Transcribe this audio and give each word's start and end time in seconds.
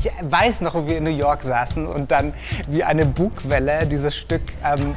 Ich 0.00 0.12
weiß 0.22 0.60
noch, 0.60 0.74
wo 0.74 0.86
wir 0.86 0.98
in 0.98 1.04
New 1.04 1.10
York 1.10 1.42
saßen 1.42 1.84
und 1.84 2.12
dann 2.12 2.32
wie 2.68 2.84
eine 2.84 3.04
Bugwelle 3.04 3.84
dieses 3.84 4.16
Stück 4.16 4.42
ähm, 4.64 4.94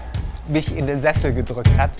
mich 0.47 0.77
in 0.77 0.85
den 0.85 1.01
Sessel 1.01 1.33
gedrückt 1.33 1.75
hat. 1.79 1.97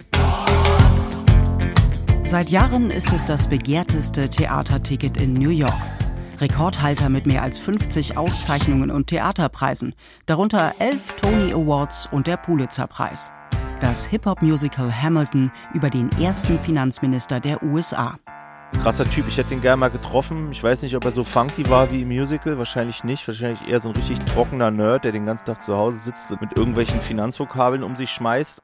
Seit 2.23 2.51
Jahren 2.51 2.91
ist 2.91 3.11
es 3.11 3.25
das 3.25 3.47
begehrteste 3.47 4.29
Theaterticket 4.29 5.17
in 5.17 5.33
New 5.33 5.49
York. 5.49 5.73
Rekordhalter 6.39 7.09
mit 7.09 7.25
mehr 7.25 7.41
als 7.41 7.57
50 7.57 8.17
Auszeichnungen 8.17 8.91
und 8.91 9.07
Theaterpreisen, 9.07 9.95
darunter 10.27 10.75
elf 10.77 11.13
Tony 11.13 11.53
Awards 11.53 12.07
und 12.11 12.27
der 12.27 12.37
Pulitzer-Preis. 12.37 13.31
Das 13.79 14.05
Hip-Hop-Musical 14.05 14.93
Hamilton 14.93 15.51
über 15.73 15.89
den 15.89 16.11
ersten 16.19 16.59
Finanzminister 16.59 17.39
der 17.39 17.63
USA. 17.63 18.19
Krasser 18.79 19.07
Typ, 19.07 19.27
ich 19.27 19.37
hätte 19.37 19.53
ihn 19.53 19.61
gerne 19.61 19.77
mal 19.77 19.89
getroffen. 19.89 20.51
Ich 20.51 20.63
weiß 20.63 20.81
nicht, 20.81 20.95
ob 20.95 21.05
er 21.05 21.11
so 21.11 21.23
funky 21.23 21.69
war 21.69 21.91
wie 21.91 22.01
im 22.01 22.07
Musical, 22.07 22.57
wahrscheinlich 22.57 23.03
nicht. 23.03 23.27
Wahrscheinlich 23.27 23.67
eher 23.67 23.79
so 23.79 23.89
ein 23.89 23.95
richtig 23.95 24.17
trockener 24.19 24.71
Nerd, 24.71 25.03
der 25.03 25.11
den 25.11 25.25
ganzen 25.25 25.45
Tag 25.45 25.61
zu 25.61 25.77
Hause 25.77 25.99
sitzt 25.99 26.31
und 26.31 26.41
mit 26.41 26.57
irgendwelchen 26.57 26.99
Finanzvokabeln 26.99 27.83
um 27.83 27.95
sich 27.95 28.09
schmeißt. 28.09 28.61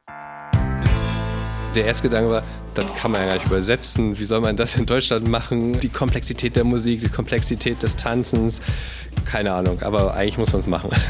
Der 1.76 1.86
erste 1.86 2.10
Gedanke 2.10 2.32
war, 2.32 2.44
das 2.74 2.86
kann 2.96 3.12
man 3.12 3.22
ja 3.22 3.28
gar 3.28 3.34
nicht 3.36 3.46
übersetzen. 3.46 4.18
Wie 4.18 4.26
soll 4.26 4.42
man 4.42 4.58
das 4.58 4.76
in 4.76 4.88
Deutschland 4.88 5.28
machen? 5.28 5.80
Die 5.80 5.90
Komplexität 5.90 6.56
der 6.56 6.64
Musik, 6.64 7.02
die 7.02 7.10
Komplexität 7.10 7.84
des 7.84 7.96
Tanzens, 7.96 8.62
keine 9.26 9.54
Ahnung, 9.54 9.82
aber 9.82 10.14
eigentlich 10.14 10.38
muss 10.38 10.52
man 10.52 10.62
es 10.62 10.68
machen. 10.68 10.90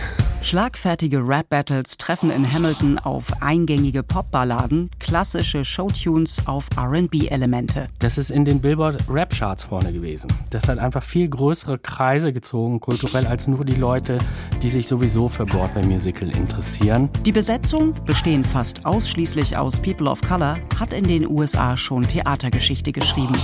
Schlagfertige 0.41 1.27
Rap-Battles 1.27 1.97
treffen 1.97 2.29
in 2.29 2.49
Hamilton 2.49 2.99
auf 2.99 3.33
eingängige 3.41 4.03
Popballaden, 4.03 4.91
klassische 4.99 5.65
Showtunes 5.65 6.41
auf 6.45 6.69
RB-Elemente. 6.77 7.89
Das 7.99 8.17
ist 8.17 8.29
in 8.29 8.45
den 8.45 8.61
Billboard-Rap-Charts 8.61 9.65
vorne 9.65 9.91
gewesen. 9.91 10.31
Das 10.51 10.67
hat 10.67 10.77
einfach 10.77 11.03
viel 11.03 11.27
größere 11.27 11.79
Kreise 11.79 12.31
gezogen, 12.31 12.79
kulturell, 12.79 13.25
als 13.25 13.47
nur 13.47 13.65
die 13.65 13.75
Leute, 13.75 14.19
die 14.61 14.69
sich 14.69 14.87
sowieso 14.87 15.27
für 15.27 15.45
Broadway-Musical 15.45 16.29
interessieren. 16.29 17.09
Die 17.25 17.33
Besetzung, 17.33 17.93
bestehend 18.05 18.47
fast 18.47 18.85
ausschließlich 18.85 19.57
aus 19.57 19.81
People 19.81 20.09
of 20.09 20.21
Color, 20.21 20.59
hat 20.79 20.93
in 20.93 21.03
den 21.03 21.27
USA 21.27 21.75
schon 21.75 22.03
Theatergeschichte 22.03 22.91
geschrieben. 22.93 23.35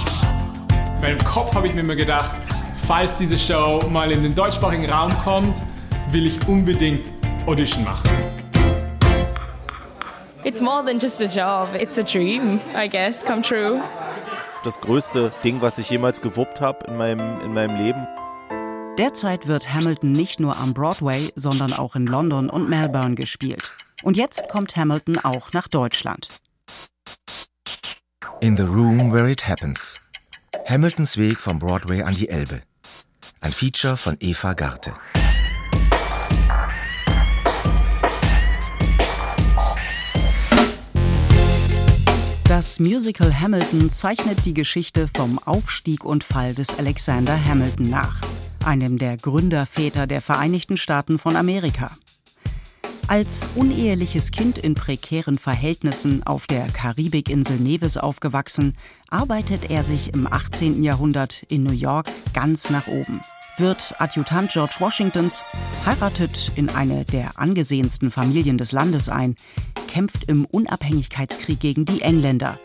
Meinem 1.01 1.17
Kopf 1.25 1.53
habe 1.53 1.67
ich 1.67 1.73
mir 1.73 1.81
immer 1.81 1.97
gedacht, 1.97 2.31
falls 2.87 3.15
diese 3.15 3.37
Show 3.37 3.81
mal 3.89 4.11
in 4.11 4.21
den 4.21 4.35
deutschsprachigen 4.35 4.89
Raum 4.89 5.11
kommt, 5.23 5.61
will 6.09 6.27
ich 6.27 6.47
unbedingt 6.47 7.07
Audition 7.47 7.83
machen. 7.83 8.09
It's 10.43 10.61
more 10.61 10.83
than 10.83 10.99
just 10.99 11.21
a 11.21 11.25
job. 11.25 11.69
It's 11.79 11.97
a 11.97 12.03
dream, 12.03 12.59
I 12.75 12.87
guess, 12.87 13.23
come 13.23 13.41
true. 13.41 13.81
Das 14.63 14.79
größte 14.79 15.31
Ding, 15.43 15.61
was 15.61 15.77
ich 15.77 15.89
jemals 15.89 16.21
gewuppt 16.21 16.59
habe 16.61 16.85
in 16.87 16.97
meinem, 16.97 17.39
in 17.41 17.53
meinem 17.53 17.77
Leben. 17.77 18.07
Derzeit 18.97 19.47
wird 19.47 19.73
Hamilton 19.73 20.11
nicht 20.11 20.39
nur 20.39 20.55
am 20.57 20.73
Broadway, 20.73 21.31
sondern 21.35 21.73
auch 21.73 21.95
in 21.95 22.05
London 22.05 22.49
und 22.49 22.69
Melbourne 22.69 23.15
gespielt. 23.15 23.73
Und 24.03 24.17
jetzt 24.17 24.49
kommt 24.49 24.75
Hamilton 24.75 25.17
auch 25.23 25.51
nach 25.53 25.67
Deutschland. 25.67 26.27
In 28.41 28.57
the 28.57 28.63
Room 28.63 29.13
Where 29.13 29.31
It 29.31 29.47
Happens. 29.47 30.01
Hamiltons 30.65 31.17
Weg 31.17 31.39
vom 31.39 31.59
Broadway 31.59 32.03
an 32.03 32.13
die 32.13 32.29
Elbe. 32.29 32.61
Ein 33.41 33.51
Feature 33.51 33.97
von 33.97 34.17
Eva 34.19 34.53
Garte. 34.53 34.93
Das 42.47 42.79
Musical 42.79 43.33
Hamilton 43.39 43.89
zeichnet 43.89 44.45
die 44.45 44.53
Geschichte 44.53 45.09
vom 45.15 45.39
Aufstieg 45.39 46.05
und 46.05 46.23
Fall 46.23 46.53
des 46.53 46.77
Alexander 46.77 47.35
Hamilton 47.43 47.89
nach, 47.89 48.15
einem 48.63 48.99
der 48.99 49.17
Gründerväter 49.17 50.05
der 50.05 50.21
Vereinigten 50.21 50.77
Staaten 50.77 51.17
von 51.17 51.35
Amerika. 51.35 51.89
Als 53.07 53.45
uneheliches 53.55 54.31
Kind 54.31 54.57
in 54.57 54.75
prekären 54.75 55.37
Verhältnissen 55.37 56.23
auf 56.23 56.47
der 56.47 56.67
Karibikinsel 56.67 57.57
Nevis 57.57 57.97
aufgewachsen, 57.97 58.73
arbeitet 59.09 59.69
er 59.69 59.83
sich 59.83 60.13
im 60.13 60.25
18. 60.31 60.81
Jahrhundert 60.81 61.43
in 61.49 61.63
New 61.63 61.73
York 61.73 62.09
ganz 62.33 62.69
nach 62.69 62.87
oben, 62.87 63.21
wird 63.57 63.93
Adjutant 63.99 64.51
George 64.51 64.77
Washingtons, 64.79 65.43
heiratet 65.85 66.53
in 66.55 66.69
eine 66.69 67.03
der 67.05 67.37
angesehensten 67.37 68.09
Familien 68.09 68.57
des 68.57 68.71
Landes 68.71 69.09
ein, 69.09 69.35
kämpft 69.87 70.23
im 70.29 70.45
Unabhängigkeitskrieg 70.45 71.59
gegen 71.59 71.85
die 71.85 72.01
Engländer, 72.01 72.57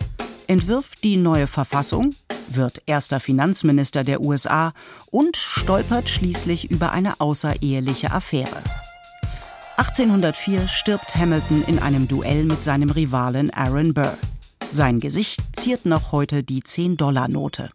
entwirft 0.46 1.02
die 1.04 1.16
neue 1.16 1.48
Verfassung, 1.48 2.14
wird 2.48 2.80
erster 2.86 3.20
Finanzminister 3.20 4.04
der 4.04 4.22
USA 4.22 4.72
und 5.10 5.36
stolpert 5.36 6.08
schließlich 6.08 6.70
über 6.70 6.92
eine 6.92 7.20
außereheliche 7.20 8.12
Affäre. 8.12 8.62
1804 9.78 10.66
stirbt 10.66 11.14
Hamilton 11.14 11.62
in 11.68 11.78
einem 11.78 12.08
Duell 12.08 12.42
mit 12.42 12.64
seinem 12.64 12.90
Rivalen 12.90 13.50
Aaron 13.50 13.94
Burr. 13.94 14.18
Sein 14.72 14.98
Gesicht 14.98 15.40
ziert 15.54 15.86
noch 15.86 16.10
heute 16.10 16.42
die 16.42 16.62
10-Dollar-Note. 16.62 17.70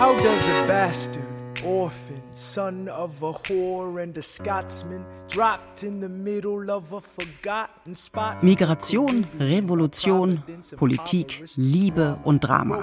How 0.00 0.16
does 0.16 0.48
a 0.48 0.66
bastard, 0.66 1.22
orphan, 1.64 2.20
son 2.32 2.88
of 2.88 3.22
a 3.22 3.32
whore 3.32 4.02
and 4.02 4.18
a 4.18 4.20
Scotsman, 4.20 5.04
dropped 5.32 5.84
in 5.84 6.00
the 6.00 6.08
middle 6.08 6.68
of 6.68 6.92
a 6.92 7.00
forgotten 7.00 7.94
spot? 7.94 8.42
Migration, 8.42 9.24
Revolution, 9.38 10.42
Politik, 10.76 11.44
Liebe 11.54 12.18
und 12.24 12.40
Drama. 12.40 12.80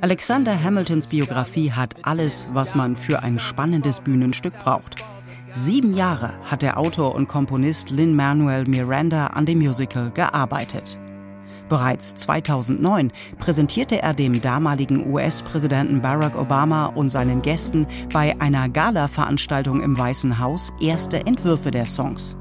Alexander 0.00 0.62
Hamiltons 0.62 1.08
Biografie 1.08 1.72
hat 1.72 1.96
alles, 2.02 2.48
was 2.52 2.76
man 2.76 2.94
für 2.94 3.24
ein 3.24 3.40
spannendes 3.40 3.98
Bühnenstück 3.98 4.56
braucht. 4.60 5.04
Sieben 5.56 5.94
Jahre 5.94 6.34
hat 6.42 6.62
der 6.62 6.78
Autor 6.78 7.14
und 7.14 7.28
Komponist 7.28 7.90
Lin-Manuel 7.90 8.64
Miranda 8.66 9.28
an 9.28 9.46
dem 9.46 9.58
Musical 9.58 10.10
gearbeitet. 10.10 10.98
Bereits 11.68 12.12
2009 12.16 13.12
präsentierte 13.38 14.02
er 14.02 14.14
dem 14.14 14.42
damaligen 14.42 15.08
US-Präsidenten 15.12 16.02
Barack 16.02 16.36
Obama 16.36 16.86
und 16.86 17.08
seinen 17.08 17.40
Gästen 17.40 17.86
bei 18.12 18.34
einer 18.40 18.68
Gala-Veranstaltung 18.68 19.80
im 19.80 19.96
Weißen 19.96 20.40
Haus 20.40 20.72
erste 20.80 21.24
Entwürfe 21.24 21.70
der 21.70 21.86
Songs. 21.86 22.36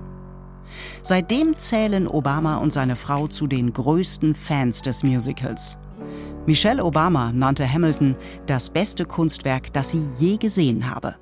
Seitdem 1.03 1.55
zählen 1.59 2.07
Obama 2.07 2.57
und 2.57 2.73
seine 2.73 2.95
Frau 2.95 3.27
zu 3.27 3.45
den 3.45 3.73
größten 3.73 4.33
Fans 4.33 4.81
des 4.81 5.03
Musicals. 5.03 5.77
Michelle 6.47 6.83
Obama 6.83 7.31
nannte 7.31 7.71
Hamilton 7.71 8.15
das 8.47 8.71
beste 8.71 9.05
Kunstwerk, 9.05 9.71
das 9.71 9.91
sie 9.91 10.01
je 10.17 10.37
gesehen 10.37 10.89
habe. 10.89 11.15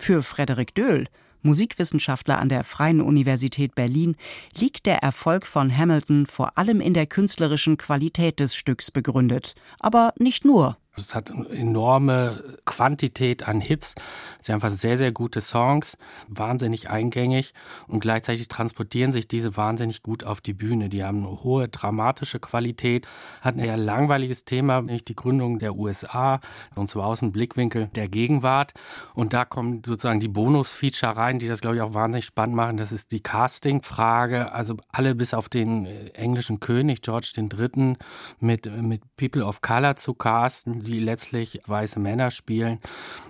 Für 0.00 0.22
Frederik 0.22 0.74
Döhl, 0.74 1.08
Musikwissenschaftler 1.42 2.38
an 2.38 2.48
der 2.48 2.64
Freien 2.64 3.02
Universität 3.02 3.74
Berlin, 3.74 4.16
liegt 4.56 4.86
der 4.86 5.02
Erfolg 5.02 5.46
von 5.46 5.76
Hamilton 5.76 6.24
vor 6.24 6.56
allem 6.56 6.80
in 6.80 6.94
der 6.94 7.04
künstlerischen 7.04 7.76
Qualität 7.76 8.40
des 8.40 8.56
Stücks 8.56 8.90
begründet. 8.90 9.54
Aber 9.78 10.14
nicht 10.18 10.46
nur. 10.46 10.78
Es 10.96 11.14
hat 11.14 11.30
eine 11.30 11.48
enorme 11.48 12.42
Quantität 12.64 13.46
an 13.46 13.60
Hits. 13.60 13.94
Es 14.40 14.46
sind 14.46 14.56
einfach 14.56 14.70
sehr, 14.70 14.98
sehr 14.98 15.12
gute 15.12 15.40
Songs, 15.40 15.96
wahnsinnig 16.28 16.90
eingängig 16.90 17.54
und 17.86 18.00
gleichzeitig 18.00 18.48
transportieren 18.48 19.12
sich 19.12 19.28
diese 19.28 19.56
wahnsinnig 19.56 20.02
gut 20.02 20.24
auf 20.24 20.40
die 20.40 20.52
Bühne. 20.52 20.88
Die 20.88 21.04
haben 21.04 21.26
eine 21.26 21.44
hohe 21.44 21.68
dramatische 21.68 22.40
Qualität, 22.40 23.06
hat 23.40 23.54
ein 23.54 23.60
eher 23.60 23.76
langweiliges 23.76 24.44
Thema, 24.44 24.82
nämlich 24.82 25.04
die 25.04 25.14
Gründung 25.14 25.58
der 25.58 25.76
USA 25.76 26.40
und 26.74 26.90
zwar 26.90 27.06
aus 27.06 27.20
dem 27.20 27.30
Blickwinkel 27.30 27.88
der 27.94 28.08
Gegenwart. 28.08 28.72
Und 29.14 29.32
da 29.32 29.44
kommen 29.44 29.82
sozusagen 29.84 30.20
die 30.20 30.28
Bonus-Feature 30.28 31.16
rein, 31.16 31.38
die 31.38 31.48
das, 31.48 31.60
glaube 31.60 31.76
ich, 31.76 31.82
auch 31.82 31.94
wahnsinnig 31.94 32.26
spannend 32.26 32.56
machen. 32.56 32.76
Das 32.76 32.90
ist 32.90 33.12
die 33.12 33.20
Casting-Frage. 33.20 34.52
Also 34.52 34.76
alle 34.88 35.14
bis 35.14 35.34
auf 35.34 35.48
den 35.48 35.86
äh, 35.86 36.08
englischen 36.10 36.58
König 36.58 37.02
George 37.02 37.32
III. 37.36 37.96
mit, 38.40 38.82
mit 38.82 39.02
People 39.16 39.44
of 39.44 39.60
Color 39.60 39.96
zu 39.96 40.14
casten 40.14 40.79
die 40.80 40.98
letztlich 40.98 41.60
weiße 41.66 42.00
Männer 42.00 42.30
spielen, 42.30 42.78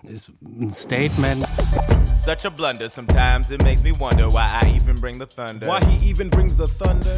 ist 0.02 0.32
ein 0.43 0.70
Statement. 0.70 1.47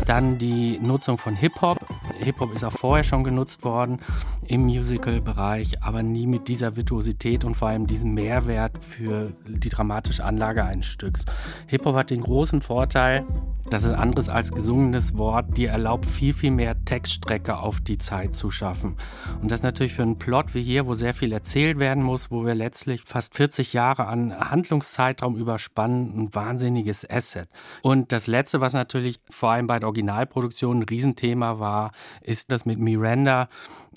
Dann 0.06 0.38
die 0.38 0.79
Nutzung 0.79 1.19
von 1.19 1.34
Hip-Hop. 1.34 1.79
Hip-Hop 2.19 2.55
ist 2.55 2.64
auch 2.64 2.73
vorher 2.73 3.05
schon 3.05 3.25
genutzt 3.25 3.64
worden 3.64 3.99
im 4.46 4.62
Musical-Bereich, 4.62 5.82
aber 5.82 6.02
nie 6.02 6.26
mit 6.26 6.49
dieser 6.49 6.76
Virtuosität 6.76 7.44
und 7.44 7.56
vor 7.56 7.69
allem 7.69 7.87
diesem 7.87 8.14
Mehrwert 8.14 8.82
für 8.82 9.32
die 9.46 9.69
dramatische 9.69 10.25
Anlage 10.25 10.64
eines 10.64 10.87
Stücks. 10.87 11.25
Hip-Hop 11.67 11.96
hat 11.96 12.11
den 12.11 12.20
großen 12.20 12.61
Vorteil, 12.61 13.25
das 13.70 13.84
ist 13.84 13.94
anderes 13.94 14.29
als 14.29 14.52
gesungenes 14.52 15.17
Wort, 15.17 15.56
die 15.56 15.67
erlaubt 15.67 16.06
viel, 16.06 16.34
viel 16.34 16.50
mehr 16.50 16.84
Textstrecke 16.84 17.56
auf 17.56 17.81
die 17.81 17.99
Zeit 17.99 18.34
zu 18.34 18.50
schaffen. 18.50 18.96
Und 19.40 19.50
das 19.50 19.62
natürlich 19.62 19.94
für 19.94 20.02
einen 20.02 20.19
Plot 20.22 20.54
wie 20.54 20.62
hier, 20.62 20.86
wo 20.86 20.94
sehr 20.94 21.14
viel 21.14 21.32
erzählt 21.32 21.80
werden 21.80 22.04
muss, 22.04 22.30
wo 22.30 22.46
wir 22.46 22.54
letztlich 22.54 23.02
fast 23.04 23.34
40 23.34 23.72
Jahre 23.72 24.06
an 24.06 24.32
Handlungszeitraum 24.32 25.36
überspannen, 25.36 26.16
ein 26.16 26.32
wahnsinniges 26.32 27.04
Asset. 27.10 27.48
Und 27.82 28.12
das 28.12 28.28
Letzte, 28.28 28.60
was 28.60 28.72
natürlich 28.72 29.19
vor 29.28 29.50
allem 29.50 29.66
bei 29.66 29.80
der 29.80 29.88
Originalproduktion 29.88 30.78
ein 30.78 30.82
Riesenthema 30.84 31.58
war, 31.58 31.90
ist 32.20 32.52
das 32.52 32.64
mit 32.64 32.78
Miranda 32.78 33.48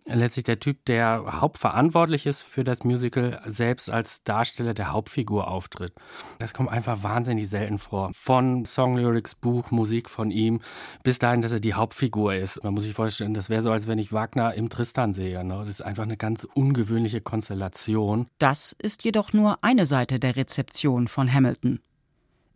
letztlich 0.05 0.43
der 0.43 0.59
Typ, 0.59 0.85
der 0.85 1.41
hauptverantwortlich 1.41 2.25
ist 2.25 2.41
für 2.41 2.63
das 2.63 2.83
Musical, 2.83 3.41
selbst 3.45 3.89
als 3.89 4.23
Darsteller 4.23 4.73
der 4.73 4.91
Hauptfigur 4.91 5.49
auftritt. 5.49 5.93
Das 6.39 6.53
kommt 6.53 6.69
einfach 6.69 7.03
wahnsinnig 7.03 7.49
selten 7.49 7.79
vor. 7.79 8.11
Von 8.13 8.65
Songlyrics, 8.65 9.35
Buch, 9.35 9.71
Musik 9.71 10.09
von 10.09 10.31
ihm, 10.31 10.61
bis 11.03 11.19
dahin, 11.19 11.41
dass 11.41 11.51
er 11.51 11.59
die 11.59 11.73
Hauptfigur 11.73 12.35
ist. 12.35 12.63
Man 12.63 12.73
muss 12.73 12.83
sich 12.83 12.93
vorstellen, 12.93 13.33
das 13.33 13.49
wäre 13.49 13.61
so, 13.61 13.71
als 13.71 13.87
wenn 13.87 13.99
ich 13.99 14.13
Wagner 14.13 14.53
im 14.53 14.69
Tristan 14.69 15.13
sehe. 15.13 15.43
Ne? 15.43 15.57
Das 15.59 15.69
ist 15.69 15.81
einfach 15.81 16.03
eine 16.03 16.17
ganz 16.17 16.43
ungewöhnliche 16.43 17.21
Konstellation. 17.21 18.27
Das 18.37 18.75
ist 18.77 19.03
jedoch 19.03 19.33
nur 19.33 19.63
eine 19.63 19.85
Seite 19.85 20.19
der 20.19 20.35
Rezeption 20.35 21.07
von 21.07 21.31
Hamilton. 21.31 21.79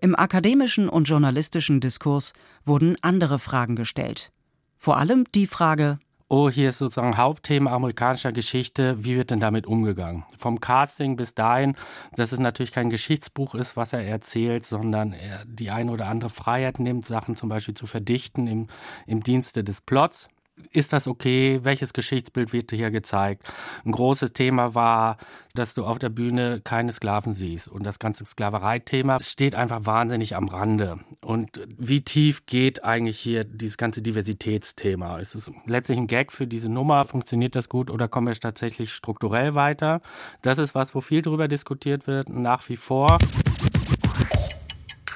Im 0.01 0.15
akademischen 0.15 0.87
und 0.87 1.09
journalistischen 1.09 1.81
Diskurs 1.81 2.33
wurden 2.63 2.95
andere 3.01 3.37
Fragen 3.37 3.75
gestellt. 3.75 4.31
Vor 4.77 4.97
allem 4.97 5.25
die 5.35 5.45
Frage, 5.45 5.99
oh, 6.29 6.49
hier 6.49 6.69
ist 6.69 6.77
sozusagen 6.77 7.17
Hauptthema 7.17 7.71
amerikanischer 7.71 8.31
Geschichte, 8.31 9.03
wie 9.03 9.15
wird 9.15 9.31
denn 9.31 9.39
damit 9.39 9.65
umgegangen? 9.65 10.23
Vom 10.37 10.61
Casting 10.61 11.15
bis 11.15 11.33
dahin, 11.33 11.75
dass 12.15 12.31
es 12.31 12.39
natürlich 12.39 12.71
kein 12.71 12.91
Geschichtsbuch 12.91 13.55
ist, 13.55 13.75
was 13.75 13.93
er 13.93 14.05
erzählt, 14.05 14.65
sondern 14.65 15.11
er 15.11 15.43
die 15.45 15.71
eine 15.71 15.91
oder 15.91 16.05
andere 16.05 16.29
Freiheit 16.29 16.79
nimmt, 16.79 17.05
Sachen 17.05 17.35
zum 17.35 17.49
Beispiel 17.49 17.73
zu 17.73 17.87
verdichten 17.87 18.47
im, 18.47 18.67
im 19.07 19.23
Dienste 19.23 19.63
des 19.63 19.81
Plots 19.81 20.29
ist 20.71 20.93
das 20.93 21.07
okay? 21.07 21.59
Welches 21.63 21.93
Geschichtsbild 21.93 22.53
wird 22.53 22.71
hier 22.71 22.91
gezeigt? 22.91 23.43
Ein 23.85 23.91
großes 23.91 24.33
Thema 24.33 24.75
war, 24.75 25.17
dass 25.55 25.73
du 25.73 25.85
auf 25.85 25.99
der 25.99 26.09
Bühne 26.09 26.61
keine 26.63 26.91
Sklaven 26.91 27.33
siehst. 27.33 27.67
Und 27.67 27.85
das 27.85 27.99
ganze 27.99 28.25
Sklavereithema 28.25 29.19
steht 29.21 29.55
einfach 29.55 29.85
wahnsinnig 29.85 30.35
am 30.35 30.47
Rande. 30.47 30.99
Und 31.21 31.67
wie 31.77 32.01
tief 32.01 32.45
geht 32.45 32.83
eigentlich 32.83 33.19
hier 33.19 33.43
dieses 33.43 33.77
ganze 33.77 34.01
Diversitätsthema? 34.01 35.17
Ist 35.19 35.35
es 35.35 35.51
letztlich 35.65 35.97
ein 35.97 36.07
Gag 36.07 36.31
für 36.31 36.47
diese 36.47 36.69
Nummer? 36.69 37.05
Funktioniert 37.05 37.55
das 37.55 37.69
gut 37.69 37.89
oder 37.89 38.07
kommen 38.07 38.27
wir 38.27 38.35
tatsächlich 38.35 38.93
strukturell 38.93 39.55
weiter? 39.55 40.01
Das 40.41 40.57
ist 40.59 40.75
was, 40.75 40.93
wo 40.95 41.01
viel 41.01 41.21
drüber 41.21 41.47
diskutiert 41.47 42.07
wird, 42.07 42.29
nach 42.29 42.67
wie 42.69 42.77
vor. 42.77 43.17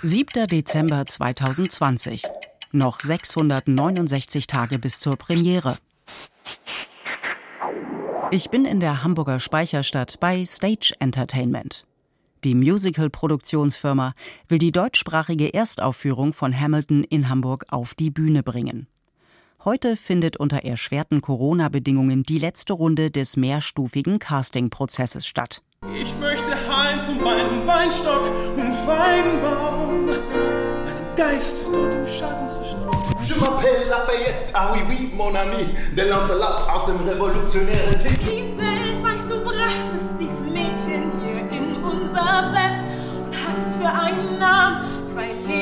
7. 0.01 0.47
Dezember 0.47 1.05
2020 1.05 2.23
noch 2.73 2.99
669 2.99 4.47
Tage 4.47 4.79
bis 4.79 4.99
zur 4.99 5.15
Premiere. 5.15 5.75
Ich 8.31 8.49
bin 8.49 8.65
in 8.65 8.79
der 8.79 9.03
Hamburger 9.03 9.39
Speicherstadt 9.39 10.19
bei 10.19 10.43
Stage 10.45 10.93
Entertainment. 10.99 11.85
Die 12.43 12.55
Musical-Produktionsfirma 12.55 14.13
will 14.49 14.57
die 14.57 14.71
deutschsprachige 14.71 15.53
Erstaufführung 15.53 16.33
von 16.33 16.59
Hamilton 16.59 17.03
in 17.03 17.29
Hamburg 17.29 17.65
auf 17.69 17.93
die 17.93 18.09
Bühne 18.09 18.43
bringen. 18.43 18.87
Heute 19.63 19.95
findet 19.95 20.35
unter 20.35 20.65
erschwerten 20.65 21.21
Corona-Bedingungen 21.21 22.23
die 22.23 22.39
letzte 22.39 22.73
Runde 22.73 23.11
des 23.11 23.37
mehrstufigen 23.37 24.19
Casting-Prozesses 24.19 25.25
statt. 25.25 25.61
Ich 25.95 26.13
möchte 26.19 26.51
heim 26.67 26.99
zu 27.05 27.13
meinem 27.13 27.65
Weinstock 27.65 28.29
und 28.57 28.87
Weinbaum. 28.87 30.09
Geist 31.15 31.57
dort 31.71 31.93
im 31.93 32.07
Schatten 32.07 32.47
zu 32.47 32.63
streuen. 32.65 33.03
Je 33.23 33.35
m'appelle 33.35 33.87
Lafayette, 33.87 34.51
ah 34.53 34.71
oui, 34.73 34.79
oui, 34.89 35.11
mon 35.15 35.35
ami, 35.35 35.69
der 35.95 36.05
Lancelot 36.05 36.67
aus 36.67 36.85
dem 36.87 37.07
revolutionären 37.07 37.99
Team. 37.99 38.17
Die 38.19 38.57
Welt, 38.57 39.03
weißt 39.03 39.29
du, 39.29 39.43
brachtest 39.43 40.19
dies 40.19 40.39
Mädchen 40.41 41.11
hier 41.21 41.41
in 41.51 41.83
unser 41.83 42.51
Bett 42.51 42.79
und 43.25 43.33
hast 43.45 43.75
für 43.79 43.89
einen 43.89 44.39
Namen 44.39 44.85
zwei 45.05 45.27
Leben 45.47 45.52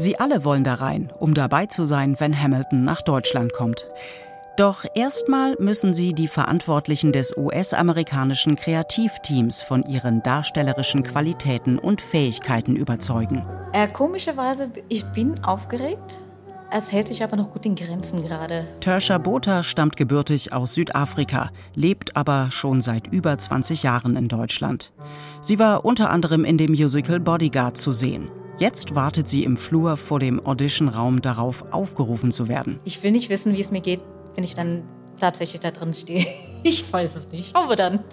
Sie 0.00 0.18
alle 0.18 0.44
wollen 0.44 0.64
da 0.64 0.76
rein, 0.76 1.12
um 1.18 1.34
dabei 1.34 1.66
zu 1.66 1.84
sein, 1.84 2.18
wenn 2.20 2.40
Hamilton 2.40 2.84
nach 2.84 3.02
Deutschland 3.02 3.52
kommt. 3.52 3.86
Doch 4.56 4.86
erstmal 4.94 5.56
müssen 5.58 5.92
sie 5.92 6.14
die 6.14 6.26
Verantwortlichen 6.26 7.12
des 7.12 7.36
US-amerikanischen 7.36 8.56
Kreativteams 8.56 9.60
von 9.60 9.82
ihren 9.82 10.22
darstellerischen 10.22 11.02
Qualitäten 11.02 11.78
und 11.78 12.00
Fähigkeiten 12.00 12.76
überzeugen. 12.76 13.44
Äh, 13.74 13.88
komischerweise, 13.88 14.70
ich 14.88 15.04
bin 15.12 15.44
aufgeregt. 15.44 16.18
Es 16.70 16.90
hält 16.90 17.08
sich 17.08 17.22
aber 17.22 17.36
noch 17.36 17.52
gut 17.52 17.66
in 17.66 17.74
Grenzen 17.74 18.22
gerade. 18.22 18.66
Tersha 18.80 19.18
Botha 19.18 19.62
stammt 19.62 19.98
gebürtig 19.98 20.54
aus 20.54 20.72
Südafrika, 20.72 21.50
lebt 21.74 22.16
aber 22.16 22.50
schon 22.50 22.80
seit 22.80 23.12
über 23.12 23.36
20 23.36 23.82
Jahren 23.82 24.16
in 24.16 24.28
Deutschland. 24.28 24.92
Sie 25.42 25.58
war 25.58 25.84
unter 25.84 26.08
anderem 26.08 26.46
in 26.46 26.56
dem 26.56 26.70
Musical 26.70 27.20
Bodyguard 27.20 27.76
zu 27.76 27.92
sehen. 27.92 28.30
Jetzt 28.60 28.94
wartet 28.94 29.26
sie 29.26 29.44
im 29.44 29.56
Flur 29.56 29.96
vor 29.96 30.20
dem 30.20 30.44
Auditionraum 30.44 31.22
darauf, 31.22 31.64
aufgerufen 31.70 32.30
zu 32.30 32.46
werden. 32.46 32.78
Ich 32.84 33.02
will 33.02 33.10
nicht 33.10 33.30
wissen, 33.30 33.56
wie 33.56 33.60
es 33.62 33.70
mir 33.70 33.80
geht, 33.80 34.02
wenn 34.34 34.44
ich 34.44 34.54
dann 34.54 34.82
tatsächlich 35.18 35.60
da 35.60 35.70
drin 35.70 35.94
stehe. 35.94 36.26
Ich 36.62 36.92
weiß 36.92 37.16
es 37.16 37.30
nicht. 37.30 37.52
Schauen 37.56 37.70
wir 37.70 37.76
dann. 37.76 38.04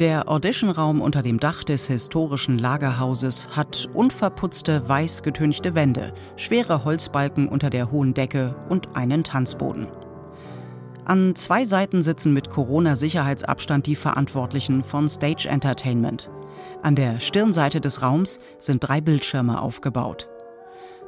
Der 0.00 0.28
Auditionraum 0.28 1.00
unter 1.00 1.22
dem 1.22 1.38
Dach 1.38 1.62
des 1.62 1.86
historischen 1.86 2.58
Lagerhauses 2.58 3.50
hat 3.52 3.88
unverputzte, 3.94 4.88
weiß 4.88 5.22
getünchte 5.22 5.76
Wände, 5.76 6.12
schwere 6.34 6.84
Holzbalken 6.84 7.48
unter 7.48 7.70
der 7.70 7.92
hohen 7.92 8.14
Decke 8.14 8.56
und 8.68 8.96
einen 8.96 9.22
Tanzboden. 9.22 9.86
An 11.04 11.36
zwei 11.36 11.66
Seiten 11.66 12.02
sitzen 12.02 12.32
mit 12.32 12.50
Corona-Sicherheitsabstand 12.50 13.86
die 13.86 13.94
Verantwortlichen 13.94 14.82
von 14.82 15.08
Stage 15.08 15.48
Entertainment. 15.48 16.30
An 16.84 16.96
der 16.96 17.18
Stirnseite 17.18 17.80
des 17.80 18.02
Raums 18.02 18.38
sind 18.58 18.86
drei 18.86 19.00
Bildschirme 19.00 19.62
aufgebaut. 19.62 20.28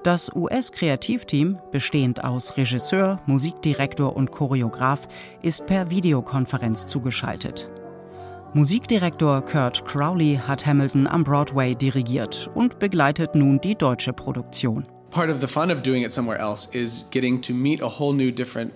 Das 0.04 0.34
US-Kreativteam, 0.34 1.58
bestehend 1.70 2.24
aus 2.24 2.56
Regisseur, 2.56 3.20
Musikdirektor 3.26 4.16
und 4.16 4.32
Choreograf, 4.32 5.06
ist 5.42 5.66
per 5.66 5.90
Videokonferenz 5.90 6.86
zugeschaltet. 6.86 7.70
Musikdirektor 8.54 9.44
Kurt 9.44 9.84
Crowley 9.84 10.40
hat 10.46 10.64
Hamilton 10.64 11.06
am 11.06 11.24
Broadway 11.24 11.74
dirigiert 11.74 12.50
und 12.54 12.78
begleitet 12.78 13.34
nun 13.34 13.60
die 13.60 13.74
deutsche 13.74 14.14
Produktion. 14.14 14.84
Part 15.10 15.28
of 15.28 15.42
the 15.42 15.46
fun 15.46 15.70
of 15.70 15.82
doing 15.82 16.02
it 16.02 16.10
somewhere 16.10 16.38
else 16.38 16.66
is 16.72 17.04
getting 17.10 17.42
to 17.42 17.52
meet 17.52 17.82
a 17.82 17.98
whole 17.98 18.14
new 18.14 18.32
different 18.32 18.72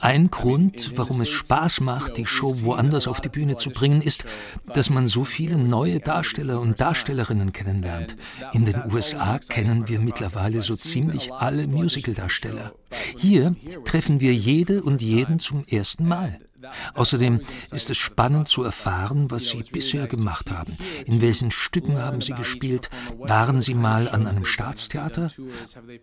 ein 0.00 0.30
Grund, 0.30 0.92
warum 0.96 1.20
es 1.20 1.28
Spaß 1.28 1.80
macht, 1.80 2.16
die 2.16 2.26
Show 2.26 2.62
woanders 2.62 3.06
auf 3.08 3.20
die 3.20 3.28
Bühne 3.28 3.56
zu 3.56 3.70
bringen, 3.70 4.02
ist, 4.02 4.24
dass 4.72 4.90
man 4.90 5.08
so 5.08 5.24
viele 5.24 5.58
neue 5.58 6.00
Darsteller 6.00 6.60
und 6.60 6.80
Darstellerinnen 6.80 7.52
kennenlernt. 7.52 8.16
In 8.52 8.64
den 8.64 8.82
USA 8.92 9.38
kennen 9.38 9.88
wir 9.88 10.00
mittlerweile 10.00 10.60
so 10.62 10.74
ziemlich 10.74 11.32
alle 11.32 11.66
Musicaldarsteller. 11.66 12.72
Hier 13.16 13.54
treffen 13.84 14.20
wir 14.20 14.34
jede 14.34 14.82
und 14.82 15.02
jeden 15.02 15.38
zum 15.38 15.64
ersten 15.66 16.06
Mal. 16.06 16.40
Außerdem 16.94 17.40
ist 17.72 17.90
es 17.90 17.96
spannend 17.96 18.48
zu 18.48 18.62
erfahren, 18.62 19.30
was 19.30 19.48
Sie 19.48 19.62
bisher 19.70 20.06
gemacht 20.06 20.50
haben. 20.50 20.76
In 21.04 21.20
welchen 21.20 21.50
Stücken 21.50 21.98
haben 21.98 22.20
Sie 22.20 22.32
gespielt? 22.32 22.90
Waren 23.18 23.60
Sie 23.60 23.74
mal 23.74 24.08
an 24.08 24.26
einem 24.26 24.44
Staatstheater? 24.44 25.28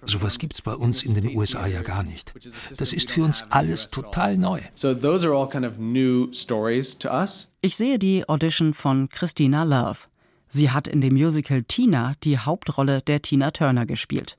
Sowas 0.05 0.39
gibt 0.39 0.53
es 0.53 0.61
bei 0.61 0.73
uns 0.73 1.03
in 1.03 1.15
den 1.15 1.35
USA 1.35 1.67
ja 1.67 1.81
gar 1.81 2.03
nicht. 2.03 2.33
Das 2.77 2.93
ist 2.93 3.11
für 3.11 3.23
uns 3.23 3.43
alles 3.49 3.89
total 3.89 4.37
neu. 4.37 4.61
Ich 7.61 7.77
sehe 7.77 7.99
die 7.99 8.27
Audition 8.27 8.73
von 8.73 9.09
Christina 9.09 9.63
Love. 9.63 9.99
Sie 10.47 10.69
hat 10.69 10.87
in 10.87 11.01
dem 11.01 11.13
Musical 11.13 11.63
Tina 11.63 12.13
die 12.23 12.37
Hauptrolle 12.37 13.01
der 13.01 13.21
Tina 13.21 13.51
Turner 13.51 13.85
gespielt. 13.85 14.37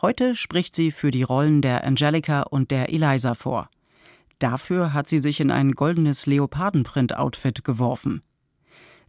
Heute 0.00 0.34
spricht 0.34 0.74
sie 0.74 0.90
für 0.90 1.10
die 1.10 1.22
Rollen 1.22 1.60
der 1.60 1.84
Angelica 1.84 2.40
und 2.42 2.70
der 2.70 2.88
Eliza 2.88 3.34
vor. 3.34 3.68
Dafür 4.40 4.92
hat 4.94 5.06
sie 5.06 5.18
sich 5.18 5.38
in 5.38 5.50
ein 5.50 5.72
goldenes 5.72 6.26
Leopardenprint-Outfit 6.26 7.62
geworfen. 7.62 8.22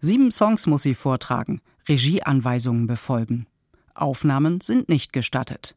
Sieben 0.01 0.29
Songs 0.29 0.67
muss 0.67 0.83
sie 0.83 0.93
vortragen, 0.93 1.61
Regieanweisungen 1.87 2.85
befolgen. 2.85 3.47
Aufnahmen 3.95 4.61
sind 4.61 4.89
nicht 4.89 5.13
gestattet. 5.13 5.75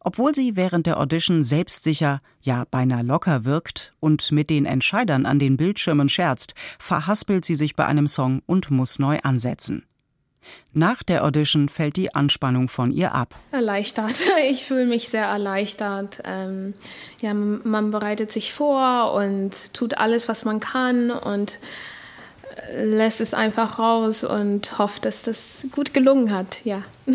Obwohl 0.00 0.34
sie 0.34 0.56
während 0.56 0.86
der 0.86 0.98
Audition 0.98 1.44
selbstsicher, 1.44 2.20
ja 2.40 2.64
beinahe 2.70 3.02
locker 3.02 3.44
wirkt 3.44 3.94
und 4.00 4.32
mit 4.32 4.50
den 4.50 4.64
Entscheidern 4.64 5.26
an 5.26 5.38
den 5.38 5.56
Bildschirmen 5.56 6.08
scherzt, 6.08 6.54
verhaspelt 6.78 7.44
sie 7.44 7.54
sich 7.54 7.76
bei 7.76 7.86
einem 7.86 8.06
Song 8.06 8.42
und 8.46 8.70
muss 8.70 8.98
neu 8.98 9.18
ansetzen. 9.22 9.84
Nach 10.72 11.02
der 11.02 11.24
Audition 11.24 11.68
fällt 11.68 11.96
die 11.96 12.14
Anspannung 12.14 12.68
von 12.68 12.92
ihr 12.92 13.14
ab. 13.14 13.34
Erleichtert. 13.50 14.14
Ich 14.50 14.64
fühle 14.64 14.86
mich 14.86 15.08
sehr 15.08 15.26
erleichtert. 15.26 16.20
Ähm, 16.24 16.74
ja, 17.20 17.34
man 17.34 17.90
bereitet 17.90 18.32
sich 18.32 18.52
vor 18.52 19.12
und 19.12 19.74
tut 19.74 19.94
alles, 19.98 20.28
was 20.28 20.44
man 20.44 20.60
kann 20.60 21.10
und 21.10 21.58
äh, 22.56 22.84
lässt 22.84 23.20
es 23.20 23.34
einfach 23.34 23.78
raus 23.78 24.24
und 24.24 24.78
hofft, 24.78 25.04
dass 25.04 25.22
das 25.22 25.66
gut 25.72 25.92
gelungen 25.92 26.32
hat. 26.32 26.64
Ja. 26.64 26.82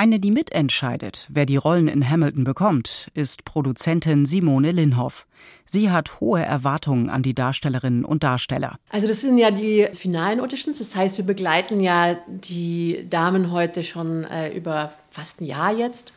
Eine, 0.00 0.18
die 0.18 0.30
mitentscheidet, 0.30 1.26
wer 1.28 1.44
die 1.44 1.58
Rollen 1.58 1.86
in 1.86 2.08
Hamilton 2.08 2.42
bekommt, 2.42 3.10
ist 3.12 3.44
Produzentin 3.44 4.24
Simone 4.24 4.72
Linhoff. 4.72 5.26
Sie 5.66 5.90
hat 5.90 6.20
hohe 6.20 6.40
Erwartungen 6.40 7.10
an 7.10 7.22
die 7.22 7.34
Darstellerinnen 7.34 8.06
und 8.06 8.24
Darsteller. 8.24 8.78
Also 8.88 9.06
das 9.06 9.20
sind 9.20 9.36
ja 9.36 9.50
die 9.50 9.88
finalen 9.92 10.40
Auditions. 10.40 10.78
Das 10.78 10.94
heißt, 10.94 11.18
wir 11.18 11.26
begleiten 11.26 11.80
ja 11.80 12.16
die 12.26 13.04
Damen 13.10 13.50
heute 13.50 13.84
schon 13.84 14.24
äh, 14.24 14.56
über 14.56 14.94
fast 15.10 15.42
ein 15.42 15.44
Jahr 15.44 15.76
jetzt. 15.76 16.14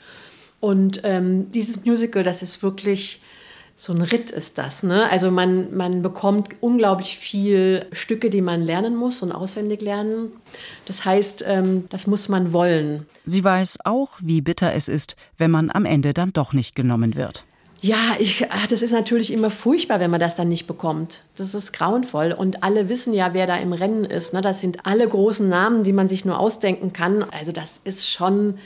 Und 0.62 1.02
ähm, 1.04 1.52
dieses 1.52 1.84
Musical, 1.84 2.24
das 2.24 2.42
ist 2.42 2.64
wirklich 2.64 3.22
so 3.76 3.92
ein 3.92 4.02
Ritt 4.02 4.32
ist 4.32 4.58
das. 4.58 4.84
Ne? 4.84 5.10
Also 5.10 5.32
man, 5.32 5.76
man 5.76 6.02
bekommt 6.02 6.50
unglaublich 6.62 7.18
viel 7.18 7.86
Stücke, 7.92 8.30
die 8.30 8.42
man 8.42 8.62
lernen 8.62 8.96
muss 8.96 9.22
und 9.22 9.32
auswendig 9.32 9.82
lernen. 9.82 10.32
Das 10.86 11.06
heißt, 11.06 11.44
ähm, 11.48 11.86
das 11.90 12.08
muss 12.08 12.30
man 12.30 12.54
wollen. 12.54 13.06
Sie 13.26 13.44
weiß 13.44 13.80
auch, 13.86 14.12
wie 14.22 14.42
bitter 14.42 14.74
es 14.74 14.88
ist, 14.88 15.16
wenn 15.38 15.52
man 15.52 15.72
am 15.72 15.86
Ende 15.86 16.14
dann 16.14 16.34
doch 16.34 16.54
nicht 16.54 16.76
genommen 16.76 17.16
wird. 17.16 17.46
Ja, 17.82 18.16
ich, 18.18 18.50
ah, 18.50 18.66
das 18.70 18.82
ist 18.82 18.94
natürlich 18.94 19.34
immer 19.34 19.50
furchtbar, 19.50 20.00
wenn 20.00 20.10
man 20.10 20.22
das 20.22 20.38
dann 20.38 20.48
nicht 20.48 20.68
bekommt. 20.68 21.24
Das 21.36 21.54
ist 21.54 21.74
grauenvoll. 21.74 22.32
Und 22.32 22.64
alle 22.64 22.88
wissen 22.88 23.14
ja, 23.14 23.34
wer 23.34 23.46
da 23.46 23.58
im 23.58 23.74
Rennen 23.74 24.06
ist. 24.06 24.34
Ne? 24.34 24.42
Das 24.42 24.62
sind 24.62 24.86
alle 24.86 25.06
großen 25.06 25.50
Namen, 25.50 25.84
die 25.84 25.92
man 25.92 26.08
sich 26.08 26.24
nur 26.24 26.40
ausdenken 26.40 26.94
kann. 26.94 27.24
Also 27.24 27.52
das 27.52 27.82
ist 27.84 28.10
schon 28.10 28.58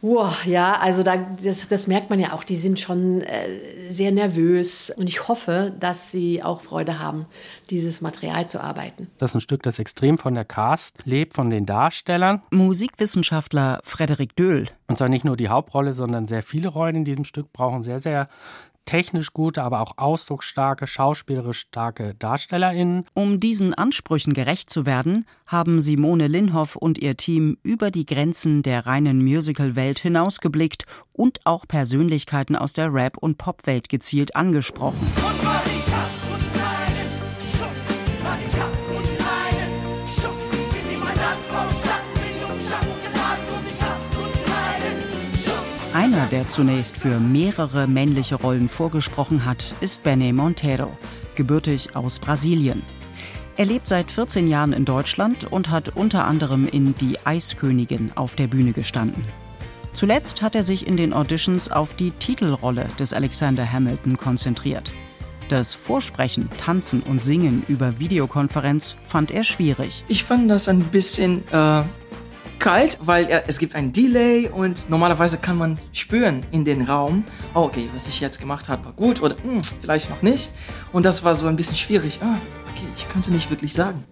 Wow, 0.00 0.44
ja, 0.44 0.78
also 0.78 1.02
da, 1.02 1.16
das, 1.16 1.66
das, 1.66 1.88
merkt 1.88 2.08
man 2.08 2.20
ja 2.20 2.32
auch, 2.32 2.44
die 2.44 2.54
sind 2.54 2.78
schon 2.78 3.22
äh, 3.22 3.48
sehr 3.90 4.12
nervös 4.12 4.90
und 4.96 5.08
ich 5.08 5.26
hoffe, 5.26 5.72
dass 5.80 6.12
sie 6.12 6.40
auch 6.42 6.60
Freude 6.60 7.00
haben, 7.00 7.26
dieses 7.70 8.00
Material 8.00 8.48
zu 8.48 8.60
arbeiten. 8.60 9.08
Das 9.18 9.32
ist 9.32 9.34
ein 9.36 9.40
Stück, 9.40 9.64
das 9.64 9.80
extrem 9.80 10.16
von 10.16 10.34
der 10.34 10.44
Cast 10.44 11.04
lebt, 11.04 11.34
von 11.34 11.50
den 11.50 11.66
Darstellern. 11.66 12.42
Musikwissenschaftler 12.50 13.80
Frederik 13.82 14.36
Döhl. 14.36 14.68
Und 14.86 14.98
zwar 14.98 15.08
nicht 15.08 15.24
nur 15.24 15.36
die 15.36 15.48
Hauptrolle, 15.48 15.92
sondern 15.94 16.26
sehr 16.26 16.44
viele 16.44 16.68
Rollen 16.68 16.96
in 16.96 17.04
diesem 17.04 17.24
Stück 17.24 17.52
brauchen 17.52 17.82
sehr, 17.82 17.98
sehr 17.98 18.28
technisch 18.88 19.34
gute, 19.34 19.62
aber 19.62 19.80
auch 19.80 19.92
ausdrucksstarke, 19.98 20.86
schauspielerisch 20.86 21.60
starke 21.60 22.14
DarstellerInnen. 22.14 23.04
Um 23.14 23.38
diesen 23.38 23.74
Ansprüchen 23.74 24.32
gerecht 24.32 24.70
zu 24.70 24.86
werden, 24.86 25.26
haben 25.46 25.78
Simone 25.78 26.26
Linhoff 26.26 26.74
und 26.74 26.96
ihr 26.98 27.16
Team 27.18 27.58
über 27.62 27.90
die 27.90 28.06
Grenzen 28.06 28.62
der 28.62 28.86
reinen 28.86 29.18
Musical-Welt 29.18 29.98
hinausgeblickt 29.98 30.84
und 31.12 31.40
auch 31.44 31.68
Persönlichkeiten 31.68 32.56
aus 32.56 32.72
der 32.72 32.92
Rap- 32.92 33.18
und 33.18 33.36
Popwelt 33.36 33.90
gezielt 33.90 34.34
angesprochen. 34.34 35.06
Einer, 46.18 46.26
der 46.26 46.48
zunächst 46.48 46.96
für 46.96 47.20
mehrere 47.20 47.86
männliche 47.86 48.34
Rollen 48.34 48.68
vorgesprochen 48.68 49.44
hat, 49.44 49.72
ist 49.80 50.02
Benny 50.02 50.32
Montero, 50.32 50.90
gebürtig 51.36 51.94
aus 51.94 52.18
Brasilien. 52.18 52.82
Er 53.56 53.66
lebt 53.66 53.86
seit 53.86 54.10
14 54.10 54.48
Jahren 54.48 54.72
in 54.72 54.84
Deutschland 54.84 55.44
und 55.44 55.70
hat 55.70 55.90
unter 55.94 56.26
anderem 56.26 56.66
in 56.66 56.96
Die 56.96 57.24
Eiskönigin 57.24 58.10
auf 58.16 58.34
der 58.34 58.48
Bühne 58.48 58.72
gestanden. 58.72 59.24
Zuletzt 59.92 60.42
hat 60.42 60.56
er 60.56 60.64
sich 60.64 60.88
in 60.88 60.96
den 60.96 61.12
Auditions 61.12 61.70
auf 61.70 61.94
die 61.94 62.10
Titelrolle 62.10 62.88
des 62.98 63.12
Alexander 63.12 63.70
Hamilton 63.70 64.16
konzentriert. 64.16 64.90
Das 65.48 65.72
Vorsprechen, 65.72 66.48
Tanzen 66.58 67.00
und 67.00 67.22
Singen 67.22 67.62
über 67.68 68.00
Videokonferenz 68.00 68.96
fand 69.02 69.30
er 69.30 69.44
schwierig. 69.44 70.02
Ich 70.08 70.24
fand 70.24 70.50
das 70.50 70.68
ein 70.68 70.80
bisschen 70.80 71.46
äh, 71.52 71.84
kalt, 72.58 72.98
weil 73.00 73.26
er, 73.26 73.48
es 73.48 73.58
gibt 73.58 73.74
ein 73.74 73.92
Delay 73.92 74.48
und 74.48 74.88
normalerweise 74.90 75.38
kann 75.38 75.56
man 75.56 75.78
spüren 75.92 76.44
in 76.50 76.64
den 76.64 76.82
Raum, 76.82 77.24
oh, 77.54 77.60
okay, 77.60 77.88
was 77.94 78.06
ich 78.06 78.20
jetzt 78.20 78.38
gemacht 78.40 78.68
habe, 78.68 78.84
war 78.84 78.92
gut 78.92 79.22
oder 79.22 79.36
mh, 79.36 79.42
hm, 79.42 79.62
vielleicht 79.80 80.10
noch 80.10 80.22
nicht. 80.22 80.50
Und 80.92 81.04
das 81.04 81.24
war 81.24 81.34
so 81.34 81.46
ein 81.46 81.56
bisschen 81.56 81.76
schwierig. 81.76 82.20
Ah, 82.22 82.38
okay, 82.70 82.86
ich 82.96 83.08
könnte 83.08 83.30
nicht 83.30 83.50
wirklich 83.50 83.74
sagen. 83.74 84.04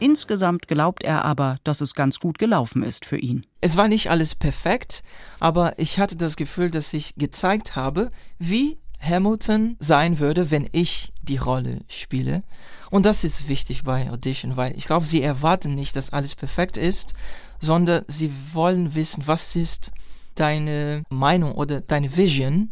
Insgesamt 0.00 0.68
glaubt 0.68 1.02
er 1.02 1.24
aber, 1.24 1.56
dass 1.64 1.80
es 1.80 1.94
ganz 1.94 2.20
gut 2.20 2.38
gelaufen 2.38 2.84
ist 2.84 3.04
für 3.04 3.18
ihn. 3.18 3.44
Es 3.60 3.76
war 3.76 3.88
nicht 3.88 4.10
alles 4.10 4.36
perfekt, 4.36 5.02
aber 5.40 5.76
ich 5.76 5.98
hatte 5.98 6.16
das 6.16 6.36
Gefühl, 6.36 6.70
dass 6.70 6.92
ich 6.92 7.16
gezeigt 7.16 7.74
habe, 7.74 8.08
wie 8.38 8.78
Hamilton 9.00 9.76
sein 9.78 10.18
würde, 10.18 10.50
wenn 10.50 10.68
ich 10.72 11.12
die 11.22 11.36
Rolle 11.36 11.80
spiele. 11.88 12.42
Und 12.90 13.04
das 13.06 13.24
ist 13.24 13.48
wichtig 13.48 13.84
bei 13.84 14.10
Audition, 14.10 14.56
weil 14.56 14.76
ich 14.76 14.86
glaube, 14.86 15.06
sie 15.06 15.22
erwarten 15.22 15.74
nicht, 15.74 15.94
dass 15.96 16.10
alles 16.10 16.34
perfekt 16.34 16.76
ist, 16.76 17.12
sondern 17.60 18.04
sie 18.08 18.32
wollen 18.52 18.94
wissen, 18.94 19.24
was 19.26 19.54
ist 19.56 19.92
deine 20.34 21.02
Meinung 21.10 21.52
oder 21.52 21.80
deine 21.80 22.16
Vision 22.16 22.70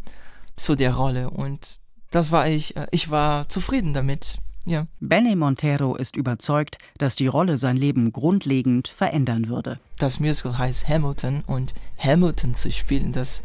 zu 0.57 0.75
der 0.75 0.95
Rolle. 0.95 1.31
Und 1.31 1.81
das 2.11 2.31
war 2.31 2.49
ich, 2.49 2.77
äh, 2.77 2.87
ich 2.91 3.11
war 3.11 3.49
zufrieden 3.49 3.93
damit. 3.93 4.39
Ja. 4.65 4.87
Benny 4.99 5.37
Montero 5.37 5.95
ist 5.95 6.17
überzeugt, 6.17 6.79
dass 6.99 7.15
die 7.15 7.29
Rolle 7.29 7.57
sein 7.57 7.77
Leben 7.77 8.11
grundlegend 8.11 8.89
verändern 8.89 9.49
würde. 9.49 9.79
Das 9.99 10.19
Musical 10.19 10.59
heißt 10.59 10.89
Hamilton 10.89 11.45
und 11.47 11.73
Hamilton 11.99 12.55
zu 12.55 12.73
spielen, 12.73 13.13
das, 13.13 13.43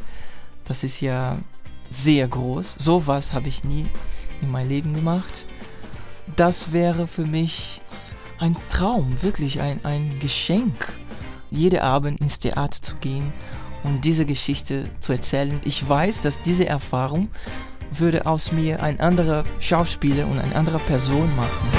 das 0.65 0.83
ist 0.83 0.99
ja 0.99 1.37
sehr 1.91 2.27
groß. 2.27 2.75
Sowas 2.79 3.33
habe 3.33 3.47
ich 3.47 3.63
nie 3.63 3.85
in 4.41 4.49
meinem 4.49 4.69
Leben 4.69 4.93
gemacht 4.93 5.45
das 6.35 6.71
wäre 6.71 7.07
für 7.07 7.25
mich 7.25 7.81
ein 8.39 8.55
Traum, 8.69 9.21
wirklich 9.21 9.61
ein, 9.61 9.83
ein 9.83 10.19
Geschenk, 10.19 10.91
jeden 11.49 11.79
Abend 11.79 12.21
ins 12.21 12.39
Theater 12.39 12.81
zu 12.81 12.95
gehen 12.95 13.33
und 13.83 14.05
diese 14.05 14.25
Geschichte 14.25 14.85
zu 14.99 15.13
erzählen. 15.13 15.59
Ich 15.63 15.87
weiß, 15.87 16.21
dass 16.21 16.41
diese 16.41 16.65
Erfahrung 16.65 17.29
würde 17.91 18.25
aus 18.25 18.51
mir 18.51 18.81
ein 18.81 18.99
anderer 18.99 19.43
Schauspieler 19.59 20.25
und 20.27 20.39
eine 20.39 20.55
andere 20.55 20.79
Person 20.79 21.29
machen. 21.35 21.69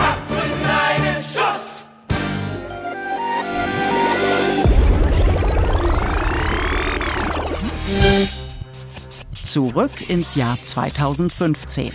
Zurück 9.52 10.09
ins 10.09 10.35
Jahr 10.35 10.56
2015. 10.62 11.92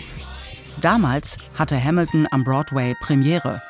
Damals 0.80 1.40
hatte 1.58 1.84
Hamilton 1.84 2.28
am 2.30 2.44
Broadway 2.44 2.94
Premiere. 3.02 3.64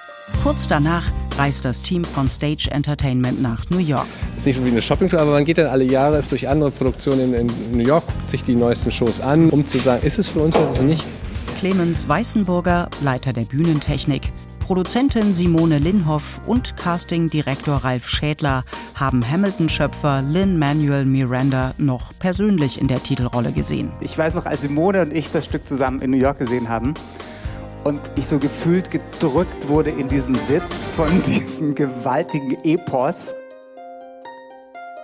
Kurz 0.43 0.67
danach 0.67 1.05
reist 1.37 1.63
das 1.63 1.83
Team 1.83 2.03
von 2.03 2.27
Stage 2.27 2.67
Entertainment 2.69 3.41
nach 3.41 3.63
New 3.69 3.77
York. 3.77 4.05
Das 4.31 4.39
ist 4.39 4.45
nicht 4.45 4.57
so 4.57 4.65
wie 4.65 4.71
eine 4.71 4.81
Shoppingtour, 4.81 5.21
aber 5.21 5.31
man 5.31 5.45
geht 5.45 5.57
dann 5.57 5.67
alle 5.67 5.85
Jahre 5.85 6.21
durch 6.27 6.49
andere 6.49 6.69
Produktionen 6.69 7.33
in, 7.33 7.47
New 7.71 7.87
York, 7.87 8.05
guckt 8.07 8.29
sich 8.29 8.43
die 8.43 8.55
neuesten 8.55 8.91
Shows 8.91 9.21
an, 9.21 9.49
um 9.51 9.65
zu 9.65 9.79
sagen, 9.79 10.05
ist 10.05 10.19
es 10.19 10.27
für 10.27 10.41
uns 10.41 10.57
oder 10.57 10.69
ist 10.69 10.79
es 10.79 10.81
nicht. 10.81 11.05
Clemens 11.57 12.09
Weißenburger, 12.09 12.89
Leiter 13.01 13.31
der 13.31 13.43
Bühnentechnik, 13.43 14.33
Produzentin 14.67 15.33
Simone 15.33 15.79
Linhoff 15.79 16.41
und 16.45 16.75
Castingdirektor 16.75 17.85
Ralf 17.85 18.09
Schädler 18.09 18.65
haben 18.95 19.23
Hamilton-Schöpfer 19.25 20.21
Lin-Manuel 20.21 21.05
Miranda 21.05 21.73
noch 21.77 22.11
persönlich 22.19 22.81
in 22.81 22.89
der 22.89 23.01
Titelrolle 23.01 23.53
gesehen. 23.53 23.93
Ich 24.01 24.17
weiß 24.17 24.35
noch, 24.35 24.45
als 24.45 24.63
Simone 24.63 25.03
und 25.03 25.15
ich 25.15 25.31
das 25.31 25.45
Stück 25.45 25.65
zusammen 25.65 26.01
in 26.01 26.11
New 26.11 26.17
York 26.17 26.39
gesehen 26.39 26.67
haben 26.67 26.95
und 27.85 28.11
ich 28.17 28.27
so 28.27 28.39
gefühlt 28.39 28.91
gedrückt 28.91 29.69
wurde 29.69 29.91
in 29.91 30.09
diesen 30.09 30.35
Sitz 30.35 30.89
von 30.89 31.07
diesem 31.25 31.73
gewaltigen 31.73 32.61
Epos. 32.65 33.35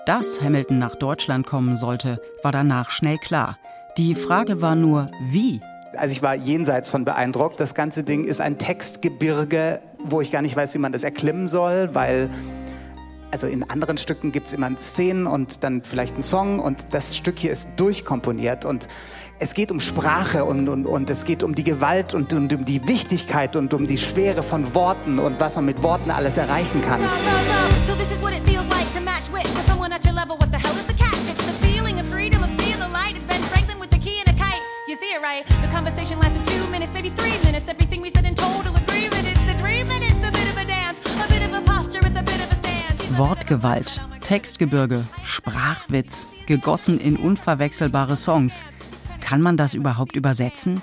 Dass 0.06 0.42
Hamilton 0.42 0.80
nach 0.80 0.96
Deutschland 0.96 1.46
kommen 1.46 1.78
sollte, 1.78 2.20
war 2.42 2.52
danach 2.52 2.90
schnell 2.90 3.18
klar. 3.18 3.58
Die 3.96 4.14
Frage 4.14 4.62
war 4.62 4.76
nur, 4.76 5.08
wie 5.22 5.62
also 5.96 6.12
ich 6.12 6.22
war 6.22 6.36
jenseits 6.36 6.90
von 6.90 7.06
beeindruckt. 7.06 7.60
Das 7.60 7.76
ganze 7.76 8.04
Ding 8.04 8.26
ist 8.26 8.42
ein 8.42 8.58
Textgebirge, 8.58 9.82
wo 10.04 10.22
ich 10.22 10.32
gar 10.32 10.42
nicht 10.42 10.56
weiß, 10.56 10.74
wie 10.74 10.80
man 10.80 10.92
das 10.92 11.04
erklimmen 11.04 11.48
soll, 11.48 11.94
weil 11.94 12.30
also 13.32 13.48
in 13.48 13.68
anderen 13.68 13.98
Stücken 13.98 14.32
gibt 14.32 14.48
es 14.48 14.54
immer 14.54 14.70
Szenen 14.78 15.26
und 15.26 15.64
dann 15.64 15.82
vielleicht 15.82 16.14
einen 16.14 16.24
Song 16.24 16.60
und 16.60 16.94
das 16.94 17.18
Stück 17.18 17.40
hier 17.40 17.52
ist 17.52 17.68
durchkomponiert 17.78 18.64
und 18.64 18.88
es 19.40 19.56
geht 19.56 19.72
um 19.72 19.80
Sprache 19.80 20.46
und, 20.46 20.70
und, 20.70 20.86
und 20.86 21.10
es 21.10 21.26
geht 21.26 21.42
um 21.42 21.56
die 21.56 21.64
Gewalt 21.64 22.14
und, 22.14 22.32
und 22.34 22.54
um 22.54 22.64
die 22.64 22.88
Wichtigkeit 22.88 23.56
und 23.56 23.74
um 23.74 23.88
die 23.88 23.98
Schwere 23.98 24.44
von 24.44 24.76
Worten 24.76 25.18
und 25.18 25.40
was 25.40 25.56
man 25.56 25.66
mit 25.66 25.82
Worten 25.82 26.12
alles 26.12 26.38
erreichen 26.38 26.82
kann. 26.88 27.00
So, 27.00 27.06
so, 27.06 27.08
so. 27.08 27.64
Right. 35.24 35.48
The 35.64 35.70
conversation 35.72 36.20
lasted 36.20 36.46
two 36.46 36.70
minutes, 36.70 36.94
maybe 36.94 37.10
three 37.10 37.38
minutes. 37.46 37.70
Everything 37.70 38.02
we 38.02 38.10
said 38.10 38.26
in 38.26 38.36
total 38.36 38.76
agreement. 38.76 39.26
It's 39.32 39.48
a 39.50 39.58
three 39.58 39.84
minutes, 39.86 40.28
a 40.28 40.32
bit 40.32 40.48
of 40.52 40.58
a 40.58 40.66
dance, 40.68 41.00
a 41.26 41.28
bit 41.32 41.42
of 41.48 41.54
a 41.54 41.62
posture, 41.62 42.02
it's 42.04 42.20
a 42.20 42.24
bit 42.24 42.40
of 42.44 42.52
a 42.52 42.56
stance. 42.56 43.02
Wortgewalt, 43.18 44.02
Textgebirge, 44.20 45.04
Sprachwitz, 45.24 46.28
gegossen 46.46 47.00
in 47.00 47.16
unverwechselbare 47.16 48.18
Songs. 48.18 48.64
Kann 49.22 49.42
man 49.42 49.56
das 49.56 49.74
überhaupt 49.74 50.16
übersetzen? 50.18 50.82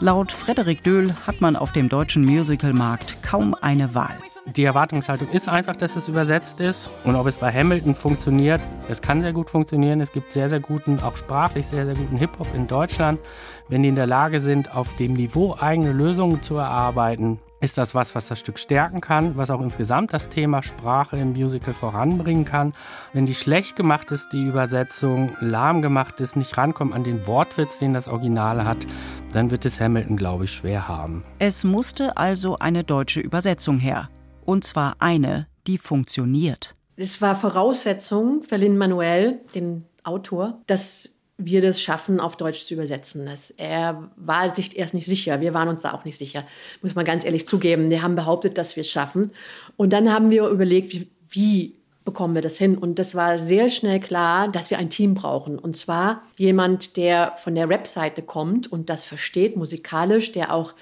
Laut 0.00 0.30
Frederik 0.30 0.84
Döhl 0.84 1.12
hat 1.26 1.40
man 1.40 1.56
auf 1.56 1.72
dem 1.72 1.88
deutschen 1.88 2.24
Musicalmarkt 2.24 3.20
kaum 3.24 3.54
eine 3.54 3.96
Wahl. 3.96 4.16
Die 4.56 4.64
Erwartungshaltung 4.64 5.28
ist 5.28 5.46
einfach, 5.46 5.76
dass 5.76 5.96
es 5.96 6.08
übersetzt 6.08 6.60
ist. 6.60 6.90
Und 7.04 7.16
ob 7.16 7.26
es 7.26 7.36
bei 7.36 7.52
Hamilton 7.52 7.94
funktioniert, 7.94 8.60
es 8.88 9.02
kann 9.02 9.20
sehr 9.20 9.34
gut 9.34 9.50
funktionieren. 9.50 10.00
Es 10.00 10.12
gibt 10.12 10.32
sehr, 10.32 10.48
sehr 10.48 10.60
guten, 10.60 11.00
auch 11.00 11.16
sprachlich 11.16 11.66
sehr, 11.66 11.84
sehr 11.84 11.94
guten 11.94 12.16
Hip-Hop 12.16 12.54
in 12.54 12.66
Deutschland. 12.66 13.20
Wenn 13.68 13.82
die 13.82 13.90
in 13.90 13.94
der 13.94 14.06
Lage 14.06 14.40
sind, 14.40 14.74
auf 14.74 14.96
dem 14.96 15.12
Niveau 15.12 15.54
eigene 15.60 15.92
Lösungen 15.92 16.42
zu 16.42 16.56
erarbeiten, 16.56 17.40
ist 17.60 17.76
das 17.76 17.94
was, 17.94 18.14
was 18.14 18.28
das 18.28 18.38
Stück 18.38 18.58
stärken 18.58 19.00
kann, 19.00 19.36
was 19.36 19.50
auch 19.50 19.60
insgesamt 19.60 20.12
das 20.12 20.28
Thema 20.28 20.62
Sprache 20.62 21.16
im 21.16 21.32
Musical 21.32 21.74
voranbringen 21.74 22.44
kann. 22.44 22.72
Wenn 23.12 23.26
die 23.26 23.34
schlecht 23.34 23.76
gemacht 23.76 24.10
ist, 24.12 24.32
die 24.32 24.44
Übersetzung 24.44 25.32
lahm 25.40 25.82
gemacht 25.82 26.20
ist, 26.20 26.36
nicht 26.36 26.56
rankommt 26.56 26.94
an 26.94 27.04
den 27.04 27.26
Wortwitz, 27.26 27.78
den 27.78 27.92
das 27.92 28.08
Original 28.08 28.64
hat, 28.64 28.86
dann 29.32 29.50
wird 29.50 29.66
es 29.66 29.80
Hamilton, 29.80 30.16
glaube 30.16 30.44
ich, 30.44 30.52
schwer 30.52 30.88
haben. 30.88 31.24
Es 31.38 31.64
musste 31.64 32.16
also 32.16 32.58
eine 32.58 32.84
deutsche 32.84 33.20
Übersetzung 33.20 33.78
her. 33.78 34.08
Und 34.48 34.64
zwar 34.64 34.96
eine, 35.00 35.46
die 35.66 35.76
funktioniert. 35.76 36.74
Es 36.96 37.20
war 37.20 37.36
Voraussetzung 37.36 38.42
für 38.42 38.56
Lin 38.56 38.78
Manuel, 38.78 39.40
den 39.54 39.84
Autor, 40.04 40.62
dass 40.66 41.10
wir 41.36 41.60
das 41.60 41.82
schaffen, 41.82 42.18
auf 42.18 42.38
Deutsch 42.38 42.64
zu 42.64 42.72
übersetzen. 42.72 43.26
Das, 43.26 43.50
er 43.50 44.08
war 44.16 44.54
sich 44.54 44.78
erst 44.78 44.94
nicht 44.94 45.04
sicher. 45.04 45.42
Wir 45.42 45.52
waren 45.52 45.68
uns 45.68 45.82
da 45.82 45.92
auch 45.92 46.06
nicht 46.06 46.16
sicher, 46.16 46.46
muss 46.80 46.94
man 46.94 47.04
ganz 47.04 47.26
ehrlich 47.26 47.46
zugeben. 47.46 47.90
Wir 47.90 48.00
haben 48.00 48.14
behauptet, 48.14 48.56
dass 48.56 48.74
wir 48.74 48.80
es 48.80 48.90
schaffen. 48.90 49.32
Und 49.76 49.92
dann 49.92 50.10
haben 50.10 50.30
wir 50.30 50.48
überlegt, 50.48 50.94
wie, 50.94 51.10
wie 51.28 51.74
bekommen 52.06 52.34
wir 52.34 52.40
das 52.40 52.56
hin? 52.56 52.78
Und 52.78 52.98
das 52.98 53.14
war 53.14 53.38
sehr 53.38 53.68
schnell 53.68 54.00
klar, 54.00 54.48
dass 54.48 54.70
wir 54.70 54.78
ein 54.78 54.88
Team 54.88 55.12
brauchen. 55.12 55.58
Und 55.58 55.76
zwar 55.76 56.22
jemand, 56.38 56.96
der 56.96 57.34
von 57.36 57.54
der 57.54 57.68
Rap-Seite 57.68 58.22
kommt 58.22 58.66
und 58.66 58.88
das 58.88 59.04
versteht, 59.04 59.58
musikalisch, 59.58 60.32
der 60.32 60.54
auch 60.54 60.72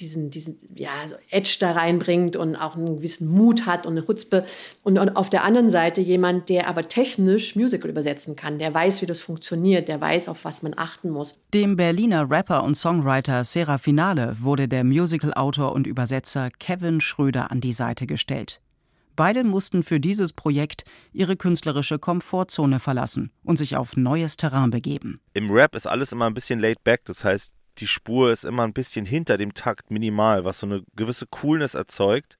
diesen, 0.00 0.30
diesen 0.30 0.58
ja, 0.74 0.90
so 1.06 1.14
Edge 1.30 1.56
da 1.60 1.72
reinbringt 1.72 2.36
und 2.36 2.56
auch 2.56 2.74
einen 2.74 2.96
gewissen 2.96 3.28
Mut 3.28 3.66
hat 3.66 3.86
und 3.86 3.92
eine 3.92 4.06
Chutzpe. 4.06 4.44
Und, 4.82 4.98
und 4.98 5.10
auf 5.10 5.30
der 5.30 5.44
anderen 5.44 5.70
Seite 5.70 6.00
jemand, 6.00 6.48
der 6.48 6.66
aber 6.68 6.88
technisch 6.88 7.54
Musical 7.54 7.90
übersetzen 7.90 8.36
kann, 8.36 8.58
der 8.58 8.72
weiß, 8.72 9.02
wie 9.02 9.06
das 9.06 9.20
funktioniert, 9.22 9.88
der 9.88 10.00
weiß, 10.00 10.28
auf 10.28 10.44
was 10.44 10.62
man 10.62 10.74
achten 10.76 11.10
muss. 11.10 11.38
Dem 11.52 11.76
Berliner 11.76 12.30
Rapper 12.30 12.64
und 12.64 12.74
Songwriter 12.74 13.44
Serafinale 13.44 14.36
wurde 14.40 14.66
der 14.66 14.84
Musical-Autor 14.84 15.72
und 15.72 15.86
Übersetzer 15.86 16.50
Kevin 16.58 17.00
Schröder 17.00 17.50
an 17.50 17.60
die 17.60 17.72
Seite 17.72 18.06
gestellt. 18.06 18.60
Beide 19.16 19.44
mussten 19.44 19.82
für 19.82 20.00
dieses 20.00 20.32
Projekt 20.32 20.84
ihre 21.12 21.36
künstlerische 21.36 21.98
Komfortzone 21.98 22.80
verlassen 22.80 23.30
und 23.44 23.58
sich 23.58 23.76
auf 23.76 23.96
neues 23.96 24.38
Terrain 24.38 24.70
begeben. 24.70 25.20
Im 25.34 25.50
Rap 25.50 25.74
ist 25.74 25.86
alles 25.86 26.12
immer 26.12 26.26
ein 26.26 26.32
bisschen 26.32 26.58
laid 26.58 26.82
back, 26.84 27.04
das 27.04 27.22
heißt, 27.22 27.52
die 27.78 27.86
Spur 27.86 28.32
ist 28.32 28.44
immer 28.44 28.64
ein 28.64 28.72
bisschen 28.72 29.06
hinter 29.06 29.38
dem 29.38 29.54
Takt 29.54 29.90
minimal, 29.90 30.44
was 30.44 30.60
so 30.60 30.66
eine 30.66 30.82
gewisse 30.96 31.26
Coolness 31.26 31.74
erzeugt. 31.74 32.38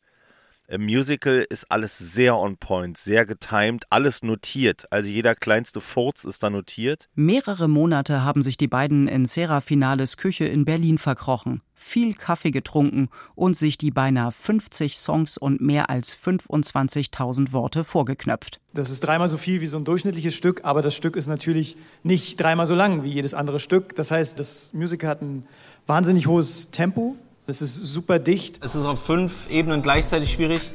Im 0.73 0.85
Musical 0.85 1.45
ist 1.51 1.67
alles 1.69 1.99
sehr 1.99 2.39
on 2.39 2.57
point, 2.57 2.97
sehr 2.97 3.27
getimed, 3.27 3.87
alles 3.91 4.23
notiert. 4.23 4.87
Also 4.93 5.11
jeder 5.11 5.35
kleinste 5.35 5.81
Furz 5.81 6.23
ist 6.23 6.45
da 6.45 6.49
notiert. 6.49 7.09
Mehrere 7.17 7.67
Monate 7.69 8.23
haben 8.23 8.41
sich 8.41 8.57
die 8.57 8.69
beiden 8.69 9.09
in 9.09 9.25
Serafinales 9.25 10.17
Küche 10.17 10.45
in 10.45 10.65
Berlin 10.65 10.99
verkrochen, 10.99 11.61
viel 11.75 12.15
Kaffee 12.15 12.53
getrunken 12.53 13.09
und 13.35 13.57
sich 13.57 13.79
die 13.79 13.91
beinahe 13.91 14.31
50 14.31 14.97
Songs 14.97 15.39
und 15.39 15.61
mehr 15.61 15.91
als 15.91 16.17
25.000 16.17 17.51
Worte 17.51 17.83
vorgeknöpft. 17.83 18.61
Das 18.73 18.91
ist 18.91 19.01
dreimal 19.01 19.29
so 19.29 19.39
viel 19.39 19.61
wie 19.63 19.67
so 19.67 19.77
ein 19.77 19.85
durchschnittliches 19.85 20.37
Stück, 20.37 20.61
aber 20.63 20.83
das 20.83 20.95
Stück 20.95 21.17
ist 21.17 21.27
natürlich 21.27 21.79
nicht 22.05 22.41
dreimal 22.41 22.69
so 22.69 22.77
lang 22.77 23.03
wie 23.03 23.11
jedes 23.11 23.35
andere 23.35 23.59
Stück. 23.59 23.97
Das 23.97 24.13
heißt, 24.13 24.39
das 24.39 24.73
Musical 24.73 25.11
hat 25.11 25.21
ein 25.21 25.49
wahnsinnig 25.89 26.29
hohes 26.29 26.71
Tempo. 26.71 27.17
Es 27.51 27.61
ist 27.61 27.75
super 27.75 28.21
dicht. 28.21 28.65
Es 28.65 28.77
ist 28.77 28.85
auf 28.85 29.05
fünf 29.05 29.51
Ebenen 29.51 29.83
gleichzeitig 29.83 30.33
schwierig. 30.33 30.71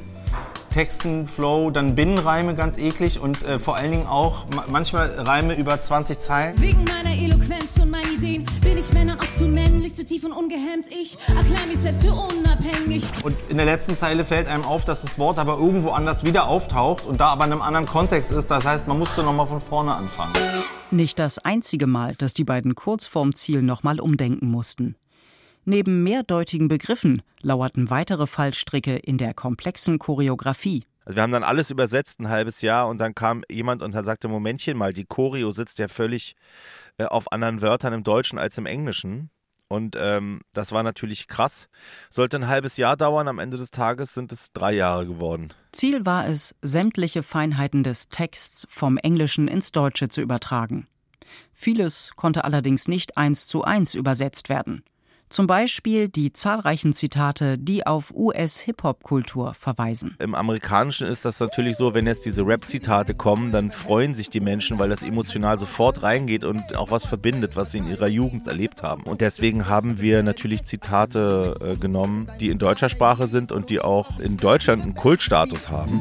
Texten, 0.70 1.26
Flow, 1.26 1.70
dann 1.70 1.94
Binnenreime 1.94 2.54
ganz 2.54 2.76
eklig 2.76 3.18
und 3.18 3.44
äh, 3.44 3.58
vor 3.58 3.76
allen 3.76 3.92
Dingen 3.92 4.06
auch 4.06 4.44
manchmal 4.68 5.08
Reime 5.08 5.54
über 5.54 5.80
20 5.80 6.18
Zeilen. 6.18 6.60
Wegen 6.60 6.84
meiner 6.84 7.16
Eloquenz 7.16 7.78
und 7.80 7.90
meinen 7.90 8.12
Ideen 8.16 8.44
bin 8.60 8.76
ich 8.76 8.92
Männern 8.92 9.18
auch 9.18 9.38
zu 9.38 9.46
männlich, 9.46 9.94
zu 9.94 10.04
tief 10.04 10.24
und 10.24 10.32
ungehemmt. 10.32 10.88
Ich 10.90 11.16
erkläre 11.34 11.66
mich 11.66 11.78
selbst 11.78 12.02
für 12.02 12.12
unabhängig. 12.12 13.04
Und 13.24 13.34
in 13.48 13.56
der 13.56 13.64
letzten 13.64 13.96
Zeile 13.96 14.22
fällt 14.22 14.46
einem 14.46 14.64
auf, 14.64 14.84
dass 14.84 15.00
das 15.00 15.18
Wort 15.18 15.38
aber 15.38 15.56
irgendwo 15.56 15.92
anders 15.92 16.24
wieder 16.24 16.46
auftaucht 16.46 17.06
und 17.06 17.22
da 17.22 17.28
aber 17.28 17.46
in 17.46 17.52
einem 17.52 17.62
anderen 17.62 17.86
Kontext 17.86 18.32
ist. 18.32 18.50
Das 18.50 18.66
heißt, 18.66 18.86
man 18.86 18.98
musste 18.98 19.22
nochmal 19.22 19.46
von 19.46 19.62
vorne 19.62 19.94
anfangen. 19.94 20.34
Nicht 20.90 21.18
das 21.18 21.38
einzige 21.38 21.86
Mal, 21.86 22.16
dass 22.16 22.34
die 22.34 22.44
beiden 22.44 22.74
kurz 22.74 23.06
vorm 23.06 23.34
Ziel 23.34 23.62
nochmal 23.62 23.98
umdenken 23.98 24.48
mussten. 24.50 24.94
Neben 25.68 26.04
mehrdeutigen 26.04 26.68
Begriffen 26.68 27.22
lauerten 27.42 27.90
weitere 27.90 28.28
Fallstricke 28.28 28.94
in 28.98 29.18
der 29.18 29.34
komplexen 29.34 29.98
Choreografie. 29.98 30.84
Also 31.04 31.16
wir 31.16 31.22
haben 31.24 31.32
dann 31.32 31.42
alles 31.42 31.72
übersetzt, 31.72 32.20
ein 32.20 32.28
halbes 32.28 32.62
Jahr, 32.62 32.88
und 32.88 32.98
dann 32.98 33.16
kam 33.16 33.42
jemand 33.50 33.82
und 33.82 33.92
sagte, 33.92 34.28
Momentchen 34.28 34.76
mal, 34.76 34.92
die 34.92 35.06
Choreo 35.06 35.50
sitzt 35.50 35.80
ja 35.80 35.88
völlig 35.88 36.36
äh, 36.98 37.04
auf 37.04 37.32
anderen 37.32 37.62
Wörtern 37.62 37.92
im 37.92 38.04
Deutschen 38.04 38.38
als 38.38 38.56
im 38.58 38.66
Englischen. 38.66 39.30
Und 39.66 39.96
ähm, 39.98 40.42
das 40.52 40.70
war 40.70 40.84
natürlich 40.84 41.26
krass. 41.26 41.68
Sollte 42.10 42.36
ein 42.36 42.46
halbes 42.46 42.76
Jahr 42.76 42.96
dauern, 42.96 43.26
am 43.26 43.40
Ende 43.40 43.56
des 43.56 43.72
Tages 43.72 44.14
sind 44.14 44.30
es 44.30 44.52
drei 44.52 44.72
Jahre 44.72 45.04
geworden. 45.04 45.48
Ziel 45.72 46.06
war 46.06 46.28
es, 46.28 46.54
sämtliche 46.62 47.24
Feinheiten 47.24 47.82
des 47.82 48.08
Texts 48.08 48.68
vom 48.70 48.98
Englischen 48.98 49.48
ins 49.48 49.72
Deutsche 49.72 50.08
zu 50.08 50.20
übertragen. 50.20 50.84
Vieles 51.52 52.12
konnte 52.14 52.44
allerdings 52.44 52.86
nicht 52.86 53.16
eins 53.16 53.48
zu 53.48 53.64
eins 53.64 53.96
übersetzt 53.96 54.48
werden. 54.48 54.84
Zum 55.28 55.48
Beispiel 55.48 56.08
die 56.08 56.32
zahlreichen 56.32 56.92
Zitate, 56.92 57.58
die 57.58 57.84
auf 57.86 58.12
US-Hip-Hop-Kultur 58.14 59.54
verweisen. 59.54 60.14
Im 60.20 60.36
Amerikanischen 60.36 61.08
ist 61.08 61.24
das 61.24 61.40
natürlich 61.40 61.76
so, 61.76 61.94
wenn 61.94 62.06
jetzt 62.06 62.24
diese 62.26 62.46
Rap-Zitate 62.46 63.14
kommen, 63.14 63.50
dann 63.50 63.72
freuen 63.72 64.14
sich 64.14 64.30
die 64.30 64.38
Menschen, 64.38 64.78
weil 64.78 64.88
das 64.88 65.02
emotional 65.02 65.58
sofort 65.58 66.02
reingeht 66.02 66.44
und 66.44 66.76
auch 66.76 66.92
was 66.92 67.04
verbindet, 67.06 67.56
was 67.56 67.72
sie 67.72 67.78
in 67.78 67.90
ihrer 67.90 68.06
Jugend 68.06 68.46
erlebt 68.46 68.84
haben. 68.84 69.02
Und 69.02 69.20
deswegen 69.20 69.68
haben 69.68 70.00
wir 70.00 70.22
natürlich 70.22 70.64
Zitate 70.64 71.54
äh, 71.60 71.76
genommen, 71.76 72.28
die 72.40 72.50
in 72.50 72.58
deutscher 72.58 72.88
Sprache 72.88 73.26
sind 73.26 73.50
und 73.50 73.68
die 73.68 73.80
auch 73.80 74.20
in 74.20 74.36
Deutschland 74.36 74.82
einen 74.82 74.94
Kultstatus 74.94 75.68
haben. 75.68 75.98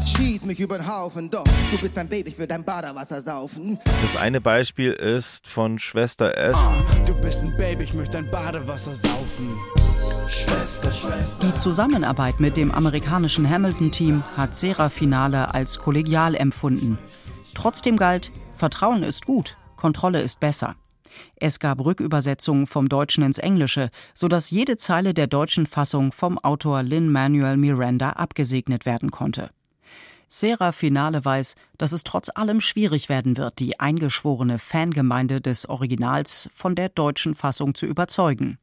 Schieß 0.00 0.44
mich 0.44 0.60
über 0.60 0.78
den 0.78 0.86
Haufen, 0.86 1.28
doch 1.28 1.44
du 1.44 1.78
bist 1.80 1.98
ein 1.98 2.08
Baby, 2.08 2.30
ich 2.30 2.38
will 2.38 2.46
dein 2.46 2.64
Badewasser 2.64 3.20
saufen. 3.20 3.78
Das 3.84 4.20
eine 4.20 4.40
Beispiel 4.40 4.92
ist 4.92 5.48
von 5.48 5.78
Schwester 5.78 6.36
S. 6.36 6.56
Du 7.04 7.14
bist 7.20 7.42
ein 7.42 7.56
Baby, 7.56 7.84
ich 7.84 7.94
möchte 7.94 8.11
dein 8.14 8.30
Badewasser 8.30 8.94
saufen. 8.94 9.58
Schwester, 10.28 10.92
Schwester. 10.92 11.46
Die 11.46 11.54
Zusammenarbeit 11.54 12.40
mit 12.40 12.56
dem 12.56 12.70
amerikanischen 12.70 13.48
Hamilton-Team 13.48 14.22
hat 14.36 14.54
Sera 14.54 14.88
Finale 14.88 15.54
als 15.54 15.78
kollegial 15.78 16.34
empfunden. 16.34 16.98
Trotzdem 17.54 17.96
galt, 17.96 18.32
Vertrauen 18.54 19.02
ist 19.02 19.26
gut, 19.26 19.56
Kontrolle 19.76 20.20
ist 20.20 20.40
besser. 20.40 20.76
Es 21.36 21.58
gab 21.58 21.84
Rückübersetzungen 21.84 22.66
vom 22.66 22.88
Deutschen 22.88 23.24
ins 23.24 23.38
Englische, 23.38 23.90
sodass 24.14 24.50
jede 24.50 24.76
Zeile 24.76 25.14
der 25.14 25.26
deutschen 25.26 25.66
Fassung 25.66 26.12
vom 26.12 26.38
Autor 26.38 26.82
Lin-Manuel 26.82 27.56
Miranda 27.56 28.10
abgesegnet 28.10 28.86
werden 28.86 29.10
konnte. 29.10 29.50
Sera 30.34 30.72
Finale 30.72 31.26
weiß, 31.26 31.56
dass 31.76 31.92
es 31.92 32.04
trotz 32.04 32.30
allem 32.34 32.62
schwierig 32.62 33.10
werden 33.10 33.36
wird, 33.36 33.58
die 33.58 33.78
eingeschworene 33.80 34.58
Fangemeinde 34.58 35.42
des 35.42 35.68
Originals 35.68 36.48
von 36.54 36.74
der 36.74 36.88
deutschen 36.88 37.34
Fassung 37.34 37.74
zu 37.74 37.84
überzeugen. 37.84 38.56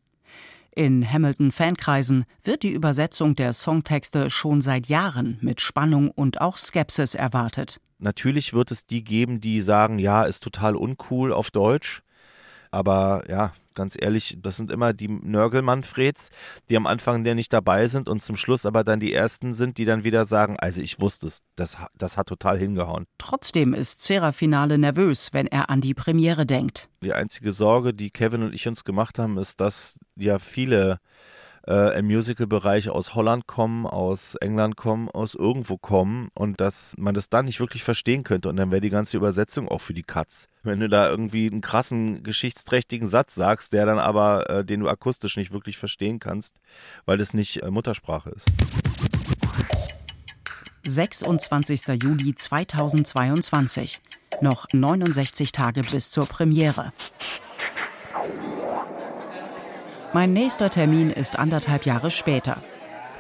In 0.74 1.08
Hamilton-Fankreisen 1.08 2.26
wird 2.44 2.64
die 2.64 2.72
Übersetzung 2.72 3.36
der 3.36 3.54
Songtexte 3.54 4.32
schon 4.32 4.62
seit 4.62 4.88
Jahren 4.88 5.38
mit 5.42 5.62
Spannung 5.62 6.10
und 6.10 6.42
auch 6.42 6.58
Skepsis 6.58 7.14
erwartet. 7.14 7.80
Natürlich 8.00 8.52
wird 8.52 8.72
es 8.72 8.88
die 8.88 9.04
geben, 9.04 9.40
die 9.40 9.62
sagen, 9.62 10.00
ja, 10.00 10.24
ist 10.24 10.42
total 10.42 10.76
uncool 10.76 11.32
auf 11.32 11.52
Deutsch. 11.52 12.02
Aber 12.72 13.24
ja, 13.28 13.54
ganz 13.74 13.96
ehrlich, 13.98 14.38
das 14.42 14.58
sind 14.58 14.72
immer 14.72 14.92
die 14.92 15.08
Nörgel-Manfreds, 15.08 16.30
die 16.70 16.76
am 16.76 16.86
Anfang 16.86 17.24
der 17.24 17.34
nicht 17.34 17.54
dabei 17.54 17.88
sind 17.88 18.10
und 18.10 18.22
zum 18.22 18.36
Schluss 18.36 18.66
aber 18.66 18.84
dann 18.84 19.00
die 19.00 19.14
Ersten 19.14 19.54
sind, 19.54 19.78
die 19.78 19.86
dann 19.86 20.04
wieder 20.04 20.26
sagen, 20.26 20.58
also 20.60 20.82
ich 20.82 21.00
wusste 21.00 21.28
es, 21.28 21.44
das, 21.56 21.78
das 21.98 22.18
hat 22.18 22.28
total 22.28 22.58
hingehauen. 22.58 23.06
Trotzdem 23.18 23.74
ist 23.74 24.04
Serafinale 24.04 24.78
nervös, 24.78 25.30
wenn 25.34 25.48
er 25.48 25.70
an 25.70 25.82
die 25.82 25.94
Premiere 25.94 26.46
denkt. 26.46 26.90
Die 27.02 27.14
einzige 27.14 27.54
Sorge, 27.54 27.94
die 27.94 28.12
Kevin 28.12 28.44
und 28.44 28.54
ich 28.54 28.68
uns 28.68 28.84
gemacht 28.84 29.18
haben, 29.18 29.38
ist, 29.38 29.62
dass 29.62 29.98
ja 30.16 30.40
viele 30.40 31.00
äh, 31.70 31.98
im 32.00 32.08
Musical-Bereich 32.08 32.90
aus 32.90 33.14
Holland 33.14 33.46
kommen, 33.46 33.86
aus 33.86 34.36
England 34.36 34.76
kommen, 34.76 35.08
aus 35.10 35.36
irgendwo 35.36 35.78
kommen 35.78 36.30
und 36.34 36.60
dass 36.60 36.96
man 36.98 37.14
das 37.14 37.30
dann 37.30 37.46
nicht 37.46 37.60
wirklich 37.60 37.84
verstehen 37.84 38.24
könnte 38.24 38.50
und 38.50 38.58
dann 38.58 38.72
wäre 38.72 38.82
die 38.82 38.90
ganze 38.90 39.16
Übersetzung 39.18 39.70
auch 39.70 39.80
für 39.80 39.94
die 39.94 40.04
Katz. 40.04 40.48
Wenn 40.64 40.80
du 40.80 40.90
da 40.90 41.08
irgendwie 41.08 41.50
einen 41.50 41.62
krassen, 41.62 42.24
geschichtsträchtigen 42.24 43.08
Satz 43.08 43.36
sagst, 43.36 43.72
der 43.72 43.86
dann 43.86 44.00
aber, 44.00 44.50
äh, 44.50 44.66
den 44.66 44.80
du 44.80 44.90
akustisch 44.90 45.38
nicht 45.38 45.52
wirklich 45.52 45.78
verstehen 45.78 46.20
kannst, 46.20 46.56
weil 47.06 47.18
das 47.18 47.34
nicht 47.34 47.62
äh, 47.62 47.70
Muttersprache 47.70 48.32
ist. 48.32 48.48
26. 50.86 52.02
Juli 52.02 52.34
2022. 52.34 54.02
Noch 54.42 54.66
69 54.74 55.52
Tage 55.52 55.84
bis 55.84 56.12
zur 56.12 56.26
Premiere. 56.26 56.92
Mein 60.12 60.34
nächster 60.34 60.72
Termin 60.72 61.12
ist 61.12 61.38
anderthalb 61.38 61.86
Jahre 61.86 62.10
später. 62.10 62.58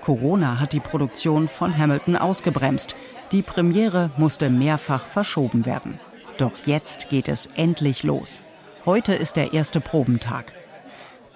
Corona 0.01 0.59
hat 0.59 0.73
die 0.73 0.79
Produktion 0.79 1.47
von 1.47 1.77
Hamilton 1.77 2.15
ausgebremst. 2.15 2.95
Die 3.31 3.43
Premiere 3.43 4.09
musste 4.17 4.49
mehrfach 4.49 5.05
verschoben 5.05 5.67
werden. 5.67 5.99
Doch 6.39 6.53
jetzt 6.65 7.09
geht 7.09 7.27
es 7.27 7.47
endlich 7.55 8.01
los. 8.01 8.41
Heute 8.85 9.13
ist 9.13 9.35
der 9.35 9.53
erste 9.53 9.81
Probentag. 9.81 10.53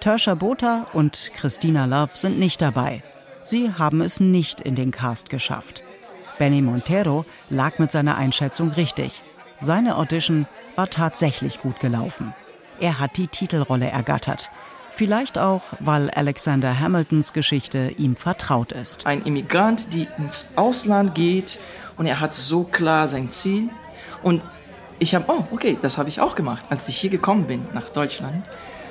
Tersha 0.00 0.34
Botha 0.34 0.86
und 0.92 1.30
Christina 1.36 1.84
Love 1.84 2.10
sind 2.14 2.36
nicht 2.40 2.60
dabei. 2.60 3.04
Sie 3.44 3.72
haben 3.72 4.00
es 4.00 4.18
nicht 4.18 4.60
in 4.60 4.74
den 4.74 4.90
Cast 4.90 5.30
geschafft. 5.30 5.84
Benny 6.36 6.62
Montero 6.62 7.24
lag 7.48 7.78
mit 7.78 7.92
seiner 7.92 8.16
Einschätzung 8.16 8.70
richtig. 8.70 9.22
Seine 9.60 9.98
Audition 9.98 10.48
war 10.74 10.90
tatsächlich 10.90 11.60
gut 11.60 11.78
gelaufen. 11.78 12.34
Er 12.80 12.98
hat 12.98 13.16
die 13.16 13.28
Titelrolle 13.28 13.88
ergattert. 13.88 14.50
Vielleicht 14.96 15.38
auch, 15.38 15.62
weil 15.80 16.08
Alexander 16.10 16.78
Hamiltons 16.78 17.32
Geschichte 17.32 17.92
ihm 17.96 18.14
vertraut 18.14 18.70
ist. 18.70 19.04
Ein 19.06 19.22
Immigrant, 19.22 19.92
der 19.92 20.06
ins 20.18 20.48
Ausland 20.54 21.16
geht 21.16 21.58
und 21.96 22.06
er 22.06 22.20
hat 22.20 22.32
so 22.32 22.62
klar 22.62 23.08
sein 23.08 23.28
Ziel. 23.28 23.70
Und 24.22 24.40
ich 25.00 25.16
habe, 25.16 25.24
oh, 25.26 25.42
okay, 25.50 25.76
das 25.82 25.98
habe 25.98 26.08
ich 26.08 26.20
auch 26.20 26.36
gemacht, 26.36 26.66
als 26.70 26.86
ich 26.86 26.96
hier 26.96 27.10
gekommen 27.10 27.48
bin 27.48 27.66
nach 27.74 27.90
Deutschland. 27.90 28.44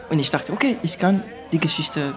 Und 0.09 0.19
ich 0.19 0.29
dachte, 0.29 0.51
okay, 0.51 0.75
ich 0.83 0.99
kann 0.99 1.23
die 1.53 1.59
Geschichte 1.59 2.15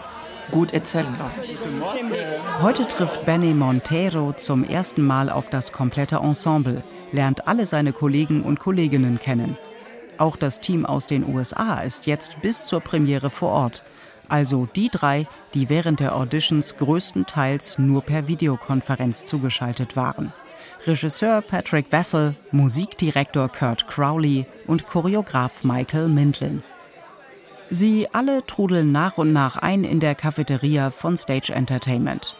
gut 0.50 0.72
erzählen, 0.74 1.14
glaube 1.16 1.34
ich. 1.44 2.62
Heute 2.62 2.88
trifft 2.88 3.24
Benny 3.24 3.54
Montero 3.54 4.32
zum 4.32 4.64
ersten 4.64 5.02
Mal 5.02 5.30
auf 5.30 5.48
das 5.48 5.70
komplette 5.70 6.16
Ensemble, 6.16 6.82
lernt 7.12 7.46
alle 7.46 7.66
seine 7.66 7.92
Kollegen 7.92 8.42
und 8.42 8.58
Kolleginnen 8.58 9.20
kennen. 9.20 9.56
Auch 10.18 10.36
das 10.36 10.60
Team 10.60 10.86
aus 10.86 11.06
den 11.06 11.26
USA 11.28 11.80
ist 11.80 12.06
jetzt 12.06 12.40
bis 12.40 12.64
zur 12.66 12.80
Premiere 12.80 13.30
vor 13.30 13.50
Ort. 13.50 13.84
Also 14.28 14.66
die 14.74 14.88
drei, 14.88 15.26
die 15.54 15.68
während 15.68 16.00
der 16.00 16.16
Auditions 16.16 16.76
größtenteils 16.76 17.78
nur 17.78 18.02
per 18.02 18.26
Videokonferenz 18.26 19.24
zugeschaltet 19.24 19.96
waren. 19.96 20.32
Regisseur 20.86 21.42
Patrick 21.42 21.92
Wessel, 21.92 22.36
Musikdirektor 22.50 23.48
Kurt 23.48 23.86
Crowley 23.88 24.46
und 24.66 24.86
Choreograf 24.86 25.64
Michael 25.64 26.08
Mindlin. 26.08 26.62
Sie 27.68 28.08
alle 28.12 28.46
trudeln 28.46 28.92
nach 28.92 29.18
und 29.18 29.32
nach 29.32 29.56
ein 29.56 29.84
in 29.84 30.00
der 30.00 30.14
Cafeteria 30.14 30.90
von 30.90 31.16
Stage 31.16 31.52
Entertainment. 31.52 32.36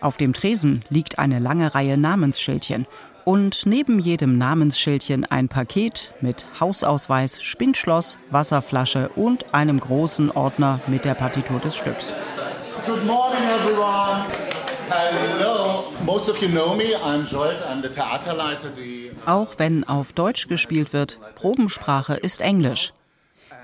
Auf 0.00 0.16
dem 0.16 0.32
Tresen 0.32 0.84
liegt 0.88 1.20
eine 1.20 1.38
lange 1.38 1.74
Reihe 1.76 1.96
Namensschildchen 1.96 2.86
und 3.24 3.66
neben 3.66 3.98
jedem 3.98 4.38
Namensschildchen 4.38 5.24
ein 5.24 5.48
Paket 5.48 6.12
mit 6.20 6.44
Hausausweis, 6.60 7.42
Spindschloss, 7.42 8.18
Wasserflasche 8.30 9.08
und 9.10 9.54
einem 9.54 9.80
großen 9.80 10.30
Ordner 10.30 10.80
mit 10.86 11.04
der 11.04 11.14
Partitur 11.14 11.60
des 11.60 11.76
Stücks. 11.76 12.14
Good 12.86 13.04
morning 13.06 13.42
everyone. 13.60 14.24
Hello. 14.88 15.84
Most 16.04 16.28
of 16.28 16.42
you 16.42 16.48
know 16.48 16.74
me. 16.74 16.96
I'm 16.96 17.24
Jolt. 17.24 17.60
I'm 17.62 17.80
the 17.80 17.88
Theaterleiter. 17.88 18.68
Auch 19.24 19.54
wenn 19.58 19.84
auf 19.84 20.12
Deutsch 20.12 20.48
gespielt 20.48 20.92
wird, 20.92 21.18
Probensprache 21.34 22.14
ist 22.14 22.40
Englisch. 22.40 22.92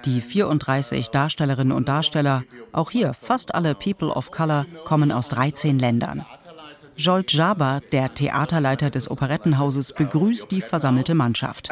Die 0.04 0.20
34 0.20 1.08
Darstellerinnen 1.08 1.72
und 1.72 1.88
Darsteller, 1.88 2.44
auch 2.72 2.90
hier 2.90 3.14
fast 3.14 3.54
alle 3.54 3.74
People 3.74 4.08
of 4.10 4.30
Color, 4.30 4.66
kommen 4.84 5.10
aus 5.10 5.28
13 5.28 5.78
Ländern. 5.78 6.24
Jolt 6.98 7.32
Jaba, 7.32 7.78
der 7.92 8.12
Theaterleiter 8.12 8.90
des 8.90 9.08
Operettenhauses, 9.08 9.92
begrüßt 9.92 10.50
die 10.50 10.60
versammelte 10.60 11.14
Mannschaft. 11.14 11.70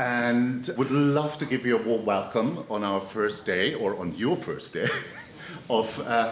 Of 5.69 5.99
uh. 5.99 6.31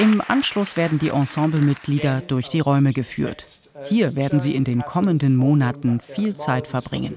Im 0.00 0.20
Anschluss 0.26 0.76
werden 0.76 0.98
die 0.98 1.10
Ensemblemitglieder 1.10 2.22
durch 2.22 2.48
die 2.48 2.58
Räume 2.58 2.92
geführt. 2.92 3.44
Hier 3.84 4.16
werden 4.16 4.40
sie 4.40 4.56
in 4.56 4.64
den 4.64 4.82
kommenden 4.82 5.36
Monaten 5.36 6.00
viel 6.00 6.34
Zeit 6.34 6.66
verbringen. 6.66 7.14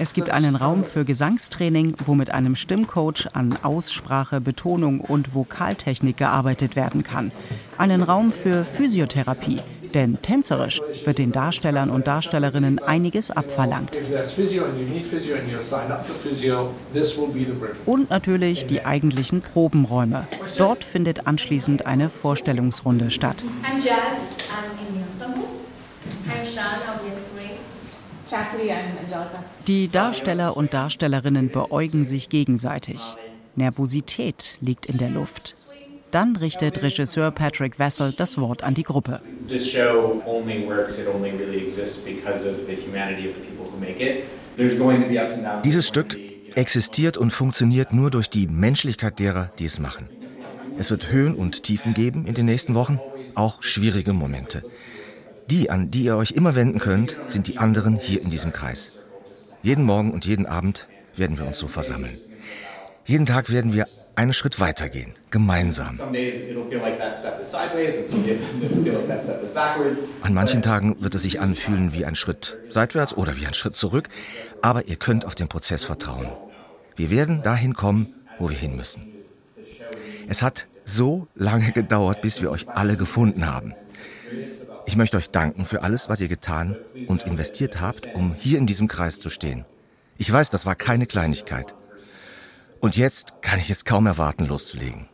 Es 0.00 0.12
gibt 0.12 0.30
einen 0.30 0.56
Raum 0.56 0.84
für 0.84 1.04
Gesangstraining, 1.04 1.96
wo 2.04 2.14
mit 2.14 2.32
einem 2.32 2.54
Stimmcoach 2.54 3.28
an 3.32 3.58
Aussprache, 3.62 4.40
Betonung 4.40 5.00
und 5.00 5.34
Vokaltechnik 5.34 6.16
gearbeitet 6.16 6.76
werden 6.76 7.02
kann. 7.02 7.32
Einen 7.78 8.02
Raum 8.02 8.32
für 8.32 8.64
Physiotherapie, 8.64 9.60
denn 9.94 10.20
tänzerisch 10.22 10.80
wird 11.04 11.18
den 11.18 11.32
Darstellern 11.32 11.90
und 11.90 12.06
Darstellerinnen 12.06 12.78
einiges 12.80 13.30
abverlangt. 13.30 13.98
Und 17.86 18.10
natürlich 18.10 18.66
die 18.66 18.84
eigentlichen 18.84 19.40
Probenräume. 19.40 20.28
Dort 20.56 20.84
findet 20.84 21.26
anschließend 21.26 21.86
eine 21.86 22.10
Vorstellungsrunde 22.10 23.10
statt. 23.10 23.44
I'm 23.64 23.80
Jazz, 23.80 24.36
I'm 24.50 24.78
in 24.78 24.94
the 24.94 25.00
ensemble. 25.10 25.48
I'm 26.28 26.46
Sean, 26.46 26.64
obviously. 26.94 27.37
Die 29.66 29.88
Darsteller 29.88 30.56
und 30.56 30.74
Darstellerinnen 30.74 31.50
beäugen 31.50 32.04
sich 32.04 32.28
gegenseitig. 32.28 33.00
Nervosität 33.56 34.56
liegt 34.60 34.86
in 34.86 34.98
der 34.98 35.10
Luft. 35.10 35.56
Dann 36.10 36.36
richtet 36.36 36.82
Regisseur 36.82 37.30
Patrick 37.30 37.78
Wessel 37.78 38.12
das 38.16 38.38
Wort 38.38 38.64
an 38.64 38.74
die 38.74 38.82
Gruppe. 38.82 39.20
This 39.46 39.70
show 39.70 40.22
only 40.26 40.66
works, 40.66 40.98
it 40.98 41.06
only 41.06 41.30
really 41.30 41.58
exists 41.58 42.02
because 42.04 42.48
of 42.48 42.56
the 42.66 42.74
humanity 42.74 43.28
of 43.28 43.34
the 43.34 43.42
people 43.42 43.66
who 43.70 43.78
make 43.78 44.00
it. 44.00 44.24
There's 44.56 44.78
going 44.78 45.02
to 45.02 45.08
be 45.08 45.22
ups 45.22 45.34
and 45.34 45.44
downs. 45.44 45.62
Dieses 45.64 45.86
Stück 45.86 46.16
existiert 46.54 47.16
und 47.16 47.30
funktioniert 47.30 47.92
nur 47.92 48.10
durch 48.10 48.30
die 48.30 48.46
Menschlichkeit 48.46 49.18
derer, 49.18 49.52
die 49.58 49.66
es 49.66 49.78
machen. 49.78 50.08
Es 50.78 50.90
wird 50.90 51.10
Höhen 51.10 51.34
und 51.34 51.62
Tiefen 51.62 51.92
geben 51.92 52.26
in 52.26 52.34
den 52.34 52.46
nächsten 52.46 52.74
Wochen, 52.74 52.98
auch 53.34 53.62
schwierige 53.62 54.12
Momente. 54.12 54.62
Die, 55.50 55.70
an 55.70 55.90
die 55.90 56.04
ihr 56.04 56.16
euch 56.16 56.32
immer 56.32 56.54
wenden 56.54 56.78
könnt, 56.78 57.16
sind 57.26 57.48
die 57.48 57.56
anderen 57.56 57.96
hier 57.96 58.20
in 58.20 58.28
diesem 58.28 58.52
Kreis. 58.52 58.92
Jeden 59.62 59.84
Morgen 59.84 60.12
und 60.12 60.26
jeden 60.26 60.44
Abend 60.44 60.86
werden 61.16 61.38
wir 61.38 61.46
uns 61.46 61.58
so 61.58 61.68
versammeln. 61.68 62.18
Jeden 63.06 63.24
Tag 63.24 63.50
werden 63.50 63.72
wir 63.72 63.86
einen 64.14 64.34
Schritt 64.34 64.60
weitergehen, 64.60 65.14
gemeinsam. 65.30 65.98
An 70.20 70.34
manchen 70.34 70.60
Tagen 70.60 70.96
wird 71.00 71.14
es 71.14 71.22
sich 71.22 71.40
anfühlen 71.40 71.94
wie 71.94 72.04
ein 72.04 72.14
Schritt 72.14 72.58
seitwärts 72.68 73.16
oder 73.16 73.38
wie 73.38 73.46
ein 73.46 73.54
Schritt 73.54 73.74
zurück, 73.74 74.10
aber 74.60 74.86
ihr 74.88 74.96
könnt 74.96 75.24
auf 75.24 75.34
den 75.34 75.48
Prozess 75.48 75.82
vertrauen. 75.82 76.28
Wir 76.94 77.08
werden 77.08 77.40
dahin 77.40 77.72
kommen, 77.72 78.12
wo 78.38 78.50
wir 78.50 78.56
hin 78.56 78.76
müssen. 78.76 79.14
Es 80.28 80.42
hat 80.42 80.66
so 80.84 81.26
lange 81.34 81.72
gedauert, 81.72 82.20
bis 82.20 82.42
wir 82.42 82.50
euch 82.50 82.68
alle 82.68 82.98
gefunden 82.98 83.46
haben. 83.46 83.74
Ich 84.88 84.96
möchte 84.96 85.18
euch 85.18 85.28
danken 85.28 85.66
für 85.66 85.82
alles, 85.82 86.08
was 86.08 86.22
ihr 86.22 86.28
getan 86.28 86.74
und 87.08 87.24
investiert 87.24 87.78
habt, 87.78 88.08
um 88.14 88.32
hier 88.32 88.56
in 88.56 88.66
diesem 88.66 88.88
Kreis 88.88 89.20
zu 89.20 89.28
stehen. 89.28 89.66
Ich 90.16 90.32
weiß, 90.32 90.48
das 90.48 90.64
war 90.64 90.76
keine 90.76 91.04
Kleinigkeit. 91.04 91.74
Und 92.80 92.96
jetzt 92.96 93.42
kann 93.42 93.58
ich 93.58 93.68
es 93.68 93.84
kaum 93.84 94.06
erwarten, 94.06 94.46
loszulegen. 94.46 95.06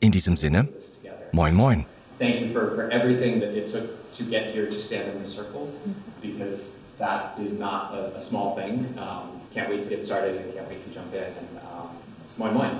In 0.00 0.10
diesem 0.10 0.38
Sinne, 0.38 0.68
moin 1.32 1.54
moin. 1.54 1.84
Thank 2.18 2.40
you 2.40 2.48
for, 2.48 2.74
for 2.74 2.90
everything 2.90 3.40
that 3.40 3.50
it 3.50 3.70
took 3.70 4.10
to 4.12 4.24
get 4.24 4.54
here 4.54 4.70
to 4.70 4.80
stand 4.80 5.12
in 5.14 5.22
this 5.22 5.34
circle 5.34 5.68
because 6.22 6.72
that 6.98 7.38
is 7.38 7.58
not 7.58 7.92
a, 7.92 8.16
a 8.16 8.20
small 8.20 8.56
thing. 8.56 8.86
Um, 8.96 9.42
can't 9.52 9.68
wait 9.68 9.82
to 9.82 9.90
get 9.90 10.02
started 10.02 10.36
and 10.36 10.54
can't 10.54 10.66
wait 10.70 10.80
to 10.82 10.88
jump 10.88 11.12
in. 11.12 11.24
And, 11.24 11.60
um, 11.60 11.90
moin 12.38 12.54
moin. 12.54 12.70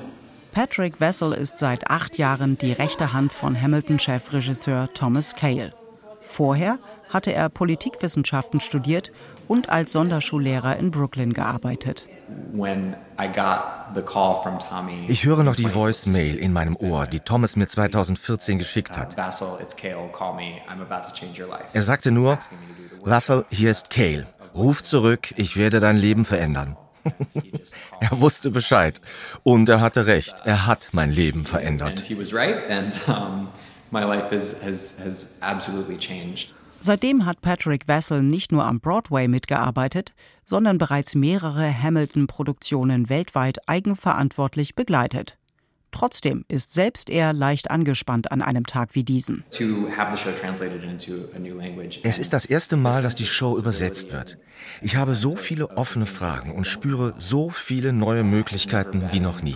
Patrick 0.53 1.01
Wessel 1.01 1.35
ist 1.35 1.59
seit 1.59 1.91
acht 1.91 2.17
Jahren 2.17 2.57
die 2.57 2.73
rechte 2.73 3.13
Hand 3.13 3.31
von 3.31 3.61
Hamilton-Chefregisseur 3.61 4.89
Thomas 4.95 5.35
Cale. 5.35 5.75
Vorher 6.35 6.81
hatte 7.11 7.33
er 7.33 7.49
Politikwissenschaften 7.49 8.59
studiert 8.59 9.13
und 9.47 9.69
als 9.69 9.93
Sonderschullehrer 9.93 10.77
in 10.77 10.91
Brooklyn 10.91 11.33
gearbeitet. 11.33 12.09
Ich 15.07 15.25
höre 15.25 15.45
noch 15.45 15.55
die 15.55 15.69
Voice-Mail 15.69 16.35
in 16.35 16.53
meinem 16.53 16.75
Ohr, 16.75 17.07
die 17.07 17.21
Thomas 17.21 17.55
mir 17.55 17.69
2014 17.69 18.59
geschickt 18.59 18.99
hat. 18.99 19.17
Vassal. 19.17 19.65
Er 21.73 21.83
sagte 21.83 22.11
nur, 22.11 22.39
Russell, 23.07 23.45
hier 23.51 23.71
ist 23.71 23.91
Cale. 23.91 24.27
Ruf 24.57 24.83
zurück, 24.83 25.35
ich 25.37 25.57
werde 25.57 25.79
dein 25.79 25.97
Leben 25.97 26.25
verändern. 26.25 26.77
er 28.01 28.21
wusste 28.21 28.51
Bescheid. 28.51 29.01
Und 29.45 29.69
er 29.69 29.81
hatte 29.81 30.07
recht. 30.07 30.35
Er 30.45 30.67
hat 30.67 30.89
mein 30.91 31.13
Leben 31.13 31.45
verändert. 31.45 32.03
My 33.95 34.05
life 34.05 34.31
has, 34.35 34.63
has, 34.63 34.99
has 34.99 35.39
absolutely 35.41 35.97
changed. 35.97 36.53
Seitdem 36.81 37.25
hat 37.25 37.41
Patrick 37.41 37.89
Wessel 37.89 38.23
nicht 38.23 38.53
nur 38.53 38.67
am 38.67 38.79
Broadway 38.79 39.27
mitgearbeitet, 39.27 40.13
sondern 40.45 40.77
bereits 40.77 41.15
mehrere 41.15 41.73
Hamilton-Produktionen 41.83 43.09
weltweit 43.09 43.67
eigenverantwortlich 43.67 44.75
begleitet. 44.75 45.39
Trotzdem 45.93 46.45
ist 46.49 46.73
selbst 46.73 47.09
er 47.09 47.33
leicht 47.33 47.71
angespannt 47.71 48.33
an 48.33 48.43
einem 48.43 48.67
Tag 48.67 48.91
wie 48.97 49.05
diesen. 49.05 49.45
Es 52.03 52.19
ist 52.19 52.33
das 52.33 52.47
erste 52.47 52.77
Mal, 52.77 53.03
dass 53.03 53.15
die 53.15 53.25
Show 53.25 53.57
übersetzt 53.57 54.13
wird. 54.13 54.37
Ich 54.83 54.97
habe 54.97 55.15
so 55.15 55.37
viele 55.37 55.71
offene 55.79 56.07
Fragen 56.07 56.53
und 56.53 56.67
spüre 56.67 57.15
so 57.19 57.49
viele 57.49 57.93
neue 57.93 58.25
Möglichkeiten 58.25 59.05
wie 59.13 59.21
noch 59.21 59.41
nie. 59.41 59.55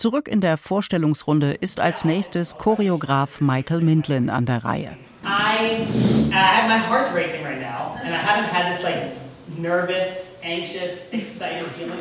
Zurück 0.00 0.28
in 0.28 0.40
der 0.40 0.56
Vorstellungsrunde 0.56 1.52
ist 1.52 1.78
als 1.78 2.06
nächstes 2.06 2.56
Choreograf 2.56 3.42
Michael 3.42 3.82
Mindlin 3.82 4.30
an 4.30 4.46
der 4.46 4.64
Reihe. 4.64 4.96
I, 5.22 5.82
uh, 5.82 6.66
my 6.66 6.78
heart's 6.78 7.14
racing 7.14 7.44
right 7.44 7.60
now 7.60 7.96
and 8.02 8.14
I 8.14 8.16
haven't 8.16 8.50
had 8.50 8.74
this 8.74 8.82
like 8.82 9.12
nervous 9.58 10.30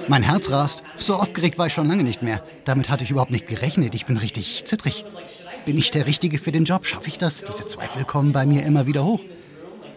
mein 0.08 0.24
Herz 0.24 0.50
rast. 0.50 0.82
So 0.96 1.16
aufgeregt 1.16 1.58
war 1.58 1.68
ich 1.68 1.74
schon 1.74 1.90
lange 1.90 2.04
nicht 2.04 2.22
mehr. 2.22 2.42
Damit 2.64 2.88
hatte 2.88 3.04
ich 3.04 3.12
überhaupt 3.12 3.32
nicht 3.32 3.48
gerechnet. 3.48 3.94
Ich 3.96 4.06
bin 4.06 4.16
richtig 4.16 4.64
zittrig. 4.66 5.04
Bin 5.66 5.78
ich 5.78 5.92
der 5.92 6.06
Richtige 6.06 6.38
für 6.38 6.54
den 6.54 6.64
Job? 6.64 6.86
Schaffe 6.86 7.10
ich 7.10 7.18
das? 7.18 7.44
Diese 7.44 7.66
Zweifel 7.66 8.06
kommen 8.06 8.32
bei 8.32 8.46
mir 8.46 8.64
immer 8.64 8.88
wieder 8.88 9.04
hoch. 9.04 9.20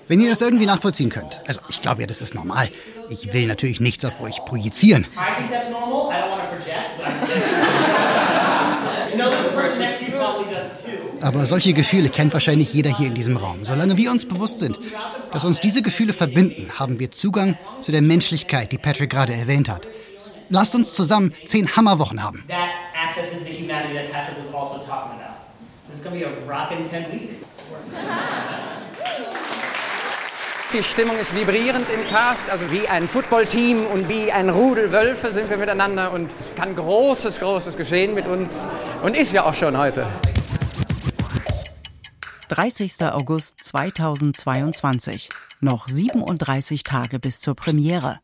Wenn 0.09 0.21
ihr 0.21 0.29
das 0.29 0.43
irgendwie 0.43 0.67
nachvollziehen 0.67 1.09
könnt. 1.09 1.41
Also, 1.47 1.61
ich 1.69 1.81
glaube 1.81 2.03
ja, 2.03 2.07
das 2.07 2.21
ist 2.21 2.35
normal. 2.35 2.69
Ich 3.09 3.33
will 3.33 3.47
natürlich 3.47 3.81
nichts 3.81 4.05
auf 4.05 4.21
euch 4.21 4.45
projizieren. 4.45 5.07
Aber 11.21 11.47
solche 11.47 11.73
Gefühle 11.73 12.09
kennt 12.09 12.33
wahrscheinlich 12.33 12.73
jeder 12.73 12.97
hier 12.97 13.09
in 13.09 13.15
diesem 13.15 13.37
Raum. 13.37 13.65
Solange 13.65 13.97
wir 13.97 14.11
uns 14.11 14.27
bewusst 14.27 14.61
sind, 14.61 14.79
dass 15.33 15.45
uns 15.45 15.61
diese 15.61 15.83
Gefühle 15.83 16.13
verbinden, 16.13 16.71
haben 16.79 16.99
wir 16.99 17.11
Zugang 17.11 17.57
zu 17.81 17.93
der 17.93 18.03
Menschlichkeit, 18.03 18.73
die 18.73 18.79
Patrick 18.79 19.11
gerade 19.11 19.35
erwähnt 19.35 19.69
hat. 19.69 19.89
Lasst 20.49 20.75
uns 20.75 20.93
zusammen 20.95 21.33
zehn 21.47 21.77
Hammerwochen 21.77 22.23
haben. 22.23 22.45
Die 30.73 30.83
Stimmung 30.83 31.19
ist 31.19 31.35
vibrierend 31.35 31.87
im 31.91 32.09
Cast, 32.09 32.49
also 32.49 32.71
wie 32.73 32.89
ein 32.89 33.07
Footballteam 33.07 33.85
und 33.85 34.09
wie 34.09 34.33
ein 34.33 34.49
Rudel 34.49 34.91
Wölfe 34.91 35.31
sind 35.31 35.51
wir 35.51 35.59
miteinander 35.59 36.11
und 36.13 36.31
es 36.39 36.51
kann 36.55 36.75
Großes, 36.75 37.41
Großes 37.41 37.77
geschehen 37.77 38.15
mit 38.15 38.27
uns 38.27 38.65
und 39.03 39.15
ist 39.15 39.33
ja 39.33 39.45
auch 39.45 39.53
schon 39.53 39.77
heute. 39.77 40.07
30. 42.49 43.03
August 43.03 43.63
2022. 43.65 45.29
Noch 45.61 45.89
37 45.89 46.85
Tage 46.85 47.19
bis 47.19 47.41
zur 47.41 47.55
Premiere. 47.55 48.21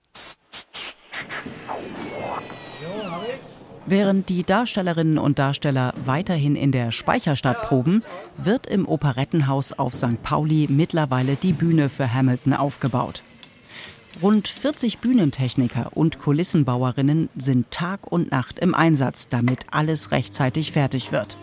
Während 3.91 4.29
die 4.29 4.45
Darstellerinnen 4.45 5.17
und 5.17 5.39
Darsteller 5.39 5.95
weiterhin 6.05 6.57
in 6.57 6.73
der 6.73 6.93
Speicherstadt 6.93 7.63
proben, 7.63 8.03
wird 8.37 8.67
im 8.67 8.87
Operettenhaus 8.87 9.73
auf 9.73 9.97
St. 9.97 10.23
Pauli 10.23 10.67
mittlerweile 10.69 11.37
die 11.37 11.55
Bühne 11.55 11.89
für 11.89 12.13
Hamilton 12.13 12.53
aufgebaut. 12.53 13.23
Rund 14.21 14.47
40 14.47 14.99
Bühnentechniker 14.99 15.91
und 15.95 16.19
Kulissenbauerinnen 16.19 17.31
sind 17.35 17.71
Tag 17.71 18.07
und 18.13 18.31
Nacht 18.31 18.59
im 18.59 18.75
Einsatz, 18.75 19.31
damit 19.31 19.61
alles 19.71 20.11
rechtzeitig 20.11 20.73
fertig 20.73 21.11
wird. 21.11 21.39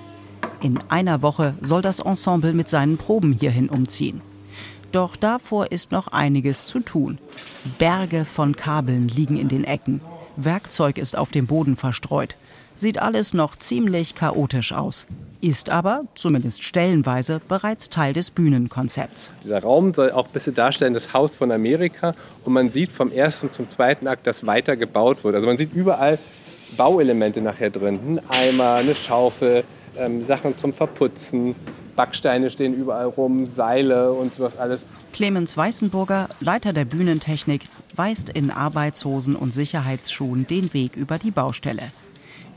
In 0.62 0.77
einer 0.89 1.23
Woche 1.23 1.55
soll 1.62 1.81
das 1.81 1.99
Ensemble 1.99 2.53
mit 2.53 2.69
seinen 2.69 2.97
Proben 2.97 3.34
hierhin 3.34 3.69
umziehen. 3.69 4.21
Doch 4.91 5.15
davor 5.15 5.71
ist 5.71 5.91
noch 5.91 6.10
einiges 6.10 6.67
zu 6.67 6.79
tun. 6.79 7.17
Berge 7.79 8.23
von 8.23 8.55
Kabeln 8.55 9.08
liegen 9.08 9.36
in 9.36 9.47
den 9.47 9.63
Ecken. 9.63 9.99
Werkzeug 10.38 10.98
ist 10.98 11.17
auf 11.17 11.32
dem 11.32 11.48
Boden 11.48 11.76
verstreut. 11.76 12.36
Sieht 12.76 13.02
alles 13.02 13.34
noch 13.34 13.56
ziemlich 13.56 14.15
chaotisch 14.15 14.74
aus. 14.74 15.08
Ist 15.39 15.69
aber, 15.69 16.04
zumindest 16.15 16.63
stellenweise, 16.63 17.39
bereits 17.48 17.89
Teil 17.89 18.12
des 18.12 18.32
Bühnenkonzepts. 18.32 19.32
Dieser 19.43 19.62
Raum 19.62 19.93
soll 19.93 20.12
auch 20.12 20.26
ein 20.26 20.32
bisschen 20.34 20.56
darstellen, 20.56 20.93
das 20.93 21.13
Haus 21.13 21.36
von 21.38 21.52
Amerika. 21.52 22.15
Und 22.43 22.54
man 22.54 22.69
sieht 22.69 22.91
vom 22.91 23.12
ersten 23.12 23.54
zum 23.54 23.69
zweiten 23.69 24.08
Akt, 24.08 24.28
dass 24.28 24.45
weiter 24.45 24.76
gebaut 24.76 25.24
wird. 25.24 25.36
Also 25.36 25.48
man 25.48 25.58
sieht 25.58 25.74
überall 25.74 26.19
Bauelemente 26.76 27.41
nachher 27.41 27.69
drin. 27.69 28.19
Ein 28.28 28.30
Eimer, 28.30 28.74
eine 28.74 28.95
Schaufel, 28.95 29.63
ähm, 29.98 30.26
Sachen 30.26 30.58
zum 30.58 30.74
Verputzen. 30.74 31.56
Backsteine 31.95 32.49
stehen 32.49 32.73
überall 32.73 33.05
rum, 33.05 33.45
Seile 33.45 34.12
und 34.12 34.36
sowas 34.36 34.58
alles. 34.58 34.86
Clemens 35.13 35.55
Weißenburger, 35.55 36.29
Leiter 36.39 36.73
der 36.73 36.86
Bühnentechnik, 36.86 37.62
weist 37.95 38.29
in 38.29 38.51
Arbeitshosen 38.51 39.36
und 39.36 39.53
Sicherheitsschuhen 39.53 40.45
den 40.47 40.73
Weg 40.73 40.95
über 40.95 41.17
die 41.17 41.31
Baustelle. 41.31 41.91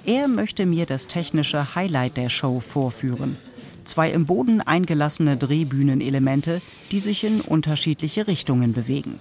Er 0.05 0.29
möchte 0.29 0.67
mir 0.67 0.87
das 0.87 1.07
technische 1.07 1.75
Highlight 1.75 2.17
der 2.17 2.29
Show 2.29 2.61
vorführen. 2.61 3.37
Zwei 3.85 4.11
im 4.11 4.27
Boden 4.27 4.61
eingelassene 4.61 5.37
Drehbühnenelemente, 5.37 6.61
die 6.91 6.99
sich 6.99 7.25
in 7.25 7.41
unterschiedliche 7.41 8.27
Richtungen 8.27 8.73
bewegen. 8.73 9.19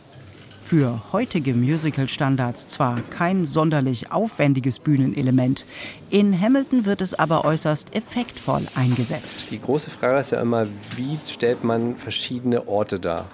Für 0.68 1.14
heutige 1.14 1.54
Musical-Standards 1.54 2.68
zwar 2.68 3.00
kein 3.10 3.46
sonderlich 3.46 4.12
aufwendiges 4.12 4.80
Bühnenelement, 4.80 5.66
in 6.10 6.38
Hamilton 6.38 6.86
wird 6.86 7.00
es 7.00 7.14
aber 7.14 7.46
äußerst 7.46 7.96
effektvoll 7.96 8.64
eingesetzt. 8.76 9.48
Die 9.50 9.62
große 9.62 9.90
Frage 9.90 10.20
ist 10.20 10.32
ja 10.32 10.42
immer, 10.42 10.66
wie 10.98 11.18
stellt 11.26 11.64
man 11.64 11.96
verschiedene 11.96 12.68
Orte 12.68 13.00
dar? 13.00 13.28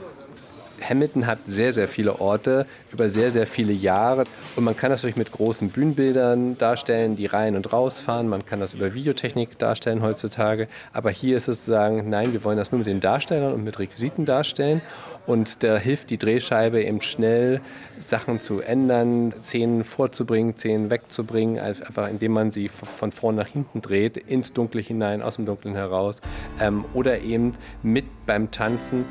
Hamilton 0.88 1.26
hat 1.26 1.40
sehr, 1.48 1.74
sehr 1.74 1.88
viele 1.88 2.20
Orte 2.20 2.66
über 2.92 3.10
sehr, 3.10 3.32
sehr 3.32 3.48
viele 3.48 3.74
Jahre. 3.74 4.26
Und 4.56 4.64
man 4.64 4.76
kann 4.76 4.92
das 4.92 5.02
natürlich 5.02 5.16
mit 5.16 5.32
großen 5.32 5.70
Bühnenbildern 5.70 6.58
darstellen, 6.58 7.16
die 7.16 7.26
rein 7.26 7.56
und 7.56 7.72
rausfahren. 7.72 8.28
Man 8.28 8.46
kann 8.46 8.60
das 8.60 8.74
über 8.74 8.94
Videotechnik 8.94 9.58
darstellen 9.58 10.02
heutzutage. 10.02 10.68
Aber 10.92 11.10
hier 11.10 11.38
ist 11.38 11.48
es 11.48 11.66
sozusagen, 11.66 12.10
nein, 12.10 12.34
wir 12.34 12.44
wollen 12.44 12.58
das 12.58 12.72
nur 12.72 12.80
mit 12.80 12.88
den 12.88 13.00
Darstellern 13.00 13.54
und 13.54 13.64
mit 13.64 13.80
Requisiten 13.80 14.26
darstellen. 14.26 14.82
Und 15.26 15.64
da 15.64 15.78
hilft 15.78 16.10
die 16.10 16.18
Drehscheibe 16.18 16.84
eben 16.84 17.02
schnell, 17.02 17.62
Sachen 18.06 18.42
zu 18.42 18.60
ändern, 18.60 19.34
Szenen 19.42 19.84
vorzubringen, 19.84 20.56
Szenen 20.58 20.90
wegzubringen, 20.90 21.60
einfach 21.60 22.10
indem 22.10 22.34
man 22.34 22.52
sie 22.52 22.68
von 22.68 23.12
vorn 23.12 23.36
nach 23.36 23.48
hinten 23.48 23.82
dreht, 23.82 24.18
ins 24.18 24.52
Dunkle 24.54 24.82
hinein, 24.82 25.22
aus 25.22 25.38
dem 25.38 25.46
Dunklen 25.46 25.76
heraus. 25.76 26.20
Ähm, 26.60 26.84
oder 26.94 27.22
eben 27.22 27.54
mit 27.82 28.06
beim 28.26 28.52
Tanzen 28.52 29.06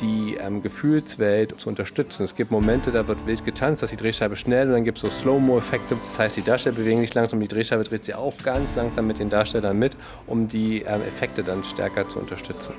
die 0.00 0.36
ähm, 0.40 0.62
Gefühlswelt 0.62 1.60
zu 1.60 1.68
unterstützen. 1.68 2.22
Es 2.22 2.36
gibt 2.36 2.50
Momente, 2.50 2.90
da 2.90 3.08
wird 3.08 3.26
wild 3.26 3.44
getanzt, 3.44 3.82
dass 3.82 3.90
die 3.90 3.96
Drehscheibe 3.96 4.36
schnell 4.36 4.68
und 4.68 4.74
dann 4.74 4.84
gibt 4.84 4.98
es 4.98 5.02
so 5.02 5.10
Slow-Mo-Effekte. 5.10 5.96
Das 6.06 6.18
heißt, 6.18 6.36
die 6.36 6.42
Darsteller 6.42 6.76
bewegen 6.76 7.00
sich 7.00 7.14
langsam, 7.14 7.40
die 7.40 7.48
Drehscheibe 7.48 7.84
dreht 7.84 8.04
sich 8.04 8.14
auch 8.14 8.36
ganz 8.38 8.76
langsam 8.76 9.06
mit 9.06 9.18
den 9.18 9.30
Darstellern 9.30 9.78
mit, 9.78 9.96
um 10.26 10.46
die 10.46 10.82
ähm, 10.82 11.02
Effekte 11.02 11.42
dann 11.42 11.64
stärker 11.64 12.08
zu 12.08 12.18
unterstützen. 12.18 12.74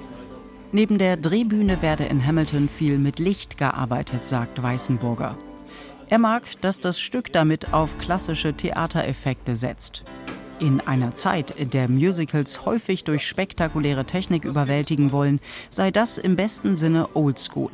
Neben 0.71 0.99
der 0.99 1.17
Drehbühne 1.17 1.81
werde 1.81 2.03
in 2.03 2.23
Hamilton 2.23 2.69
viel 2.69 2.99
mit 2.99 3.17
Licht 3.17 3.57
gearbeitet, 3.57 4.25
sagt 4.25 4.61
Weißenburger. 4.61 5.35
Er 6.09 6.19
mag, 6.19 6.43
dass 6.61 6.79
das 6.79 6.99
Stück 6.99 7.33
damit 7.33 7.73
auf 7.73 7.97
klassische 7.97 8.53
Theatereffekte 8.53 9.55
setzt. 9.55 10.03
In 10.59 10.79
einer 10.81 11.15
Zeit, 11.15 11.51
in 11.51 11.71
der 11.71 11.89
Musicals 11.89 12.65
häufig 12.65 13.03
durch 13.03 13.25
spektakuläre 13.25 14.05
Technik 14.05 14.45
überwältigen 14.45 15.11
wollen, 15.11 15.39
sei 15.71 15.89
das 15.89 16.19
im 16.19 16.35
besten 16.35 16.75
Sinne 16.75 17.15
Oldschool. 17.15 17.71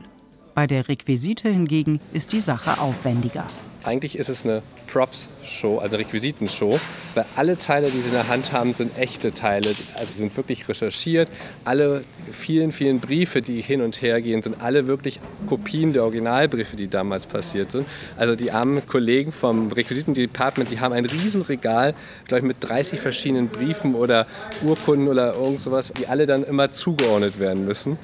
Bei 0.55 0.67
der 0.67 0.87
Requisite 0.87 1.49
hingegen 1.49 1.99
ist 2.13 2.31
die 2.31 2.39
Sache 2.39 2.79
aufwendiger. 2.79 3.45
Eigentlich 3.83 4.17
ist 4.17 4.29
es 4.29 4.45
eine 4.45 4.63
Props-Show, 4.87 5.79
also 5.79 5.97
Requisitenshow, 5.97 6.79
weil 7.13 7.25
alle 7.35 7.57
Teile, 7.57 7.91
die 7.91 7.99
sie 7.99 8.07
in 8.07 8.15
der 8.15 8.29
Hand 8.29 8.53
haben, 8.53 8.73
sind 8.73 8.97
echte 8.97 9.33
Teile, 9.33 9.75
also 9.95 10.13
sind 10.15 10.35
wirklich 10.37 10.67
recherchiert. 10.69 11.29
Alle 11.65 12.03
vielen, 12.31 12.71
vielen 12.71 12.99
Briefe, 12.99 13.41
die 13.41 13.61
hin 13.61 13.81
und 13.81 14.01
her 14.01 14.21
gehen, 14.21 14.41
sind 14.41 14.61
alle 14.61 14.87
wirklich 14.87 15.19
Kopien 15.47 15.91
der 15.93 16.03
Originalbriefe, 16.03 16.77
die 16.77 16.87
damals 16.87 17.27
passiert 17.27 17.71
sind. 17.71 17.85
Also 18.17 18.35
die 18.35 18.51
armen 18.51 18.87
Kollegen 18.87 19.31
vom 19.33 19.71
Requisitendepartment, 19.71 20.71
die 20.71 20.79
haben 20.79 20.93
ein 20.93 21.05
Riesenregal, 21.05 21.93
glaube 22.27 22.39
ich, 22.39 22.47
mit 22.47 22.57
30 22.61 22.99
verschiedenen 22.99 23.49
Briefen 23.49 23.93
oder 23.93 24.25
Urkunden 24.63 25.09
oder 25.09 25.35
irgend 25.35 25.61
sowas, 25.61 25.91
die 25.99 26.07
alle 26.07 26.25
dann 26.25 26.43
immer 26.43 26.71
zugeordnet 26.71 27.39
werden 27.39 27.65
müssen. 27.65 27.97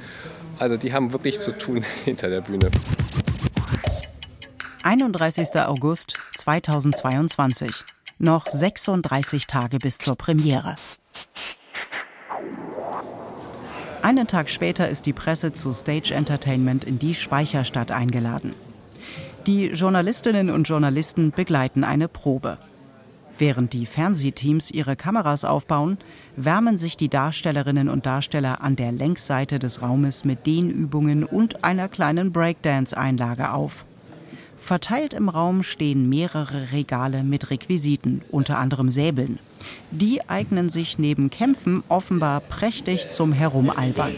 Also 0.61 0.77
die 0.77 0.93
haben 0.93 1.11
wirklich 1.11 1.39
zu 1.39 1.57
tun 1.57 1.83
hinter 2.05 2.29
der 2.29 2.41
Bühne. 2.41 2.69
31. 4.83 5.59
August 5.59 6.19
2022. 6.37 7.71
Noch 8.19 8.45
36 8.45 9.47
Tage 9.47 9.79
bis 9.79 9.97
zur 9.97 10.15
Premiere. 10.15 10.75
Einen 14.03 14.27
Tag 14.27 14.51
später 14.51 14.87
ist 14.87 15.07
die 15.07 15.13
Presse 15.13 15.51
zu 15.51 15.73
Stage 15.73 16.13
Entertainment 16.13 16.83
in 16.83 16.99
die 16.99 17.15
Speicherstadt 17.15 17.91
eingeladen. 17.91 18.53
Die 19.47 19.67
Journalistinnen 19.67 20.51
und 20.51 20.65
Journalisten 20.65 21.31
begleiten 21.31 21.83
eine 21.83 22.07
Probe. 22.07 22.59
Während 23.41 23.73
die 23.73 23.87
Fernsehteams 23.87 24.69
ihre 24.69 24.95
Kameras 24.95 25.45
aufbauen, 25.45 25.97
wärmen 26.35 26.77
sich 26.77 26.95
die 26.95 27.09
Darstellerinnen 27.09 27.89
und 27.89 28.05
Darsteller 28.05 28.61
an 28.61 28.75
der 28.75 28.91
Längsseite 28.91 29.57
des 29.57 29.81
Raumes 29.81 30.25
mit 30.25 30.45
Dehnübungen 30.45 31.23
und 31.23 31.63
einer 31.63 31.89
kleinen 31.89 32.31
Breakdance-Einlage 32.31 33.51
auf. 33.51 33.85
Verteilt 34.59 35.15
im 35.15 35.27
Raum 35.27 35.63
stehen 35.63 36.07
mehrere 36.07 36.71
Regale 36.71 37.23
mit 37.23 37.49
Requisiten, 37.49 38.21
unter 38.29 38.59
anderem 38.59 38.91
Säbeln. 38.91 39.39
Die 39.89 40.29
eignen 40.29 40.69
sich 40.69 40.99
neben 40.99 41.31
Kämpfen 41.31 41.83
offenbar 41.89 42.41
prächtig 42.41 43.09
zum 43.09 43.33
Herumalbern. 43.33 44.13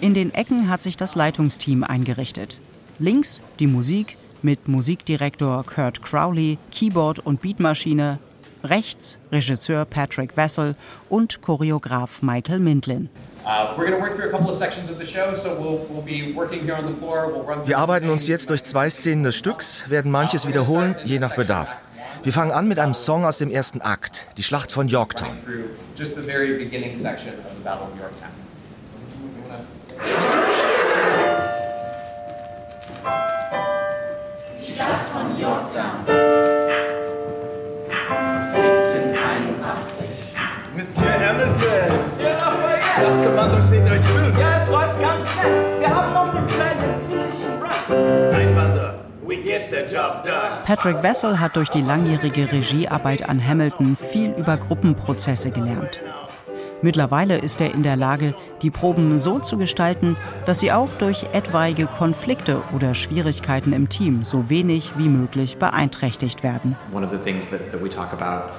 In 0.00 0.12
den 0.12 0.34
Ecken 0.34 0.68
hat 0.68 0.82
sich 0.82 0.96
das 0.96 1.14
Leitungsteam 1.14 1.84
eingerichtet. 1.84 2.60
Links 2.98 3.44
die 3.60 3.68
Musik 3.68 4.16
mit 4.42 4.68
Musikdirektor 4.68 5.64
Kurt 5.64 6.02
Crowley, 6.02 6.58
Keyboard 6.70 7.20
und 7.20 7.40
Beatmaschine. 7.40 8.18
Rechts 8.64 9.18
Regisseur 9.30 9.84
Patrick 9.84 10.36
Wessel 10.36 10.74
und 11.08 11.42
Choreograf 11.42 12.22
Michael 12.22 12.58
Mindlin. 12.58 13.08
Wir 17.64 17.78
arbeiten 17.78 18.08
uns 18.10 18.26
jetzt 18.26 18.50
durch 18.50 18.64
zwei 18.64 18.90
Szenen 18.90 19.22
des 19.22 19.36
Stücks, 19.36 19.88
werden 19.88 20.10
manches 20.10 20.48
wiederholen, 20.48 20.96
je 21.04 21.20
nach 21.20 21.36
Bedarf. 21.36 21.76
Wir 22.24 22.32
fangen 22.32 22.50
an 22.50 22.66
mit 22.66 22.80
einem 22.80 22.94
Song 22.94 23.24
aus 23.24 23.38
dem 23.38 23.50
ersten 23.50 23.80
Akt, 23.80 24.26
die 24.36 24.42
Schlacht 24.42 24.72
von 24.72 24.88
Yorktown. 24.88 25.36
Patrick 50.64 51.02
Wessel 51.02 51.40
hat 51.40 51.56
durch 51.56 51.70
die 51.70 51.82
langjährige 51.82 52.50
Regiearbeit 52.52 53.28
an 53.28 53.44
Hamilton 53.44 53.96
viel 53.96 54.32
über 54.32 54.56
Gruppenprozesse 54.56 55.50
gelernt. 55.50 56.00
Mittlerweile 56.82 57.38
ist 57.38 57.60
er 57.60 57.72
in 57.72 57.82
der 57.82 57.96
Lage, 57.96 58.34
die 58.62 58.70
Proben 58.70 59.18
so 59.18 59.38
zu 59.38 59.56
gestalten, 59.56 60.16
dass 60.44 60.60
sie 60.60 60.72
auch 60.72 60.94
durch 60.94 61.24
etwaige 61.32 61.86
Konflikte 61.86 62.62
oder 62.74 62.94
Schwierigkeiten 62.94 63.72
im 63.72 63.88
Team 63.88 64.24
so 64.24 64.50
wenig 64.50 64.92
wie 64.98 65.08
möglich 65.08 65.56
beeinträchtigt 65.56 66.42
werden. 66.42 66.76
One 66.92 67.04
of 67.04 67.10
the 67.10 67.18
things 67.18 67.48
that, 67.48 67.72
that 67.72 67.82
we 67.82 67.88
talk 67.88 68.12
about 68.12 68.52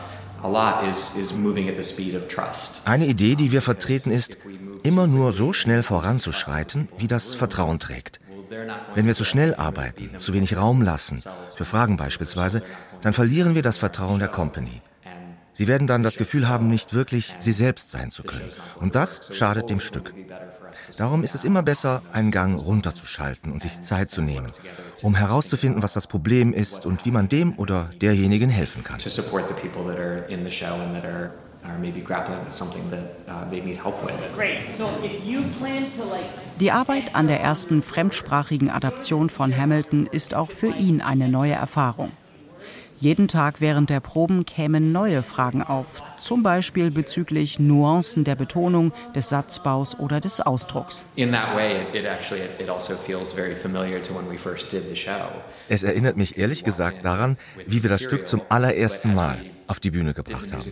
eine 2.85 3.05
Idee, 3.07 3.35
die 3.35 3.51
wir 3.51 3.61
vertreten, 3.61 4.11
ist, 4.11 4.37
immer 4.83 5.07
nur 5.07 5.31
so 5.31 5.51
schnell 5.51 5.83
voranzuschreiten, 5.83 6.89
wie 6.97 7.07
das 7.07 7.33
Vertrauen 7.33 7.79
trägt. 7.79 8.19
Wenn 8.95 9.05
wir 9.05 9.15
zu 9.15 9.23
schnell 9.23 9.55
arbeiten, 9.55 10.17
zu 10.17 10.33
wenig 10.33 10.57
Raum 10.57 10.81
lassen, 10.81 11.21
für 11.55 11.65
Fragen 11.65 11.97
beispielsweise, 11.97 12.63
dann 13.01 13.13
verlieren 13.13 13.55
wir 13.55 13.61
das 13.61 13.77
Vertrauen 13.77 14.19
der 14.19 14.29
Company. 14.29 14.81
Sie 15.53 15.67
werden 15.67 15.87
dann 15.87 16.03
das 16.03 16.17
Gefühl 16.17 16.47
haben, 16.47 16.69
nicht 16.69 16.93
wirklich 16.93 17.35
sie 17.39 17.51
selbst 17.51 17.89
sein 17.89 18.11
zu 18.11 18.23
können. 18.23 18.49
Und 18.79 18.93
das 18.93 19.35
schadet 19.35 19.71
dem 19.71 19.79
Stück. 19.79 20.13
Darum 20.97 21.23
ist 21.23 21.33
es 21.33 21.43
immer 21.43 21.63
besser, 21.63 22.03
einen 22.11 22.29
Gang 22.29 22.59
runterzuschalten 22.59 23.51
und 23.51 23.63
sich 23.63 23.81
Zeit 23.81 24.11
zu 24.11 24.21
nehmen, 24.21 24.51
um 25.01 25.15
herauszufinden, 25.15 25.81
was 25.81 25.93
das 25.93 26.05
Problem 26.05 26.53
ist 26.53 26.85
und 26.85 27.05
wie 27.05 27.11
man 27.11 27.27
dem 27.27 27.57
oder 27.57 27.89
derjenigen 28.01 28.51
helfen 28.51 28.83
kann. 28.83 28.99
Die 36.59 36.71
Arbeit 36.71 37.15
an 37.15 37.27
der 37.27 37.41
ersten 37.41 37.81
fremdsprachigen 37.81 38.69
Adaption 38.69 39.29
von 39.29 39.55
Hamilton 39.55 40.07
ist 40.11 40.33
auch 40.33 40.51
für 40.51 40.73
ihn 40.73 41.01
eine 41.01 41.27
neue 41.27 41.53
Erfahrung. 41.53 42.11
Jeden 42.99 43.27
Tag 43.27 43.61
während 43.61 43.91
der 43.91 43.99
Proben 43.99 44.43
kämen 44.45 44.91
neue 44.91 45.21
Fragen 45.21 45.61
auf, 45.61 46.03
zum 46.17 46.41
Beispiel 46.41 46.89
bezüglich 46.89 47.59
Nuancen 47.59 48.23
der 48.23 48.33
Betonung, 48.33 48.91
des 49.13 49.29
Satzbaus 49.29 49.99
oder 49.99 50.19
des 50.19 50.41
Ausdrucks. 50.41 51.05
Also 51.15 51.35
es 55.69 55.83
erinnert 55.83 56.17
mich 56.17 56.37
ehrlich 56.39 56.63
gesagt 56.63 57.05
daran, 57.05 57.37
wie 57.67 57.83
wir 57.83 57.89
das 57.91 58.01
Stück 58.01 58.27
zum 58.27 58.41
allerersten 58.49 59.13
Mal 59.13 59.37
auf 59.67 59.79
die 59.79 59.91
Bühne 59.91 60.13
gebracht 60.13 60.51
haben. 60.53 60.63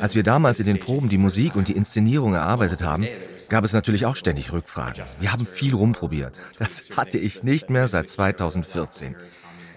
Als 0.00 0.14
wir 0.14 0.22
damals 0.22 0.60
in 0.60 0.66
den 0.66 0.80
Proben 0.80 1.08
die 1.08 1.18
Musik 1.18 1.54
und 1.54 1.68
die 1.68 1.76
Inszenierung 1.76 2.34
erarbeitet 2.34 2.82
haben, 2.82 3.06
gab 3.48 3.64
es 3.64 3.72
natürlich 3.72 4.06
auch 4.06 4.16
ständig 4.16 4.52
Rückfragen. 4.52 5.04
Wir 5.20 5.32
haben 5.32 5.46
viel 5.46 5.74
rumprobiert. 5.74 6.38
Das 6.58 6.84
hatte 6.96 7.18
ich 7.18 7.42
nicht 7.42 7.70
mehr 7.70 7.88
seit 7.88 8.08
2014. 8.08 9.16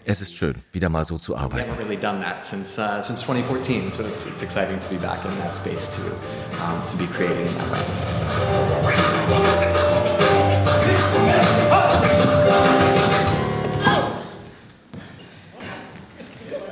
Es 0.06 0.21
ist 0.21 0.36
schön, 0.36 0.56
wieder 0.71 0.89
mal 0.89 1.06
so 1.06 1.19
zu 1.19 1.36
arbeiten. 1.36 1.69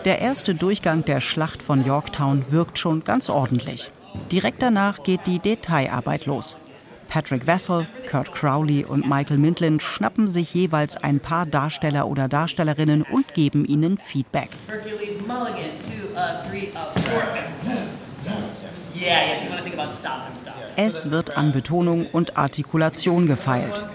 Der 0.08 0.22
erste 0.22 0.56
Durchgang 0.56 1.04
der 1.04 1.20
Schlacht 1.20 1.62
von 1.62 1.86
Yorktown 1.86 2.46
wirkt 2.50 2.80
schon 2.80 3.04
ganz 3.04 3.30
ordentlich. 3.30 3.92
Direkt 4.32 4.62
danach 4.62 5.04
geht 5.04 5.28
die 5.28 5.40
Detailarbeit 5.40 6.26
los. 6.26 6.58
Patrick 7.10 7.46
Wessel, 7.46 7.90
Kurt 8.10 8.34
Crowley 8.34 8.86
und 8.86 9.06
Michael 9.06 9.38
Mindlin 9.38 9.82
schnappen 9.82 10.30
sich 10.30 10.54
jeweils 10.54 10.96
ein 10.96 11.20
paar 11.20 11.46
Darsteller 11.46 12.08
oder 12.08 12.30
Darstellerinnen 12.30 13.02
und 13.02 13.34
geben 13.34 13.66
ihnen 13.66 13.98
Feedback. 13.98 14.52
Es 20.78 21.12
wird 21.12 21.36
an 21.36 21.52
Betonung 21.52 22.08
und 22.14 22.38
Artikulation 22.38 23.26
gefeilt. 23.26 23.86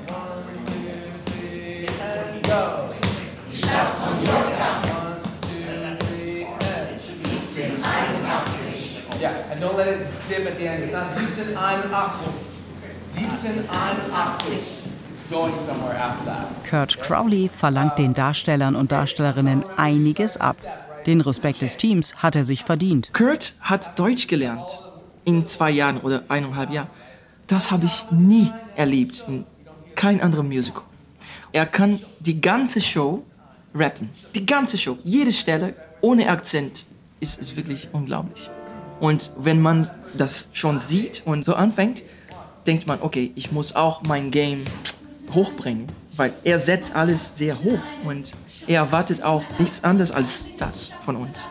Yeah, 9.22 9.52
and 9.52 9.60
don't 9.62 9.76
let 9.76 9.86
it 9.86 9.98
dip 10.28 10.44
at 10.48 10.58
the 10.58 10.66
end. 10.66 10.82
It's 10.82 10.92
not 10.92 11.06
1781. 11.14 12.50
1781. 13.14 14.82
Kurt 16.68 17.00
Crowley 17.00 17.48
verlangt 17.48 17.98
den 17.98 18.14
Darstellern 18.14 18.74
und 18.74 18.90
Darstellerinnen 18.90 19.64
einiges 19.76 20.36
ab. 20.38 20.56
Den 21.06 21.20
Respekt 21.20 21.62
des 21.62 21.76
Teams 21.76 22.16
hat 22.16 22.34
er 22.34 22.42
sich 22.42 22.64
verdient. 22.64 23.14
Kurt 23.14 23.54
hat 23.60 23.96
Deutsch 23.96 24.26
gelernt. 24.26 24.82
In 25.24 25.46
zwei 25.46 25.70
Jahren 25.70 26.00
oder 26.00 26.24
eineinhalb 26.28 26.70
Jahren. 26.70 26.88
Das 27.46 27.70
habe 27.70 27.86
ich 27.86 28.10
nie 28.10 28.50
erlebt 28.74 29.24
in 29.28 29.44
kein 29.94 30.20
anderem 30.20 30.48
Musical. 30.48 30.82
Er 31.52 31.66
kann 31.66 32.00
die 32.18 32.40
ganze 32.40 32.80
Show 32.80 33.24
rappen. 33.72 34.10
Die 34.34 34.44
ganze 34.44 34.76
Show. 34.76 34.98
Jede 35.04 35.30
Stelle 35.30 35.76
ohne 36.00 36.28
Akzent 36.28 36.86
ist, 37.20 37.38
ist 37.38 37.54
wirklich 37.56 37.88
unglaublich. 37.92 38.50
Und 39.02 39.32
wenn 39.36 39.60
man 39.60 39.90
das 40.14 40.48
schon 40.52 40.78
sieht 40.78 41.22
und 41.24 41.44
so 41.44 41.54
anfängt, 41.54 42.02
denkt 42.68 42.86
man, 42.86 43.02
okay, 43.02 43.32
ich 43.34 43.50
muss 43.50 43.74
auch 43.74 44.04
mein 44.04 44.30
Game 44.30 44.62
hochbringen, 45.34 45.88
weil 46.14 46.32
er 46.44 46.60
setzt 46.60 46.94
alles 46.94 47.36
sehr 47.36 47.64
hoch 47.64 47.80
und 48.04 48.30
er 48.68 48.82
erwartet 48.82 49.24
auch 49.24 49.42
nichts 49.58 49.82
anderes 49.82 50.12
als 50.12 50.50
das 50.56 50.92
von 51.04 51.16
uns. 51.16 51.48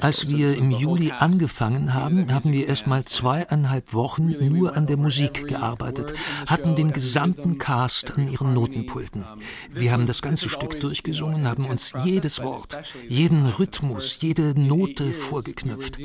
Als 0.00 0.28
wir 0.28 0.56
im 0.56 0.70
Juli 0.70 1.12
angefangen 1.12 1.94
haben, 1.94 2.32
haben 2.32 2.52
wir 2.52 2.68
erst 2.68 2.86
mal 2.86 3.04
zweieinhalb 3.04 3.92
Wochen 3.92 4.28
nur 4.48 4.76
an 4.76 4.86
der 4.86 4.96
Musik 4.96 5.48
gearbeitet, 5.48 6.14
hatten 6.46 6.76
den 6.76 6.92
gesamten 6.92 7.58
Cast 7.58 8.16
an 8.16 8.30
ihren 8.30 8.54
Notenpulten. 8.54 9.24
Wir 9.72 9.92
haben 9.92 10.06
das 10.06 10.22
ganze 10.22 10.48
Stück 10.48 10.78
durchgesungen, 10.80 11.48
haben 11.48 11.66
uns 11.66 11.92
jedes 12.04 12.42
Wort, 12.42 12.78
jeden 13.08 13.46
Rhythmus, 13.46 14.20
jede 14.20 14.58
Note 14.58 15.12
vorgeknüpft. 15.12 15.98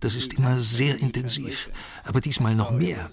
Das 0.00 0.14
ist 0.14 0.34
immer 0.34 0.60
sehr 0.60 0.98
intensiv, 1.00 1.70
aber 2.04 2.20
diesmal 2.20 2.54
noch 2.54 2.70
mehr 2.70 3.08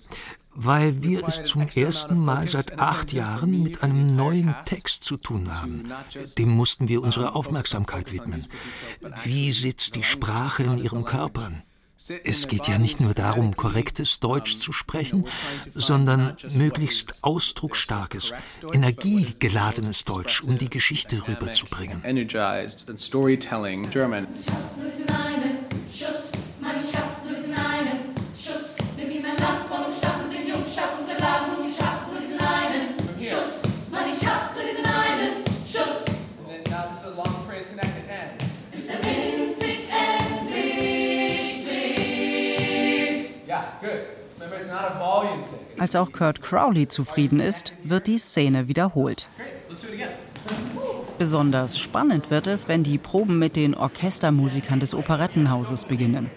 weil 0.59 1.03
wir 1.03 1.27
es 1.27 1.43
zum 1.43 1.67
ersten 1.75 2.17
Mal 2.17 2.47
seit 2.47 2.79
acht 2.79 3.13
Jahren 3.13 3.61
mit 3.61 3.83
einem 3.83 4.15
neuen 4.15 4.55
Text 4.65 5.03
zu 5.03 5.17
tun 5.17 5.53
haben. 5.53 5.93
Dem 6.39 6.49
mussten 6.49 6.87
wir 6.87 7.03
unsere 7.03 7.35
Aufmerksamkeit 7.35 8.11
widmen. 8.11 8.47
Wie 9.23 9.51
sitzt 9.51 9.95
die 9.95 10.03
Sprache 10.03 10.63
in 10.63 10.79
ihrem 10.79 11.05
Körper? 11.05 11.51
Es 12.23 12.47
geht 12.47 12.67
ja 12.67 12.79
nicht 12.79 12.99
nur 12.99 13.13
darum, 13.13 13.55
korrektes 13.55 14.19
Deutsch 14.19 14.57
zu 14.57 14.71
sprechen, 14.71 15.25
sondern 15.75 16.35
möglichst 16.53 17.23
ausdrucksstarkes, 17.23 18.33
energiegeladenes 18.71 20.05
Deutsch, 20.05 20.41
um 20.41 20.57
die 20.57 20.69
Geschichte 20.69 21.27
rüberzubringen. 21.27 22.03
Als 45.79 45.95
auch 45.95 46.11
Kurt 46.11 46.41
Crowley 46.41 46.87
zufrieden 46.87 47.39
ist, 47.39 47.73
wird 47.83 48.07
die 48.07 48.17
Szene 48.17 48.67
wiederholt. 48.67 49.29
Besonders 51.17 51.79
spannend 51.79 52.29
wird 52.29 52.47
es, 52.47 52.67
wenn 52.67 52.83
die 52.83 52.97
Proben 52.97 53.39
mit 53.39 53.55
den 53.55 53.73
Orchestermusikern 53.75 54.79
des 54.79 54.93
Operettenhauses 54.93 55.85
beginnen. 55.85 56.29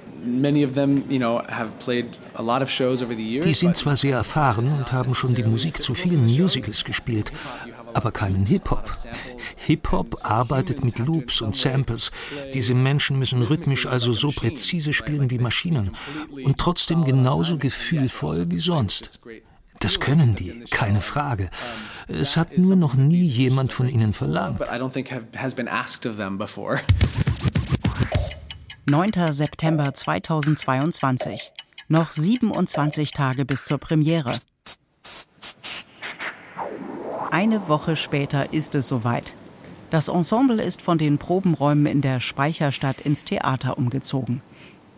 Die 3.44 3.54
sind 3.54 3.76
zwar 3.76 3.96
sehr 3.96 4.16
erfahren 4.16 4.72
und 4.72 4.92
haben 4.92 5.14
schon 5.14 5.34
die 5.34 5.44
Musik 5.44 5.78
zu 5.78 5.94
vielen 5.94 6.24
Musicals 6.24 6.84
gespielt, 6.84 7.32
aber 7.94 8.12
keinen 8.12 8.46
Hip-Hop. 8.46 8.92
Hip-Hop 9.56 10.24
arbeitet 10.24 10.84
mit 10.84 10.98
Loops 10.98 11.40
und 11.40 11.54
Samples. 11.54 12.10
Diese 12.54 12.74
Menschen 12.74 13.18
müssen 13.18 13.42
rhythmisch 13.42 13.86
also 13.86 14.12
so 14.12 14.30
präzise 14.30 14.92
spielen 14.92 15.30
wie 15.30 15.38
Maschinen 15.38 15.96
und 16.44 16.58
trotzdem 16.58 17.04
genauso 17.04 17.58
gefühlvoll 17.58 18.50
wie 18.50 18.60
sonst. 18.60 19.20
Das 19.80 19.98
können 19.98 20.36
die, 20.36 20.64
keine 20.70 21.00
Frage. 21.00 21.50
Es 22.06 22.36
hat 22.36 22.58
nur 22.58 22.76
noch 22.76 22.94
nie 22.94 23.24
jemand 23.24 23.72
von 23.72 23.88
ihnen 23.88 24.12
verlangt. 24.12 24.60
9. 28.90 29.12
September 29.32 29.94
2022. 29.94 31.52
Noch 31.88 32.12
27 32.12 33.10
Tage 33.12 33.44
bis 33.44 33.64
zur 33.64 33.78
Premiere. 33.78 34.38
Eine 37.30 37.68
Woche 37.68 37.94
später 37.94 38.52
ist 38.52 38.74
es 38.74 38.88
soweit. 38.88 39.34
Das 39.90 40.08
Ensemble 40.08 40.60
ist 40.60 40.82
von 40.82 40.98
den 40.98 41.18
Probenräumen 41.18 41.86
in 41.86 42.00
der 42.00 42.18
Speicherstadt 42.18 43.00
ins 43.00 43.24
Theater 43.24 43.78
umgezogen. 43.78 44.42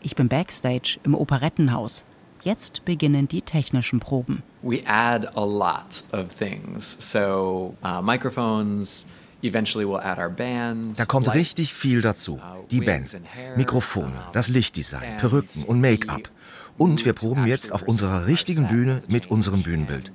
Ich 0.00 0.16
bin 0.16 0.28
backstage 0.28 0.98
im 1.04 1.14
Operettenhaus. 1.14 2.04
Jetzt 2.42 2.84
beginnen 2.86 3.28
die 3.28 3.42
technischen 3.42 4.00
Proben. 4.00 4.42
We 4.62 4.80
add 4.86 5.28
a 5.34 5.44
lot 5.44 6.02
of 6.12 6.34
things. 6.34 6.96
So 6.98 7.74
uh, 7.84 8.00
microphones, 8.02 9.06
da 9.42 11.04
kommt 11.04 11.34
richtig 11.34 11.74
viel 11.74 12.00
dazu. 12.00 12.34
Uh, 12.34 12.66
Die 12.70 12.80
Band, 12.80 13.18
Mikrofone, 13.56 14.12
das 14.32 14.48
Lichtdesign, 14.48 15.16
Perücken 15.16 15.64
und 15.64 15.80
Make-up. 15.80 16.30
Und 16.78 17.04
wir 17.04 17.12
proben 17.12 17.46
jetzt 17.46 17.72
auf 17.72 17.82
unserer 17.82 18.26
richtigen 18.26 18.68
Bühne 18.68 19.02
mit 19.08 19.30
unserem 19.30 19.62
Bühnenbild. 19.62 20.12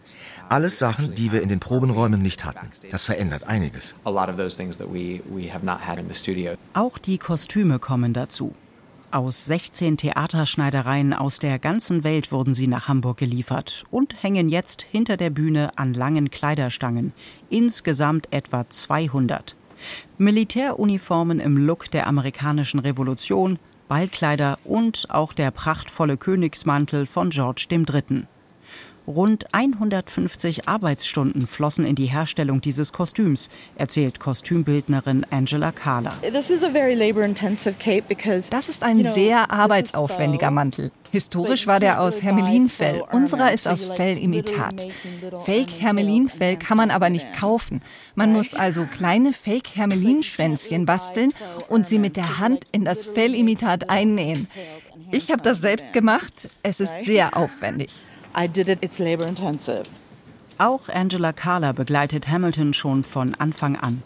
Alles 0.50 0.80
Sachen, 0.80 1.14
die 1.16 1.32
wir 1.32 1.42
in 1.42 1.50
den 1.50 1.60
Probenräumen 1.60 2.22
nicht 2.22 2.46
hatten. 2.46 2.70
Das 2.90 3.06
verändert 3.06 3.48
einiges. 3.48 3.96
Auch 6.74 6.98
die 6.98 7.18
Kostüme 7.18 7.80
kommen 7.80 8.14
dazu. 8.14 8.56
Aus 9.10 9.46
16 9.46 9.98
Theaterschneidereien 9.98 11.14
aus 11.14 11.40
der 11.40 11.60
ganzen 11.60 12.04
Welt 12.04 12.32
wurden 12.32 12.54
sie 12.54 12.68
nach 12.68 12.88
Hamburg 12.88 13.18
geliefert 13.18 13.86
und 13.90 14.22
hängen 14.22 14.50
jetzt 14.50 14.82
hinter 14.82 15.16
der 15.16 15.30
Bühne 15.30 15.72
an 15.78 15.94
langen 15.94 16.30
Kleiderstangen. 16.30 17.14
Insgesamt 17.50 18.28
etwa 18.32 18.70
200. 18.70 19.56
Militäruniformen 20.18 21.40
im 21.40 21.58
Look 21.58 21.90
der 21.92 22.08
amerikanischen 22.08 22.80
Revolution, 22.80 23.60
Ballkleider 23.88 24.60
und 24.66 25.08
auch 25.10 25.32
der 25.34 25.52
prachtvolle 25.52 26.18
Königsmantel 26.18 27.06
von 27.06 27.30
George 27.30 27.68
III. 27.72 28.28
Rund 29.08 29.54
150 29.54 30.68
Arbeitsstunden 30.68 31.48
flossen 31.48 31.86
in 31.86 31.96
die 31.96 32.08
Herstellung 32.08 32.60
dieses 32.60 32.92
Kostüms, 32.92 33.50
erzählt 33.76 34.20
Kostümbildnerin 34.20 35.26
Angela 35.30 35.72
Kahler. 35.72 36.14
Das 38.50 38.70
ist 38.70 38.84
ein 38.84 39.14
sehr 39.14 39.50
arbeitsaufwendiger 39.50 40.52
Mantel. 40.52 40.92
Historisch 41.12 41.68
war 41.68 41.80
der 41.80 42.02
aus 42.02 42.22
Hermelinfell. 42.22 43.02
Unserer 43.10 43.54
ist 43.54 43.70
aus 43.70 43.86
Fellimitat. 43.86 44.86
Fake-Hermelinfell 45.46 46.58
kann 46.58 46.76
man 46.76 46.92
aber 46.92 47.10
nicht 47.10 47.34
kaufen. 47.34 47.82
Man 48.16 48.34
muss 48.34 48.54
also 48.54 48.86
kleine 48.86 49.32
Fake-Hermelinschwänzchen 49.32 50.86
basteln 50.86 51.32
und 51.70 51.88
sie 51.88 52.00
mit 52.00 52.18
der 52.18 52.40
Hand 52.40 52.66
in 52.74 52.84
das 52.84 53.06
Fellimitat 53.06 53.90
einnähen. 53.90 54.48
Ich 55.12 55.32
habe 55.32 55.42
das 55.42 55.62
selbst 55.62 55.94
gemacht. 55.94 56.50
Es 56.62 56.82
ist 56.82 57.06
sehr 57.06 57.38
aufwendig. 57.38 57.90
I 58.36 58.48
did 58.48 58.70
it, 58.70 58.84
it's 58.84 59.00
labor 59.00 59.28
intensive. 59.28 59.84
Auch 60.58 60.90
Angela 60.90 61.34
Carler 61.34 61.74
begleitet 61.74 62.28
Hamilton 62.28 62.74
schon 62.74 63.04
von 63.04 63.36
Anfang 63.36 63.76
an. 63.76 64.02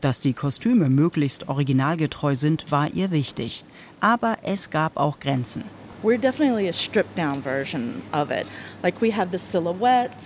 Dass 0.00 0.20
die 0.20 0.32
Kostüme 0.32 0.88
möglichst 0.88 1.48
originalgetreu 1.48 2.34
sind, 2.34 2.70
war 2.70 2.92
ihr 2.94 3.10
wichtig. 3.10 3.64
Aber 4.00 4.38
es 4.42 4.70
gab 4.70 4.96
auch 4.96 5.18
Grenzen. 5.18 5.64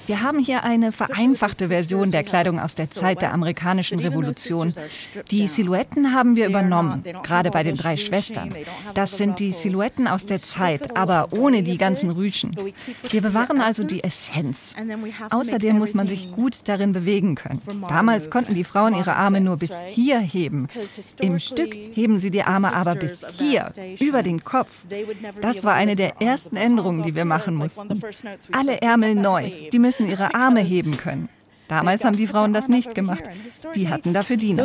Wir 0.07 0.23
haben 0.23 0.39
hier 0.39 0.63
eine 0.63 0.93
vereinfachte 0.93 1.69
Version 1.69 2.13
der 2.13 2.23
Kleidung 2.23 2.61
aus 2.61 2.77
der 2.77 2.89
Zeit 2.89 3.23
der 3.23 3.33
amerikanischen 3.33 3.99
Revolution. 3.99 4.73
Die 5.33 5.49
Silhouetten 5.49 6.15
haben 6.15 6.37
wir 6.37 6.47
übernommen, 6.47 7.03
gerade 7.25 7.51
bei 7.51 7.65
den 7.65 7.77
drei 7.77 7.97
Schwestern. 7.97 8.55
Das 8.95 9.19
sind 9.19 9.41
die 9.41 9.53
Silhouetten 9.53 10.07
aus 10.07 10.27
der 10.27 10.41
Zeit, 10.41 10.97
aber 10.97 11.33
ohne 11.33 11.65
die 11.65 11.77
ganzen 11.77 12.11
Rüschen. 12.11 12.55
Wir 13.11 13.23
bewahren 13.23 13.61
also 13.61 13.83
die 13.83 14.05
Essenz. 14.05 14.77
Außerdem 15.31 15.77
muss 15.77 15.95
man 15.95 16.07
sich 16.07 16.31
gut 16.33 16.69
darin 16.69 16.93
bewegen 16.93 17.35
können. 17.35 17.61
Damals 17.89 18.31
konnten 18.31 18.55
die 18.55 18.65
Frauen 18.65 18.95
ihre 18.95 19.17
Arme 19.17 19.41
nur 19.41 19.57
bis 19.57 19.75
hier 19.89 20.21
heben. 20.21 20.69
Im 21.21 21.41
Stück 21.41 21.75
heben 21.75 22.21
sie 22.21 22.31
die 22.31 22.45
Arme 22.45 22.73
aber 22.73 22.95
bis 22.95 23.27
hier, 23.37 23.73
über 23.99 24.23
den 24.23 24.45
Kopf. 24.45 24.71
Das 25.41 25.64
war 25.65 25.75
eine 25.75 25.97
der 25.97 26.21
ersten 26.21 26.57
Änderungen, 26.57 27.03
die 27.03 27.15
wir 27.15 27.25
machen 27.25 27.55
mussten. 27.55 28.01
Alle 28.53 28.81
Ärmel 28.81 29.15
neu. 29.15 29.51
Die 29.73 29.79
müssen 29.79 30.09
ihre 30.09 30.35
Arme 30.35 30.61
heben 30.61 30.97
können. 30.97 31.29
Damals 31.69 32.05
haben 32.05 32.17
die 32.17 32.27
Frauen 32.27 32.53
das 32.53 32.69
nicht 32.69 32.95
gemacht. 32.95 33.25
Die 33.75 33.89
hatten 33.89 34.13
dafür 34.13 34.37
Diener. 34.37 34.63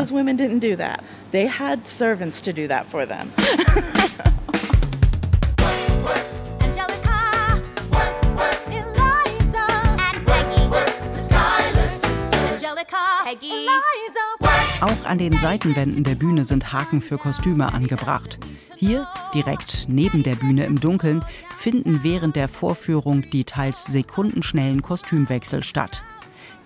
Auch 14.81 15.05
an 15.05 15.17
den 15.17 15.37
Seitenwänden 15.37 16.05
der 16.05 16.15
Bühne 16.15 16.45
sind 16.45 16.71
Haken 16.71 17.01
für 17.01 17.17
Kostüme 17.17 17.73
angebracht. 17.73 18.39
Hier, 18.77 19.07
direkt 19.33 19.87
neben 19.89 20.23
der 20.23 20.35
Bühne 20.35 20.63
im 20.63 20.79
Dunkeln, 20.79 21.25
finden 21.57 22.01
während 22.01 22.37
der 22.37 22.47
Vorführung 22.47 23.29
die 23.29 23.43
teils 23.43 23.83
sekundenschnellen 23.83 24.81
Kostümwechsel 24.81 25.63
statt. 25.63 26.01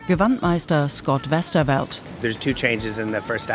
Gewandmeister 0.06 0.90
Scott 0.90 1.30
Westerveld. 1.32 2.02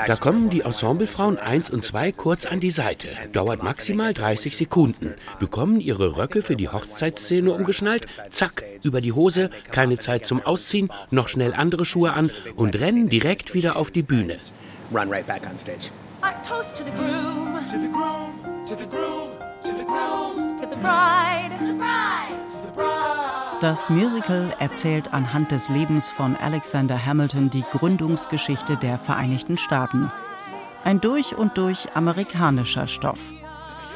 Da 0.06 0.16
kommen 0.16 0.48
die 0.48 0.62
Ensemblefrauen 0.62 1.36
1 1.36 1.68
und 1.68 1.84
2 1.84 2.12
kurz 2.12 2.46
an 2.46 2.58
die 2.58 2.70
Seite. 2.70 3.08
Dauert 3.32 3.62
maximal 3.62 4.14
30 4.14 4.56
Sekunden. 4.56 5.14
Bekommen 5.38 5.78
ihre 5.78 6.16
Röcke 6.16 6.40
für 6.40 6.56
die 6.56 6.70
Hochzeitsszene 6.70 7.52
umgeschnallt. 7.52 8.06
Zack, 8.30 8.64
über 8.82 9.02
die 9.02 9.12
Hose, 9.12 9.50
keine 9.70 9.98
Zeit 9.98 10.24
zum 10.24 10.40
Ausziehen, 10.40 10.90
noch 11.10 11.28
schnell 11.28 11.52
andere 11.52 11.84
Schuhe 11.84 12.14
an 12.14 12.30
und 12.56 12.80
rennen 12.80 13.10
direkt 13.10 13.52
wieder 13.52 13.76
auf 13.76 13.90
die 13.90 14.02
Bühne. 14.02 14.38
Run 14.90 15.10
right 15.10 15.26
back 15.26 15.42
on 15.50 15.58
stage. 15.58 15.90
A 16.22 16.32
toast 16.42 16.78
to 16.78 16.84
the 16.84 16.92
groom, 16.92 17.58
to 17.66 17.78
the 17.78 17.88
groom, 17.88 18.64
to 18.64 18.74
the 18.74 18.86
groom, 18.88 19.32
to 19.62 19.72
the 19.72 19.84
groom, 19.84 20.56
to 20.56 20.66
the 20.66 20.76
bride, 20.76 21.50
to 21.58 21.66
the 21.66 21.66
bride, 21.66 21.66
to 21.66 21.66
the 21.66 21.72
bride. 21.74 22.47
Das 23.60 23.90
Musical 23.90 24.54
erzählt 24.60 25.12
anhand 25.12 25.50
des 25.50 25.68
Lebens 25.68 26.10
von 26.10 26.36
Alexander 26.36 27.04
Hamilton 27.04 27.50
die 27.50 27.64
Gründungsgeschichte 27.72 28.76
der 28.76 28.98
Vereinigten 28.98 29.58
Staaten. 29.58 30.12
Ein 30.84 31.00
durch 31.00 31.36
und 31.36 31.58
durch 31.58 31.96
amerikanischer 31.96 32.86
Stoff. 32.86 33.18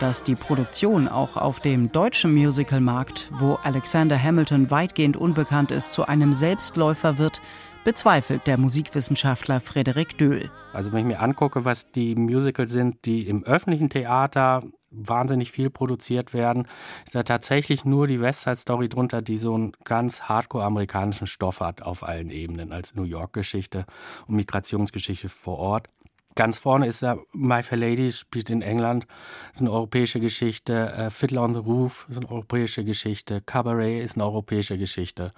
Dass 0.00 0.24
die 0.24 0.34
Produktion 0.34 1.06
auch 1.06 1.36
auf 1.36 1.60
dem 1.60 1.92
deutschen 1.92 2.34
Musicalmarkt, 2.34 3.30
wo 3.38 3.54
Alexander 3.62 4.20
Hamilton 4.20 4.72
weitgehend 4.72 5.16
unbekannt 5.16 5.70
ist, 5.70 5.92
zu 5.92 6.06
einem 6.06 6.34
Selbstläufer 6.34 7.18
wird, 7.18 7.40
bezweifelt 7.84 8.48
der 8.48 8.58
Musikwissenschaftler 8.58 9.60
Frederik 9.60 10.18
Döhl. 10.18 10.50
Also 10.72 10.92
wenn 10.92 11.00
ich 11.00 11.06
mir 11.06 11.20
angucke, 11.20 11.64
was 11.64 11.88
die 11.92 12.16
Musicals 12.16 12.72
sind, 12.72 13.04
die 13.04 13.28
im 13.28 13.44
öffentlichen 13.44 13.90
Theater 13.90 14.64
wahnsinnig 14.92 15.50
viel 15.50 15.70
produziert 15.70 16.32
werden, 16.32 16.66
ist 17.04 17.14
da 17.14 17.22
tatsächlich 17.22 17.84
nur 17.84 18.06
die 18.06 18.20
Westside 18.20 18.56
Story 18.56 18.88
drunter, 18.88 19.22
die 19.22 19.38
so 19.38 19.54
einen 19.54 19.72
ganz 19.84 20.22
hardcore 20.22 20.64
amerikanischen 20.64 21.26
Stoff 21.26 21.60
hat 21.60 21.82
auf 21.82 22.02
allen 22.02 22.30
Ebenen, 22.30 22.72
als 22.72 22.94
New 22.94 23.04
York-Geschichte 23.04 23.86
und 24.26 24.36
Migrationsgeschichte 24.36 25.28
vor 25.28 25.58
Ort. 25.58 25.88
Ganz 26.34 26.56
vorne 26.56 26.86
ist 26.86 27.02
ja 27.02 27.18
My 27.32 27.62
Fair 27.62 27.76
Lady, 27.76 28.10
spielt 28.10 28.48
in 28.48 28.62
England, 28.62 29.06
ist 29.52 29.60
eine 29.60 29.70
europäische 29.70 30.18
Geschichte. 30.18 30.90
Äh, 30.92 31.10
Fiddler 31.10 31.42
on 31.42 31.52
the 31.52 31.60
Roof 31.60 32.06
ist 32.08 32.18
eine 32.18 32.30
europäische 32.30 32.84
Geschichte. 32.84 33.42
Cabaret 33.42 34.02
ist 34.02 34.14
eine 34.14 34.24
europäische 34.24 34.78
Geschichte. 34.78 35.32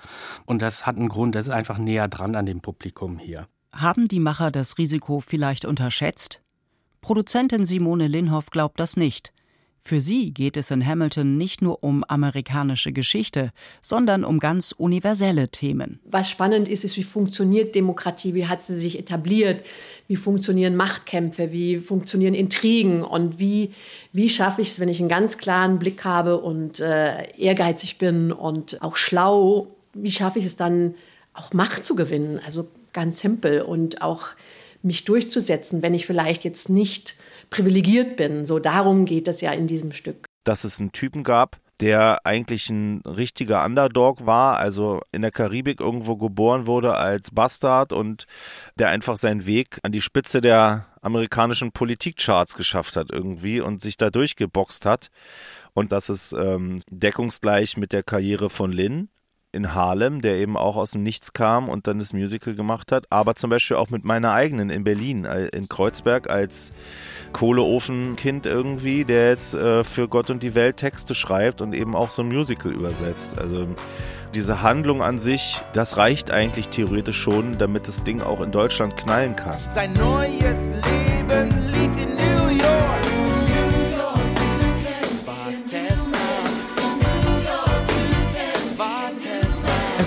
Und 0.47 0.63
das 0.63 0.87
hat 0.87 0.97
einen 0.97 1.09
Grund, 1.09 1.35
das 1.35 1.49
ist 1.49 1.53
einfach 1.53 1.79
näher 1.79 2.07
dran 2.07 2.37
an 2.37 2.47
dem 2.47 2.61
Publikum 2.61 3.19
hier. 3.19 3.49
Haben 3.73 4.07
die 4.07 4.21
Macher 4.21 4.53
das 4.53 4.79
Risiko 4.79 5.19
vielleicht 5.19 5.65
unterschätzt? 5.65 6.41
Produzentin 7.01 7.65
Simone 7.65 8.07
Linhoff 8.07 8.51
glaubt 8.51 8.79
das 8.79 8.97
nicht. 8.97 9.33
Für 9.87 10.01
sie 10.01 10.33
geht 10.33 10.57
es 10.57 10.71
in 10.71 10.85
Hamilton 10.85 11.37
nicht 11.37 11.61
nur 11.61 11.85
um 11.85 12.05
amerikanische 12.05 12.91
Geschichte, 12.91 13.53
sondern 13.83 14.25
um 14.25 14.39
ganz 14.39 14.73
universelle 14.73 15.51
Themen. 15.51 16.01
Was 16.07 16.31
spannend 16.31 16.69
ist, 16.69 16.85
ist, 16.85 16.97
wie 16.97 17.03
funktioniert 17.03 17.75
Demokratie, 17.75 18.33
wie 18.33 18.47
hat 18.47 18.63
sie 18.63 18.77
sich 18.77 18.99
etabliert, 18.99 19.63
wie 20.09 20.17
funktionieren 20.17 20.75
Machtkämpfe, 20.75 21.53
wie 21.53 21.81
funktionieren 21.81 22.33
Intrigen 22.33 23.03
und 23.03 23.39
wie, 23.39 23.75
wie 24.15 24.31
schaffe 24.31 24.63
ich 24.63 24.69
es, 24.69 24.81
wenn 24.81 24.89
ich 24.89 25.01
einen 25.01 25.11
ganz 25.11 25.37
klaren 25.37 25.79
Blick 25.79 26.03
habe 26.03 26.41
und 26.41 26.81
äh, 26.81 27.31
ehrgeizig 27.37 27.99
bin 27.99 28.33
und 28.33 28.81
auch 28.81 28.97
schlau, 28.97 29.69
wie 29.93 30.11
schaffe 30.11 30.39
ich 30.39 30.47
es 30.47 30.57
dann, 30.57 30.95
auch 31.35 31.53
Macht 31.53 31.85
zu 31.85 31.95
gewinnen? 31.95 32.41
Also 32.47 32.69
ganz 32.95 33.19
simpel 33.19 33.61
und 33.61 34.01
auch 34.01 34.29
mich 34.85 35.05
durchzusetzen, 35.05 35.83
wenn 35.83 35.95
ich 35.95 36.07
vielleicht 36.07 36.45
jetzt 36.45 36.69
nicht 36.69 37.17
privilegiert 37.51 38.17
bin. 38.17 38.47
So 38.47 38.59
darum 38.59 39.05
geht 39.05 39.29
es 39.29 39.41
ja 39.41 39.53
in 39.53 39.67
diesem 39.67 39.93
Stück. 39.93 40.27
Dass 40.45 40.65
es 40.65 40.81
einen 40.81 40.93
Typen 40.93 41.25
gab, 41.25 41.57
der 41.81 42.25
eigentlich 42.25 42.71
ein 42.71 43.01
richtiger 43.01 43.65
Underdog 43.65 44.27
war, 44.27 44.59
also 44.59 45.01
in 45.13 45.23
der 45.23 45.31
Karibik 45.31 45.81
irgendwo 45.81 46.17
geboren 46.17 46.67
wurde 46.67 46.95
als 46.95 47.31
Bastard 47.31 47.93
und 47.93 48.27
der 48.79 48.89
einfach 48.89 49.17
seinen 49.17 49.47
Weg 49.47 49.79
an 49.83 49.93
die 49.93 50.01
Spitze 50.03 50.41
der 50.41 50.87
amerikanischen 51.03 51.73
Politikcharts 51.73 52.55
geschafft 52.55 52.97
hat 52.97 53.11
irgendwie 53.11 53.61
und 53.61 53.83
sich 53.83 53.97
da 53.97 54.11
durchgeboxt 54.11 54.87
hat. 54.87 55.09
Und 55.73 55.93
das 55.93 56.09
ist 56.09 56.33
ähm, 56.33 56.81
deckungsgleich 56.91 57.77
mit 57.77 57.93
der 57.93 58.03
Karriere 58.03 58.49
von 58.49 58.73
Lynn 58.73 59.09
in 59.55 59.75
Harlem, 59.75 60.21
der 60.21 60.37
eben 60.37 60.57
auch 60.57 60.77
aus 60.77 60.91
dem 60.91 61.03
Nichts 61.03 61.33
kam 61.33 61.69
und 61.69 61.87
dann 61.87 61.99
das 61.99 62.13
Musical 62.13 62.55
gemacht 62.55 62.93
hat, 62.93 63.07
aber 63.11 63.35
zum 63.37 63.51
Beispiel 63.51 63.77
auch 63.77 63.91
mit 63.91 64.05
meiner 64.05 64.33
eigenen 64.33 64.71
in 64.71 64.85
Berlin, 64.85 65.25
äh, 65.25 65.47
in 65.47 65.69
Kreuzberg 65.69 66.29
als 66.29 66.73
Kohleofenkind 67.33 68.47
irgendwie, 68.47 69.05
der 69.05 69.31
jetzt 69.31 69.55
äh, 69.55 69.85
für 69.85 70.09
Gott 70.09 70.31
und 70.31 70.43
die 70.43 70.55
Welt 70.55 70.77
Texte 70.77 71.15
schreibt 71.15 71.63
und 71.63 71.73
eben 71.75 71.97
auch 71.97 72.11
so 72.11 72.23
ein 72.23 72.29
Musical 72.29 72.73
übersetzt. 72.73 73.39
Also 73.39 73.67
diese 74.35 74.63
Handlung 74.63 75.03
an 75.03 75.19
sich, 75.19 75.61
das 75.73 75.97
reicht 75.97 76.31
eigentlich 76.31 76.69
theoretisch 76.69 77.21
schon, 77.21 77.57
damit 77.59 77.89
das 77.89 78.03
Ding 78.03 78.21
auch 78.21 78.41
in 78.41 78.51
Deutschland 78.51 78.97
knallen 78.97 79.37
kann. 79.37 79.57
Sein 79.73 79.93
neues 79.95 80.75
Leben 80.75 81.64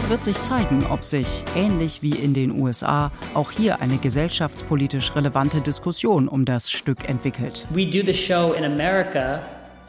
Es 0.07 0.11
wird 0.11 0.23
sich 0.23 0.41
zeigen, 0.41 0.85
ob 0.85 1.03
sich, 1.03 1.43
ähnlich 1.53 2.01
wie 2.01 2.13
in 2.13 2.33
den 2.33 2.57
USA, 2.57 3.11
auch 3.33 3.51
hier 3.51 3.81
eine 3.81 3.97
gesellschaftspolitisch 3.97 5.13
relevante 5.17 5.59
Diskussion 5.59 6.29
um 6.29 6.45
das 6.45 6.71
Stück 6.71 7.09
entwickelt. 7.09 7.65
We 7.71 7.85
do 7.85 7.99
the 8.05 8.13
show 8.13 8.53
in 8.53 8.63
America 8.63 9.41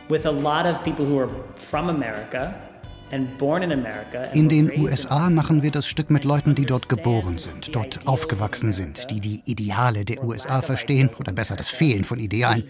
with 0.08 0.26
a 0.26 0.30
lot 0.32 0.66
of 0.66 0.82
people 0.82 1.06
who 1.06 1.20
are 1.20 1.30
from 1.54 1.88
America. 1.88 2.52
In 4.34 4.48
den 4.48 4.70
USA 4.78 5.30
machen 5.30 5.62
wir 5.62 5.70
das 5.70 5.86
Stück 5.86 6.10
mit 6.10 6.24
Leuten, 6.24 6.54
die 6.54 6.66
dort 6.66 6.90
geboren 6.90 7.38
sind, 7.38 7.74
dort 7.74 8.06
aufgewachsen 8.06 8.72
sind, 8.72 9.10
die 9.10 9.20
die 9.20 9.40
Ideale 9.46 10.04
der 10.04 10.22
USA 10.22 10.60
verstehen 10.60 11.08
oder 11.18 11.32
besser 11.32 11.56
das 11.56 11.70
Fehlen 11.70 12.04
von 12.04 12.18
Idealen. 12.18 12.64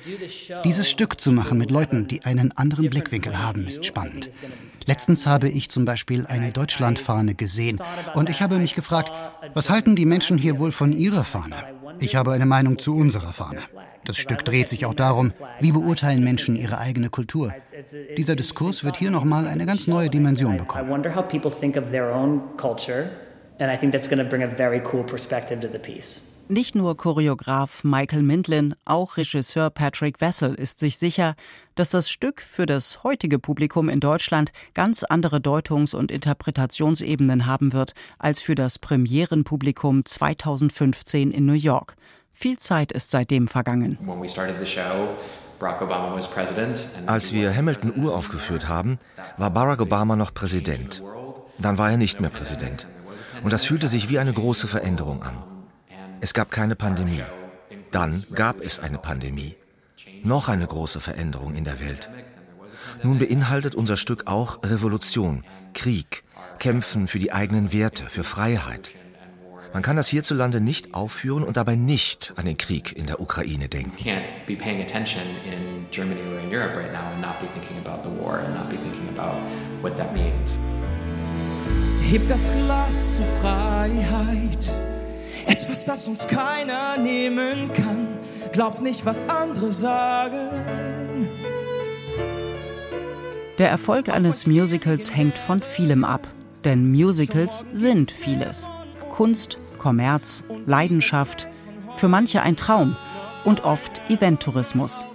Dieses 0.64 0.88
Stück 0.88 1.20
zu 1.20 1.32
machen 1.32 1.58
mit 1.58 1.72
Leuten, 1.72 2.06
die 2.06 2.24
einen 2.24 2.52
anderen 2.52 2.88
Blickwinkel 2.88 3.42
haben, 3.42 3.66
ist 3.66 3.84
spannend. 3.84 4.30
Letztens 4.88 5.26
habe 5.26 5.50
ich 5.50 5.68
zum 5.68 5.84
Beispiel 5.84 6.26
eine 6.26 6.50
Deutschlandfahne 6.50 7.34
gesehen 7.34 7.78
und 8.14 8.30
ich 8.30 8.40
habe 8.40 8.58
mich 8.58 8.74
gefragt, 8.74 9.12
was 9.52 9.68
halten 9.68 9.96
die 9.96 10.06
Menschen 10.06 10.38
hier 10.38 10.58
wohl 10.58 10.72
von 10.72 10.92
ihrer 10.92 11.24
Fahne? 11.24 11.56
Ich 12.00 12.16
habe 12.16 12.32
eine 12.32 12.46
Meinung 12.46 12.78
zu 12.78 12.96
unserer 12.96 13.34
Fahne. 13.34 13.60
Das 14.06 14.16
Stück 14.16 14.46
dreht 14.46 14.70
sich 14.70 14.86
auch 14.86 14.94
darum, 14.94 15.34
wie 15.60 15.72
beurteilen 15.72 16.24
Menschen 16.24 16.56
ihre 16.56 16.78
eigene 16.78 17.10
Kultur. 17.10 17.52
Dieser 18.16 18.34
Diskurs 18.34 18.82
wird 18.82 18.96
hier 18.96 19.10
nochmal 19.10 19.46
eine 19.46 19.66
ganz 19.66 19.88
neue 19.88 20.08
Dimension 20.08 20.56
bekommen. 20.56 20.88
Nicht 26.50 26.74
nur 26.74 26.96
Choreograf 26.96 27.84
Michael 27.84 28.22
Mindlin, 28.22 28.74
auch 28.86 29.18
Regisseur 29.18 29.68
Patrick 29.68 30.22
Wessel 30.22 30.54
ist 30.54 30.80
sich 30.80 30.96
sicher, 30.96 31.34
dass 31.74 31.90
das 31.90 32.08
Stück 32.08 32.40
für 32.40 32.64
das 32.64 33.04
heutige 33.04 33.38
Publikum 33.38 33.90
in 33.90 34.00
Deutschland 34.00 34.52
ganz 34.72 35.02
andere 35.02 35.42
Deutungs- 35.42 35.92
und 35.92 36.10
Interpretationsebenen 36.10 37.44
haben 37.44 37.74
wird 37.74 37.92
als 38.18 38.40
für 38.40 38.54
das 38.54 38.78
Premierenpublikum 38.78 40.06
2015 40.06 41.32
in 41.32 41.44
New 41.44 41.52
York. 41.52 41.96
Viel 42.32 42.56
Zeit 42.56 42.92
ist 42.92 43.10
seitdem 43.10 43.46
vergangen. 43.46 43.98
Als 47.06 47.32
wir 47.34 47.54
Hamilton 47.54 47.92
uraufgeführt 47.94 48.68
haben, 48.68 48.98
war 49.36 49.50
Barack 49.50 49.82
Obama 49.82 50.16
noch 50.16 50.32
Präsident. 50.32 51.02
Dann 51.58 51.76
war 51.76 51.90
er 51.90 51.98
nicht 51.98 52.20
mehr 52.20 52.30
Präsident. 52.30 52.86
Und 53.42 53.52
das 53.52 53.66
fühlte 53.66 53.88
sich 53.88 54.08
wie 54.08 54.18
eine 54.18 54.32
große 54.32 54.66
Veränderung 54.66 55.22
an. 55.22 55.57
Es 56.20 56.34
gab 56.34 56.50
keine 56.50 56.74
Pandemie. 56.74 57.22
Dann 57.90 58.24
gab 58.34 58.60
es 58.60 58.80
eine 58.80 58.98
Pandemie. 58.98 59.54
Noch 60.24 60.48
eine 60.48 60.66
große 60.66 61.00
Veränderung 61.00 61.54
in 61.54 61.64
der 61.64 61.80
Welt. 61.80 62.10
Nun 63.02 63.18
beinhaltet 63.18 63.74
unser 63.74 63.96
Stück 63.96 64.26
auch 64.26 64.62
Revolution, 64.64 65.44
Krieg, 65.74 66.24
Kämpfen 66.58 67.06
für 67.06 67.18
die 67.18 67.32
eigenen 67.32 67.72
Werte, 67.72 68.08
für 68.08 68.24
Freiheit. 68.24 68.92
Man 69.72 69.82
kann 69.82 69.96
das 69.96 70.08
hierzulande 70.08 70.60
nicht 70.60 70.94
aufführen 70.94 71.44
und 71.44 71.56
dabei 71.56 71.76
nicht 71.76 72.32
an 72.36 72.46
den 72.46 72.56
Krieg 72.56 72.96
in 72.96 73.06
der 73.06 73.20
Ukraine 73.20 73.68
denken. 73.68 73.96
Heb 82.02 82.26
das 82.28 82.50
Glas 82.52 83.14
zur 83.14 83.26
Freiheit. 83.40 84.74
Etwas, 85.46 85.84
das 85.84 86.08
uns 86.08 86.26
keiner 86.26 86.98
nehmen 86.98 87.72
kann. 87.72 88.06
Glaubt 88.52 88.82
nicht, 88.82 89.06
was 89.06 89.28
andere 89.28 89.72
sagen. 89.72 91.28
Der 93.58 93.70
Erfolg 93.70 94.08
eines 94.08 94.46
Musicals 94.46 95.14
hängt 95.14 95.38
von 95.38 95.62
vielem 95.62 96.04
ab. 96.04 96.26
Denn 96.64 96.90
Musicals 96.90 97.64
sind 97.72 98.10
vieles. 98.10 98.68
Kunst, 99.10 99.78
Kommerz, 99.78 100.44
Leidenschaft, 100.64 101.46
für 101.96 102.08
manche 102.08 102.42
ein 102.42 102.56
Traum 102.56 102.96
und 103.44 103.64
oft 103.64 104.00
Eventtourismus. 104.08 105.06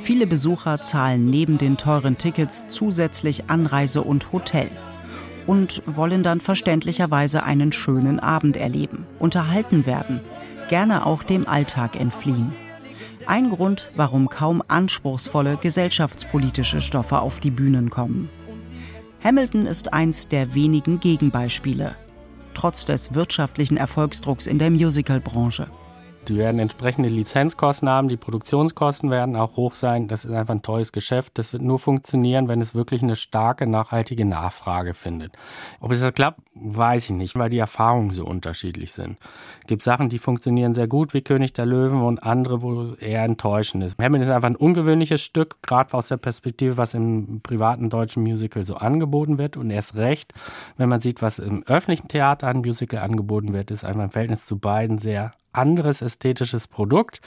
Viele 0.00 0.26
Besucher 0.26 0.82
zahlen 0.82 1.26
neben 1.26 1.58
den 1.58 1.76
teuren 1.76 2.18
Tickets 2.18 2.66
zusätzlich 2.68 3.44
Anreise 3.48 4.02
und 4.02 4.32
Hotel 4.32 4.68
und 5.46 5.82
wollen 5.86 6.22
dann 6.22 6.40
verständlicherweise 6.40 7.42
einen 7.42 7.72
schönen 7.72 8.20
Abend 8.20 8.56
erleben, 8.56 9.06
unterhalten 9.18 9.86
werden, 9.86 10.20
gerne 10.68 11.06
auch 11.06 11.22
dem 11.22 11.46
Alltag 11.46 11.98
entfliehen. 11.98 12.52
Ein 13.26 13.50
Grund, 13.50 13.90
warum 13.96 14.28
kaum 14.28 14.62
anspruchsvolle 14.68 15.56
gesellschaftspolitische 15.56 16.80
Stoffe 16.80 17.20
auf 17.20 17.40
die 17.40 17.50
Bühnen 17.50 17.90
kommen. 17.90 18.28
Hamilton 19.22 19.66
ist 19.66 19.94
eins 19.94 20.28
der 20.28 20.54
wenigen 20.54 21.00
Gegenbeispiele 21.00 21.94
trotz 22.54 22.86
des 22.86 23.14
wirtschaftlichen 23.14 23.76
Erfolgsdrucks 23.76 24.46
in 24.46 24.58
der 24.58 24.70
Musicalbranche. 24.70 25.66
Die 26.28 26.36
werden 26.36 26.58
entsprechende 26.58 27.08
Lizenzkosten 27.08 27.88
haben, 27.88 28.08
die 28.08 28.16
Produktionskosten 28.16 29.10
werden 29.10 29.36
auch 29.36 29.56
hoch 29.56 29.74
sein. 29.74 30.08
Das 30.08 30.24
ist 30.24 30.32
einfach 30.32 30.54
ein 30.54 30.62
teures 30.62 30.92
Geschäft. 30.92 31.32
Das 31.38 31.52
wird 31.52 31.62
nur 31.62 31.78
funktionieren, 31.78 32.48
wenn 32.48 32.60
es 32.60 32.74
wirklich 32.74 33.02
eine 33.02 33.16
starke, 33.16 33.66
nachhaltige 33.66 34.24
Nachfrage 34.24 34.94
findet. 34.94 35.32
Ob 35.80 35.92
es 35.92 36.00
das 36.00 36.14
klappt, 36.14 36.40
weiß 36.54 37.10
ich 37.10 37.16
nicht, 37.16 37.36
weil 37.36 37.50
die 37.50 37.58
Erfahrungen 37.58 38.10
so 38.10 38.24
unterschiedlich 38.24 38.92
sind. 38.92 39.18
Es 39.60 39.66
gibt 39.66 39.82
Sachen, 39.82 40.08
die 40.08 40.18
funktionieren 40.18 40.72
sehr 40.72 40.88
gut, 40.88 41.12
wie 41.12 41.22
König 41.22 41.52
der 41.52 41.66
Löwen, 41.66 42.02
und 42.02 42.22
andere, 42.22 42.62
wo 42.62 42.80
es 42.80 42.92
eher 42.92 43.24
enttäuschend 43.24 43.84
ist. 43.84 43.98
Hamilton 43.98 44.28
ist 44.28 44.34
einfach 44.34 44.48
ein 44.48 44.56
ungewöhnliches 44.56 45.20
Stück, 45.22 45.62
gerade 45.62 45.94
aus 45.94 46.08
der 46.08 46.16
Perspektive, 46.16 46.76
was 46.76 46.94
im 46.94 47.40
privaten 47.42 47.90
deutschen 47.90 48.22
Musical 48.22 48.62
so 48.62 48.76
angeboten 48.76 49.38
wird. 49.38 49.56
Und 49.56 49.70
erst 49.70 49.96
recht, 49.96 50.32
wenn 50.76 50.88
man 50.88 51.00
sieht, 51.00 51.22
was 51.22 51.38
im 51.38 51.64
öffentlichen 51.64 52.08
Theater 52.08 52.48
an 52.48 52.58
Musical 52.58 53.00
angeboten 53.00 53.52
wird, 53.52 53.70
ist 53.70 53.84
einfach 53.84 54.04
im 54.04 54.10
Verhältnis 54.10 54.46
zu 54.46 54.58
beiden 54.58 54.98
sehr 54.98 55.32
anderes 55.54 56.02
ästhetisches 56.02 56.68
Produkt. 56.68 57.20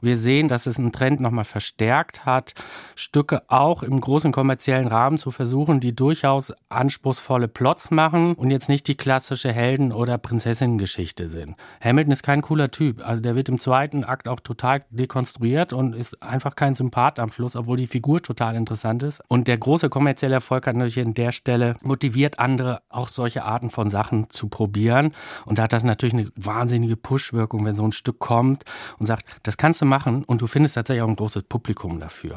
Wir 0.00 0.16
sehen, 0.16 0.48
dass 0.48 0.66
es 0.66 0.78
einen 0.78 0.92
Trend 0.92 1.20
nochmal 1.20 1.44
verstärkt 1.44 2.24
hat, 2.24 2.54
Stücke 2.96 3.42
auch 3.48 3.82
im 3.82 4.00
großen 4.00 4.32
kommerziellen 4.32 4.88
Rahmen 4.88 5.18
zu 5.18 5.30
versuchen, 5.30 5.80
die 5.80 5.94
durchaus 5.94 6.52
anspruchsvolle 6.68 7.48
Plots 7.48 7.90
machen 7.90 8.34
und 8.34 8.50
jetzt 8.50 8.68
nicht 8.68 8.88
die 8.88 8.96
klassische 8.96 9.52
Helden- 9.52 9.92
oder 9.92 10.18
Prinzessinnengeschichte 10.18 11.28
sind. 11.28 11.56
Hamilton 11.80 12.12
ist 12.12 12.22
kein 12.22 12.42
cooler 12.42 12.70
Typ. 12.70 13.06
Also 13.06 13.22
der 13.22 13.36
wird 13.36 13.48
im 13.48 13.58
zweiten 13.58 14.04
Akt 14.04 14.28
auch 14.28 14.40
total 14.40 14.84
dekonstruiert 14.90 15.72
und 15.72 15.94
ist 15.94 16.22
einfach 16.22 16.56
kein 16.56 16.74
Sympath 16.74 17.18
am 17.18 17.30
Schluss, 17.30 17.56
obwohl 17.56 17.76
die 17.76 17.86
Figur 17.86 18.22
total 18.22 18.54
interessant 18.56 19.02
ist. 19.02 19.20
Und 19.28 19.48
der 19.48 19.58
große 19.58 19.88
kommerzielle 19.88 20.34
Erfolg 20.34 20.66
hat 20.66 20.76
natürlich 20.76 21.06
an 21.06 21.14
der 21.14 21.32
Stelle 21.32 21.76
motiviert 21.82 22.38
andere, 22.38 22.82
auch 22.88 23.08
solche 23.08 23.44
Arten 23.44 23.70
von 23.70 23.90
Sachen 23.90 24.30
zu 24.30 24.48
probieren. 24.48 25.12
Und 25.44 25.58
da 25.58 25.64
hat 25.64 25.72
das 25.72 25.84
natürlich 25.84 26.14
eine 26.14 26.30
wahnsinnige 26.36 26.96
Push-Wirkung, 26.96 27.64
wenn 27.64 27.73
wenn 27.74 27.76
so 27.76 27.84
ein 27.84 27.92
Stück 27.92 28.18
kommt 28.20 28.64
und 28.98 29.06
sagt, 29.06 29.26
das 29.42 29.56
kannst 29.56 29.80
du 29.80 29.84
machen 29.84 30.24
und 30.24 30.40
du 30.40 30.46
findest 30.46 30.76
tatsächlich 30.76 31.02
auch 31.02 31.08
ein 31.08 31.16
großes 31.16 31.44
Publikum 31.44 32.00
dafür. 32.00 32.36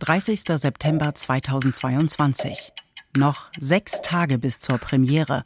30. 0.00 0.42
September 0.42 1.14
2022. 1.14 2.72
Noch 3.16 3.50
sechs 3.58 4.00
Tage 4.02 4.38
bis 4.38 4.60
zur 4.60 4.78
Premiere. 4.78 5.44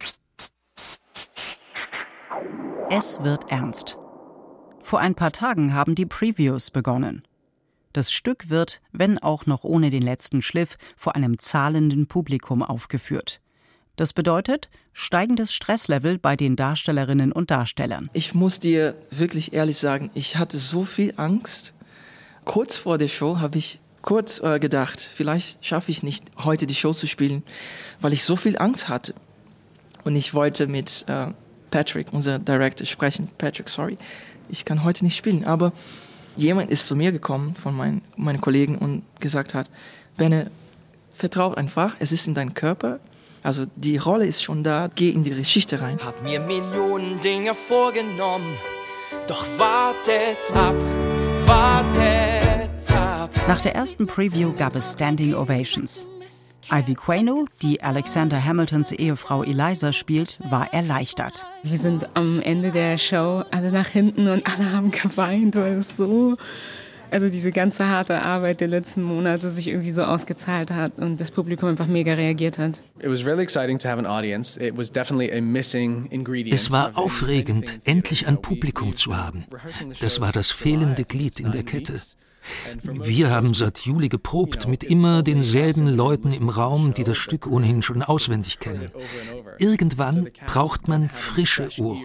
Es 2.90 3.22
wird 3.22 3.50
ernst. 3.50 3.98
Vor 4.82 5.00
ein 5.00 5.14
paar 5.14 5.32
Tagen 5.32 5.74
haben 5.74 5.94
die 5.94 6.06
Previews 6.06 6.70
begonnen. 6.70 7.22
Das 7.92 8.12
Stück 8.12 8.48
wird, 8.48 8.80
wenn 8.92 9.18
auch 9.18 9.46
noch 9.46 9.64
ohne 9.64 9.90
den 9.90 10.02
letzten 10.02 10.40
Schliff, 10.40 10.76
vor 10.96 11.16
einem 11.16 11.38
zahlenden 11.38 12.06
Publikum 12.06 12.62
aufgeführt. 12.62 13.40
Das 13.98 14.12
bedeutet 14.12 14.68
steigendes 14.92 15.52
Stresslevel 15.52 16.18
bei 16.18 16.36
den 16.36 16.54
Darstellerinnen 16.54 17.32
und 17.32 17.50
Darstellern. 17.50 18.08
Ich 18.12 18.32
muss 18.32 18.60
dir 18.60 18.94
wirklich 19.10 19.52
ehrlich 19.54 19.76
sagen, 19.76 20.12
ich 20.14 20.36
hatte 20.36 20.58
so 20.58 20.84
viel 20.84 21.14
Angst. 21.16 21.72
Kurz 22.44 22.76
vor 22.76 22.96
der 22.96 23.08
Show 23.08 23.40
habe 23.40 23.58
ich 23.58 23.80
kurz 24.02 24.38
äh, 24.38 24.60
gedacht, 24.60 25.00
vielleicht 25.00 25.64
schaffe 25.66 25.90
ich 25.90 26.04
nicht 26.04 26.24
heute 26.44 26.68
die 26.68 26.76
Show 26.76 26.92
zu 26.92 27.08
spielen, 27.08 27.42
weil 28.00 28.12
ich 28.12 28.24
so 28.24 28.36
viel 28.36 28.56
Angst 28.56 28.88
hatte. 28.88 29.14
Und 30.04 30.14
ich 30.14 30.32
wollte 30.32 30.68
mit 30.68 31.04
äh, 31.08 31.32
Patrick, 31.72 32.12
unser 32.12 32.38
Director, 32.38 32.86
sprechen. 32.86 33.26
Patrick, 33.36 33.68
sorry, 33.68 33.98
ich 34.48 34.64
kann 34.64 34.84
heute 34.84 35.04
nicht 35.04 35.16
spielen. 35.16 35.44
Aber 35.44 35.72
jemand 36.36 36.70
ist 36.70 36.86
zu 36.86 36.94
mir 36.94 37.10
gekommen 37.10 37.56
von 37.56 37.76
meinen, 37.76 38.02
meinen 38.14 38.40
Kollegen 38.40 38.78
und 38.78 39.02
gesagt 39.18 39.54
hat, 39.54 39.68
Benne, 40.16 40.52
vertrau 41.14 41.52
einfach, 41.52 41.96
es 41.98 42.12
ist 42.12 42.28
in 42.28 42.34
deinem 42.34 42.54
Körper, 42.54 43.00
also 43.42 43.66
die 43.76 43.96
Rolle 43.96 44.26
ist 44.26 44.42
schon 44.42 44.64
da, 44.64 44.88
geh 44.94 45.10
in 45.10 45.24
die 45.24 45.30
Geschichte 45.30 45.80
rein. 45.80 45.98
Hab 46.04 46.22
mir 46.22 46.40
Millionen 46.40 47.20
Dinge 47.20 47.54
vorgenommen, 47.54 48.56
doch 49.26 49.44
wartet 49.56 50.54
ab, 50.54 50.74
wartet 51.46 52.92
ab. 52.92 53.30
Nach 53.46 53.60
der 53.60 53.74
ersten 53.74 54.06
Preview 54.06 54.52
gab 54.52 54.74
es 54.74 54.92
Standing 54.92 55.34
Ovations. 55.34 56.06
Ivy 56.70 56.94
Quano, 56.96 57.46
die 57.62 57.82
Alexander 57.82 58.44
Hamiltons 58.44 58.92
Ehefrau 58.92 59.42
Eliza 59.42 59.94
spielt, 59.94 60.38
war 60.50 60.74
erleichtert. 60.74 61.46
Wir 61.62 61.78
sind 61.78 62.14
am 62.14 62.42
Ende 62.42 62.70
der 62.70 62.98
Show 62.98 63.42
alle 63.50 63.72
nach 63.72 63.88
hinten 63.88 64.28
und 64.28 64.46
alle 64.46 64.70
haben 64.72 64.90
geweint, 64.90 65.56
weil 65.56 65.78
es 65.78 65.96
so 65.96 66.36
also 67.10 67.28
diese 67.28 67.52
ganze 67.52 67.88
harte 67.88 68.22
Arbeit 68.22 68.60
der 68.60 68.68
letzten 68.68 69.02
Monate 69.02 69.50
sich 69.50 69.68
irgendwie 69.68 69.90
so 69.90 70.04
ausgezahlt 70.04 70.70
hat 70.70 70.98
und 70.98 71.20
das 71.20 71.30
Publikum 71.30 71.68
einfach 71.68 71.86
mega 71.86 72.14
reagiert 72.14 72.58
hat. 72.58 72.82
Es 73.00 73.24
war 76.72 76.98
aufregend, 76.98 77.80
endlich 77.84 78.26
ein 78.26 78.42
Publikum 78.42 78.94
zu 78.94 79.16
haben. 79.16 79.44
Das 80.00 80.20
war 80.20 80.32
das 80.32 80.50
fehlende 80.50 81.04
Glied 81.04 81.40
in 81.40 81.52
der 81.52 81.62
Kette. 81.62 81.94
Wir 82.82 83.30
haben 83.30 83.54
seit 83.54 83.80
Juli 83.80 84.08
geprobt 84.08 84.68
mit 84.68 84.84
immer 84.84 85.22
denselben 85.22 85.86
Leuten 85.86 86.32
im 86.32 86.48
Raum, 86.48 86.94
die 86.94 87.04
das 87.04 87.18
Stück 87.18 87.46
ohnehin 87.46 87.82
schon 87.82 88.02
auswendig 88.02 88.58
kennen. 88.58 88.90
Irgendwann 89.58 90.30
braucht 90.46 90.88
man 90.88 91.08
frische 91.08 91.68
Ohren. 91.78 92.02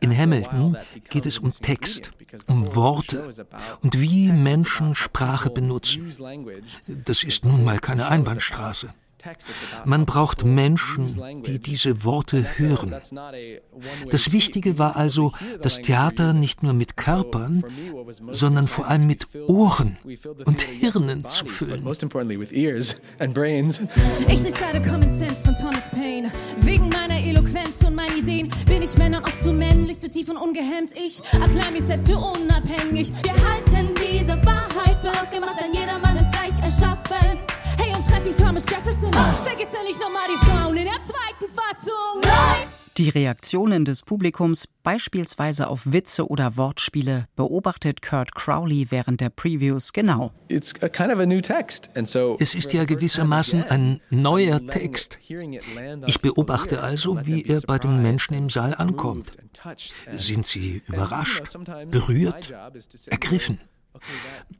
In 0.00 0.16
Hamilton 0.16 0.76
geht 1.10 1.26
es 1.26 1.38
um 1.38 1.50
Text, 1.50 2.12
um 2.46 2.74
Worte 2.74 3.30
und 3.82 4.00
wie 4.00 4.32
Menschen 4.32 4.94
Sprache 4.94 5.50
benutzen. 5.50 6.12
Das 6.86 7.24
ist 7.24 7.44
nun 7.44 7.64
mal 7.64 7.78
keine 7.78 8.08
Einbahnstraße. 8.08 8.90
Man 9.84 10.06
braucht 10.06 10.44
Menschen, 10.44 11.42
die 11.46 11.58
diese 11.58 12.04
Worte 12.04 12.46
hören. 12.56 12.94
Das 14.10 14.32
Wichtige 14.32 14.78
war 14.78 14.96
also, 14.96 15.32
das 15.62 15.80
Theater 15.80 16.32
nicht 16.32 16.62
nur 16.62 16.74
mit 16.74 16.96
Körpern, 16.96 17.64
sondern 18.30 18.66
vor 18.66 18.88
allem 18.88 19.06
mit 19.06 19.28
Ohren 19.46 19.98
und 20.44 20.62
Hirnen 20.62 21.26
zu 21.26 21.46
füllen. 21.46 21.86
Ich 24.28 24.42
lese 24.42 24.58
gerade 24.58 24.82
Common 24.82 25.10
Sense 25.10 25.44
von 25.44 25.54
Thomas 25.54 25.90
Paine. 25.90 26.30
Wegen 26.60 26.88
meiner 26.88 27.18
Eloquenz 27.18 27.82
und 27.86 27.94
meinen 27.94 28.18
Ideen 28.18 28.50
bin 28.66 28.82
ich 28.82 28.96
Männern 28.96 29.24
oft 29.24 29.42
zu 29.42 29.52
männlich, 29.52 29.98
zu 29.98 30.10
tief 30.10 30.28
und 30.28 30.36
ungehemmt. 30.36 30.92
Ich 30.98 31.22
erkläre 31.32 31.70
mich 31.72 31.84
selbst 31.84 32.06
für 32.06 32.18
unabhängig. 32.18 33.12
Wir 33.22 33.32
halten 33.32 33.88
diese 33.96 34.36
Wahrheit 34.44 34.98
für 35.00 35.10
ausgemacht, 35.10 35.60
denn 35.60 35.72
jeder 35.72 35.98
Mann 35.98 36.16
ist 36.16 36.30
gleich 36.32 36.60
erschaffen. 36.60 37.53
Und 37.94 38.04
treff 38.04 38.26
ich 38.26 38.36
Thomas 38.36 38.68
Jefferson. 38.68 39.12
Vergiss 39.12 39.72
ja 39.72 39.82
nicht 39.84 40.00
nochmal 40.00 40.26
die 40.28 40.46
Frauen 40.46 40.76
in 40.76 40.84
der 40.84 41.00
zweiten 41.00 41.52
Fassung. 41.52 42.22
Die 42.96 43.08
Reaktionen 43.08 43.84
des 43.84 44.02
Publikums, 44.02 44.68
beispielsweise 44.84 45.66
auf 45.68 45.82
Witze 45.84 46.28
oder 46.28 46.56
Wortspiele, 46.56 47.26
beobachtet 47.34 48.02
Kurt 48.02 48.34
Crowley 48.34 48.90
während 48.90 49.20
der 49.20 49.30
Previews 49.30 49.92
genau. 49.92 50.32
Es 50.48 50.72
ist 52.54 52.72
ja 52.72 52.84
gewissermaßen 52.84 53.64
ein 53.64 54.00
neuer 54.10 54.64
Text. 54.66 55.18
Ich 56.06 56.20
beobachte 56.20 56.82
also, 56.82 57.26
wie 57.26 57.42
er 57.44 57.60
bei 57.62 57.78
den 57.78 58.00
Menschen 58.02 58.34
im 58.34 58.48
Saal 58.48 58.74
ankommt. 58.74 59.32
Sind 60.12 60.46
sie 60.46 60.82
überrascht, 60.86 61.44
berührt, 61.90 62.52
ergriffen? 63.06 63.58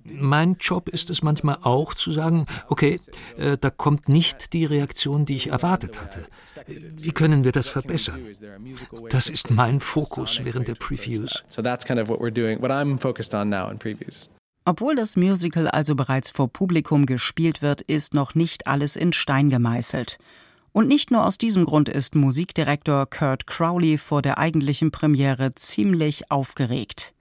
Mein 0.04 0.56
Job 0.60 0.88
ist 0.88 1.10
es 1.10 1.22
manchmal 1.22 1.58
auch 1.62 1.94
zu 1.94 2.12
sagen, 2.12 2.46
okay, 2.68 3.00
äh, 3.36 3.58
da 3.58 3.70
kommt 3.70 4.08
nicht 4.08 4.52
die 4.52 4.64
Reaktion, 4.64 5.26
die 5.26 5.36
ich 5.36 5.48
erwartet 5.48 6.00
hatte. 6.00 6.26
Wie 6.66 7.12
können 7.12 7.44
wir 7.44 7.52
das 7.52 7.68
verbessern? 7.68 8.20
Das 9.10 9.28
ist 9.28 9.50
mein 9.50 9.80
Fokus 9.80 10.40
während 10.44 10.68
der 10.68 10.74
Previews. 10.74 11.44
Obwohl 14.66 14.94
das 14.94 15.16
Musical 15.16 15.68
also 15.68 15.94
bereits 15.94 16.30
vor 16.30 16.48
Publikum 16.48 17.06
gespielt 17.06 17.60
wird, 17.60 17.80
ist 17.82 18.14
noch 18.14 18.34
nicht 18.34 18.66
alles 18.66 18.96
in 18.96 19.12
Stein 19.12 19.50
gemeißelt. 19.50 20.18
Und 20.72 20.88
nicht 20.88 21.10
nur 21.10 21.24
aus 21.24 21.38
diesem 21.38 21.64
Grund 21.66 21.88
ist 21.88 22.14
Musikdirektor 22.14 23.06
Kurt 23.06 23.46
Crowley 23.46 23.98
vor 23.98 24.22
der 24.22 24.38
eigentlichen 24.38 24.90
Premiere 24.90 25.54
ziemlich 25.54 26.30
aufgeregt 26.30 27.14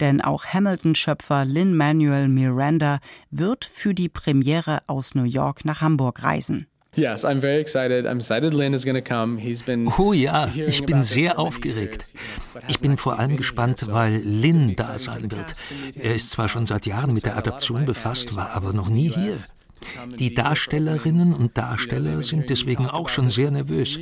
denn 0.00 0.20
auch 0.20 0.44
Hamilton-Schöpfer 0.44 1.44
Lin-Manuel 1.44 2.28
Miranda 2.28 2.98
wird 3.30 3.64
für 3.64 3.94
die 3.94 4.08
Premiere 4.08 4.80
aus 4.86 5.14
New 5.14 5.24
York 5.24 5.64
nach 5.64 5.80
Hamburg 5.80 6.22
reisen. 6.22 6.66
Oh 9.98 10.14
ja, 10.14 10.48
ich 10.54 10.86
bin 10.86 11.02
sehr 11.02 11.38
aufgeregt. 11.38 12.10
Ich 12.68 12.80
bin 12.80 12.96
vor 12.96 13.18
allem 13.18 13.36
gespannt, 13.36 13.86
weil 13.90 14.16
Lin 14.16 14.76
da 14.76 14.98
sein 14.98 15.30
wird. 15.30 15.52
Er 15.94 16.14
ist 16.14 16.30
zwar 16.30 16.48
schon 16.48 16.64
seit 16.64 16.86
Jahren 16.86 17.12
mit 17.12 17.26
der 17.26 17.36
Adaption 17.36 17.84
befasst, 17.84 18.34
war 18.34 18.52
aber 18.52 18.72
noch 18.72 18.88
nie 18.88 19.10
hier. 19.10 19.36
Die 20.18 20.34
Darstellerinnen 20.34 21.34
und 21.34 21.56
Darsteller 21.56 22.22
sind 22.22 22.50
deswegen 22.50 22.86
auch 22.86 23.08
schon 23.08 23.30
sehr 23.30 23.50
nervös. 23.50 23.98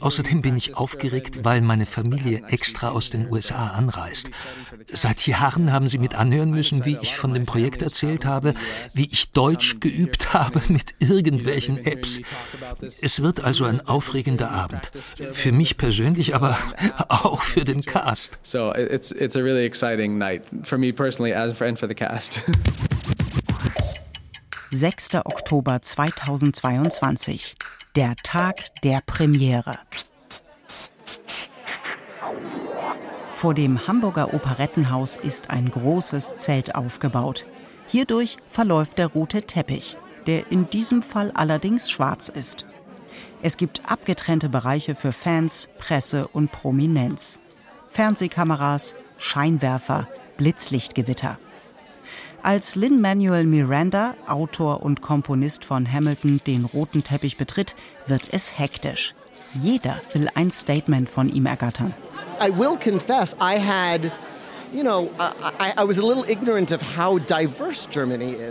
Außerdem 0.00 0.42
bin 0.42 0.56
ich 0.56 0.76
aufgeregt, 0.76 1.44
weil 1.44 1.60
meine 1.60 1.86
Familie 1.86 2.42
extra 2.48 2.90
aus 2.90 3.10
den 3.10 3.30
USA 3.30 3.68
anreist. 3.68 4.30
Seit 4.92 5.26
Jahren 5.26 5.72
haben 5.72 5.88
sie 5.88 5.98
mit 5.98 6.14
anhören 6.14 6.50
müssen, 6.50 6.84
wie 6.84 6.98
ich 7.02 7.16
von 7.16 7.34
dem 7.34 7.46
Projekt 7.46 7.82
erzählt 7.82 8.24
habe, 8.24 8.54
wie 8.94 9.08
ich 9.10 9.30
Deutsch 9.32 9.80
geübt 9.80 10.32
habe 10.34 10.60
mit 10.68 10.94
irgendwelchen 10.98 11.84
Apps. 11.84 12.20
Es 13.00 13.22
wird 13.22 13.42
also 13.42 13.64
ein 13.64 13.80
aufregender 13.86 14.50
Abend. 14.50 14.90
Für 15.32 15.52
mich 15.52 15.76
persönlich, 15.76 16.34
aber 16.34 16.58
auch 17.08 17.42
für 17.42 17.64
den 17.64 17.82
Cast. 17.82 18.38
So 18.42 18.72
it's 18.74 19.10
it's 19.12 19.36
a 19.36 19.40
really 19.40 19.64
exciting 19.64 20.18
night 20.18 20.42
for 20.62 20.78
me 20.78 20.92
personally 20.92 21.32
and 21.34 21.78
for 21.78 21.88
the 21.88 21.94
cast. 21.94 22.40
6. 24.70 25.14
Oktober 25.24 25.80
2022, 25.80 27.54
der 27.94 28.16
Tag 28.16 28.56
der 28.82 29.00
Premiere. 29.06 29.78
Vor 33.32 33.54
dem 33.54 33.86
Hamburger 33.86 34.34
Operettenhaus 34.34 35.14
ist 35.14 35.50
ein 35.50 35.70
großes 35.70 36.38
Zelt 36.38 36.74
aufgebaut. 36.74 37.46
Hierdurch 37.86 38.38
verläuft 38.48 38.98
der 38.98 39.06
rote 39.06 39.42
Teppich, 39.42 39.98
der 40.26 40.50
in 40.50 40.68
diesem 40.68 41.00
Fall 41.00 41.30
allerdings 41.32 41.88
schwarz 41.88 42.28
ist. 42.28 42.66
Es 43.42 43.56
gibt 43.56 43.88
abgetrennte 43.88 44.48
Bereiche 44.48 44.96
für 44.96 45.12
Fans, 45.12 45.68
Presse 45.78 46.26
und 46.26 46.50
Prominenz. 46.50 47.38
Fernsehkameras, 47.88 48.96
Scheinwerfer, 49.16 50.08
Blitzlichtgewitter. 50.36 51.38
Als 52.46 52.76
Lin-Manuel 52.76 53.44
Miranda, 53.44 54.14
Autor 54.28 54.84
und 54.84 55.02
Komponist 55.02 55.64
von 55.64 55.92
Hamilton, 55.92 56.40
den 56.46 56.64
roten 56.64 57.02
Teppich 57.02 57.38
betritt, 57.38 57.74
wird 58.06 58.32
es 58.32 58.56
hektisch. 58.56 59.16
Jeder 59.60 60.00
will 60.12 60.28
ein 60.36 60.52
Statement 60.52 61.10
von 61.10 61.28
ihm 61.28 61.46
ergattern. 61.46 61.92
I 62.40 62.56
will 62.56 62.78
confess, 62.78 63.34
I 63.40 63.58
had 63.58 64.12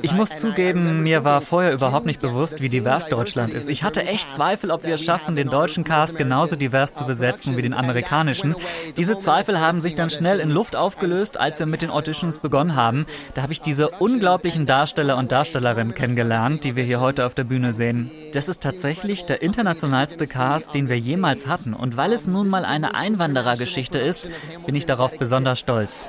Ich 0.01 0.11
muss 0.13 0.29
zugeben, 0.35 1.03
mir 1.03 1.23
war 1.23 1.41
vorher 1.41 1.73
überhaupt 1.73 2.05
nicht 2.05 2.21
bewusst, 2.21 2.61
wie 2.61 2.69
divers 2.69 3.07
Deutschland 3.07 3.53
ist. 3.53 3.69
Ich 3.69 3.83
hatte 3.83 4.05
echt 4.05 4.31
Zweifel, 4.31 4.71
ob 4.71 4.85
wir 4.85 4.95
es 4.95 5.03
schaffen, 5.03 5.35
den 5.35 5.49
deutschen 5.49 5.83
Cast 5.83 6.17
genauso 6.17 6.55
divers 6.55 6.95
zu 6.95 7.05
besetzen 7.05 7.57
wie 7.57 7.61
den 7.61 7.73
amerikanischen. 7.73 8.55
Diese 8.97 9.17
Zweifel 9.17 9.59
haben 9.59 9.79
sich 9.79 9.95
dann 9.95 10.09
schnell 10.09 10.39
in 10.39 10.49
Luft 10.49 10.75
aufgelöst, 10.75 11.39
als 11.39 11.59
wir 11.59 11.65
mit 11.65 11.81
den 11.81 11.89
Auditions 11.89 12.37
begonnen 12.37 12.75
haben. 12.75 13.05
Da 13.33 13.41
habe 13.41 13.53
ich 13.53 13.61
diese 13.61 13.89
unglaublichen 13.89 14.65
Darsteller 14.65 15.17
und 15.17 15.31
Darstellerinnen 15.31 15.93
kennengelernt, 15.93 16.63
die 16.63 16.75
wir 16.75 16.83
hier 16.83 16.99
heute 16.99 17.25
auf 17.25 17.33
der 17.33 17.43
Bühne 17.43 17.73
sehen. 17.73 18.09
Das 18.33 18.47
ist 18.47 18.61
tatsächlich 18.61 19.25
der 19.25 19.41
internationalste 19.41 20.27
Cast, 20.27 20.73
den 20.73 20.89
wir 20.89 20.97
jemals 20.97 21.47
hatten. 21.47 21.73
Und 21.73 21.97
weil 21.97 22.13
es 22.13 22.27
nun 22.27 22.49
mal 22.49 22.65
eine 22.65 22.95
Einwanderergeschichte 22.95 23.99
ist, 23.99 24.29
bin 24.65 24.75
ich 24.75 24.85
darauf 24.85 25.17
besonders 25.17 25.59
stolz. 25.59 26.04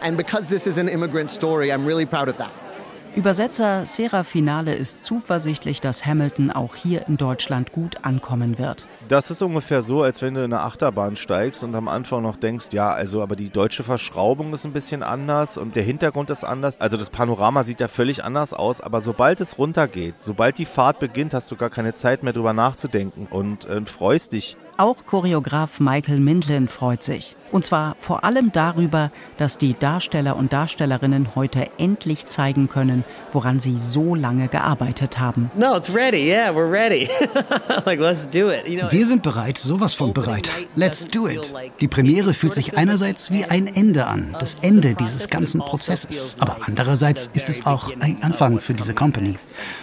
Übersetzer 3.16 3.86
Sarah 3.86 4.24
Finale 4.24 4.74
ist 4.74 5.02
zuversichtlich, 5.02 5.80
dass 5.80 6.04
Hamilton 6.04 6.50
auch 6.50 6.76
hier 6.76 7.08
in 7.08 7.16
Deutschland 7.16 7.72
gut 7.72 8.04
ankommen 8.04 8.58
wird. 8.58 8.84
Das 9.08 9.30
ist 9.30 9.40
ungefähr 9.40 9.82
so, 9.82 10.02
als 10.02 10.20
wenn 10.20 10.34
du 10.34 10.40
in 10.44 10.52
eine 10.52 10.60
Achterbahn 10.60 11.16
steigst 11.16 11.64
und 11.64 11.74
am 11.74 11.88
Anfang 11.88 12.22
noch 12.22 12.36
denkst, 12.36 12.66
ja, 12.72 12.92
also 12.92 13.22
aber 13.22 13.34
die 13.34 13.48
deutsche 13.48 13.84
Verschraubung 13.84 14.52
ist 14.52 14.66
ein 14.66 14.74
bisschen 14.74 15.02
anders 15.02 15.56
und 15.56 15.76
der 15.76 15.82
Hintergrund 15.82 16.28
ist 16.28 16.44
anders. 16.44 16.78
Also 16.78 16.98
das 16.98 17.08
Panorama 17.08 17.64
sieht 17.64 17.80
ja 17.80 17.88
völlig 17.88 18.22
anders 18.22 18.52
aus, 18.52 18.82
aber 18.82 19.00
sobald 19.00 19.40
es 19.40 19.56
runtergeht, 19.56 20.16
sobald 20.18 20.58
die 20.58 20.66
Fahrt 20.66 20.98
beginnt, 20.98 21.32
hast 21.32 21.50
du 21.50 21.56
gar 21.56 21.70
keine 21.70 21.94
Zeit 21.94 22.22
mehr 22.22 22.34
drüber 22.34 22.52
nachzudenken 22.52 23.28
und 23.30 23.64
äh, 23.64 23.80
freust 23.86 24.34
dich 24.34 24.58
auch 24.78 25.04
Choreograf 25.06 25.80
Michael 25.80 26.20
Mindlin 26.20 26.68
freut 26.68 27.02
sich. 27.02 27.36
Und 27.52 27.64
zwar 27.64 27.96
vor 27.98 28.24
allem 28.24 28.50
darüber, 28.52 29.10
dass 29.36 29.56
die 29.56 29.74
Darsteller 29.74 30.36
und 30.36 30.52
Darstellerinnen 30.52 31.34
heute 31.34 31.70
endlich 31.78 32.26
zeigen 32.26 32.68
können, 32.68 33.04
woran 33.32 33.60
sie 33.60 33.78
so 33.78 34.14
lange 34.14 34.48
gearbeitet 34.48 35.18
haben. 35.18 35.50
No, 35.54 35.76
it's 35.76 35.94
ready. 35.94 36.28
Yeah, 36.28 36.50
we're 36.50 36.70
ready. 36.70 37.08
like 37.86 38.00
let's 38.00 38.28
do 38.28 38.50
it. 38.50 38.66
You 38.66 38.80
know, 38.80 38.90
Wir 38.90 39.06
sind 39.06 39.22
bereit, 39.22 39.58
sowas 39.58 39.94
von 39.94 40.12
bereit. 40.12 40.50
Let's 40.74 41.06
do 41.06 41.28
it. 41.28 41.54
Die 41.80 41.88
Premiere 41.88 42.34
fühlt 42.34 42.54
sich 42.54 42.76
einerseits 42.76 43.30
wie 43.30 43.44
ein 43.44 43.68
Ende 43.68 44.06
an, 44.06 44.36
das 44.38 44.56
Ende 44.60 44.94
dieses 44.94 45.28
ganzen 45.28 45.60
Prozesses. 45.60 46.36
Aber 46.40 46.58
andererseits 46.66 47.30
ist 47.32 47.48
es 47.48 47.64
auch 47.64 47.92
ein 48.00 48.22
Anfang 48.22 48.60
für 48.60 48.74
diese 48.74 48.94
Company. 48.94 49.36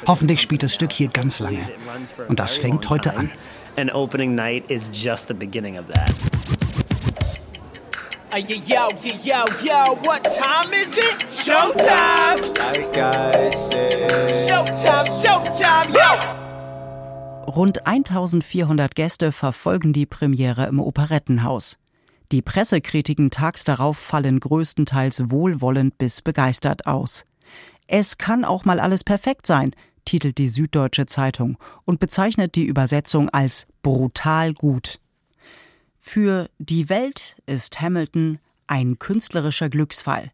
Hoffentlich 0.06 0.41
spielt 0.41 0.64
das 0.64 0.74
Stück 0.74 0.91
hier 0.91 1.08
ganz 1.08 1.39
lange. 1.39 1.70
Und 2.28 2.39
das 2.39 2.56
fängt 2.58 2.89
heute 2.89 3.16
an. 3.16 3.32
And 3.78 3.89
opening 3.91 4.36
night 4.36 4.65
is 4.69 4.89
just 4.89 5.28
the 5.28 5.34
beginning 5.34 5.78
of 5.78 5.88
that. 5.88 6.11
Uh, 8.34 8.38
yo, 8.38 8.57
yo, 8.65 8.88
yo, 9.24 9.45
yo, 9.63 9.95
what 10.05 10.24
time 10.24 10.74
is 10.74 10.97
it? 10.97 11.19
Showtime! 11.30 12.57
Like 12.57 12.97
I 12.97 13.51
said. 13.51 14.30
Showtime, 14.49 15.07
showtime, 15.24 15.93
yo! 15.93 17.51
Rund 17.51 17.86
1400 17.86 18.95
Gäste 18.95 19.32
verfolgen 19.32 19.93
die 19.93 20.07
Premiere 20.07 20.65
im 20.65 20.80
Operettenhaus. 20.80 21.78
Die 22.32 22.41
Pressekritiken 22.41 23.30
tags 23.30 23.63
darauf 23.63 23.97
fallen 23.97 24.39
größtenteils 24.39 25.30
wohlwollend 25.30 25.99
bis 25.99 26.24
begeistert 26.24 26.88
aus. 26.88 27.26
Es 27.86 28.17
kann 28.17 28.45
auch 28.45 28.65
mal 28.65 28.80
alles 28.80 29.03
perfekt 29.03 29.45
sein, 29.45 29.76
titelt 30.06 30.38
die 30.38 30.47
Süddeutsche 30.47 31.06
Zeitung 31.06 31.58
und 31.86 31.99
bezeichnet 31.99 32.56
die 32.56 32.66
Übersetzung 32.66 33.30
als 33.30 33.68
brutal 33.82 34.54
gut. 34.54 34.99
Für 35.99 36.49
die 36.60 36.89
Welt 36.89 37.38
ist 37.45 37.82
Hamilton 37.82 38.39
ein 38.68 38.99
künstlerischer 38.99 39.70
Glücksfall. 39.70 40.32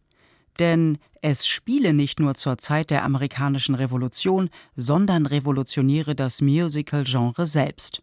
Denn 0.58 0.98
es 1.22 1.48
spiele 1.48 1.94
nicht 1.94 2.20
nur 2.20 2.36
zur 2.36 2.58
Zeit 2.58 2.90
der 2.90 3.04
amerikanischen 3.04 3.76
Revolution, 3.76 4.50
sondern 4.76 5.26
revolutioniere 5.26 6.16
das 6.16 6.42
Musical-Genre 6.42 7.46
selbst. 7.46 8.02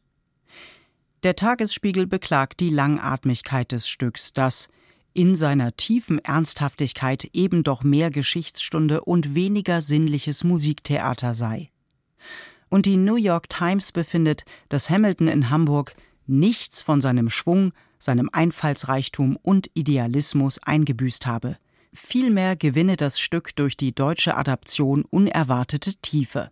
Der 1.23 1.37
Tagesspiegel 1.37 2.07
beklagt 2.07 2.61
die 2.61 2.71
Langatmigkeit 2.71 3.73
des 3.73 3.89
Stücks, 3.89 4.33
das 4.33 4.69
in 5.17 5.35
seiner 5.35 5.75
tiefen 5.77 6.19
Ernsthaftigkeit 6.19 7.31
eben 7.33 7.62
doch 7.62 7.83
mehr 7.83 8.11
Geschichtsstunde 8.11 9.01
und 9.01 9.35
weniger 9.35 9.81
sinnliches 9.81 10.45
Musiktheater 10.45 11.33
sei. 11.33 11.71
Und 12.69 12.85
die 12.85 12.99
New 12.99 13.17
York 13.17 13.49
Times 13.49 13.93
befindet, 13.93 14.45
dass 14.69 14.91
Hamilton 14.91 15.29
in 15.29 15.49
Hamburg 15.49 15.95
nichts 16.27 16.83
von 16.83 17.01
seinem 17.01 17.31
Schwung, 17.31 17.73
seinem 17.99 18.29
Einfallsreichtum 18.31 19.39
und 19.41 19.71
Idealismus 19.73 20.59
eingebüßt 20.59 21.27
habe. 21.27 21.57
Vielmehr 21.95 22.55
gewinne 22.55 22.99
das 22.99 23.19
Stück 23.19 23.57
durch 23.57 23.79
die 23.79 23.95
deutsche 23.95 24.37
Adaption 24.37 25.07
unerwartete 25.09 25.95
Tiefe. 26.03 26.51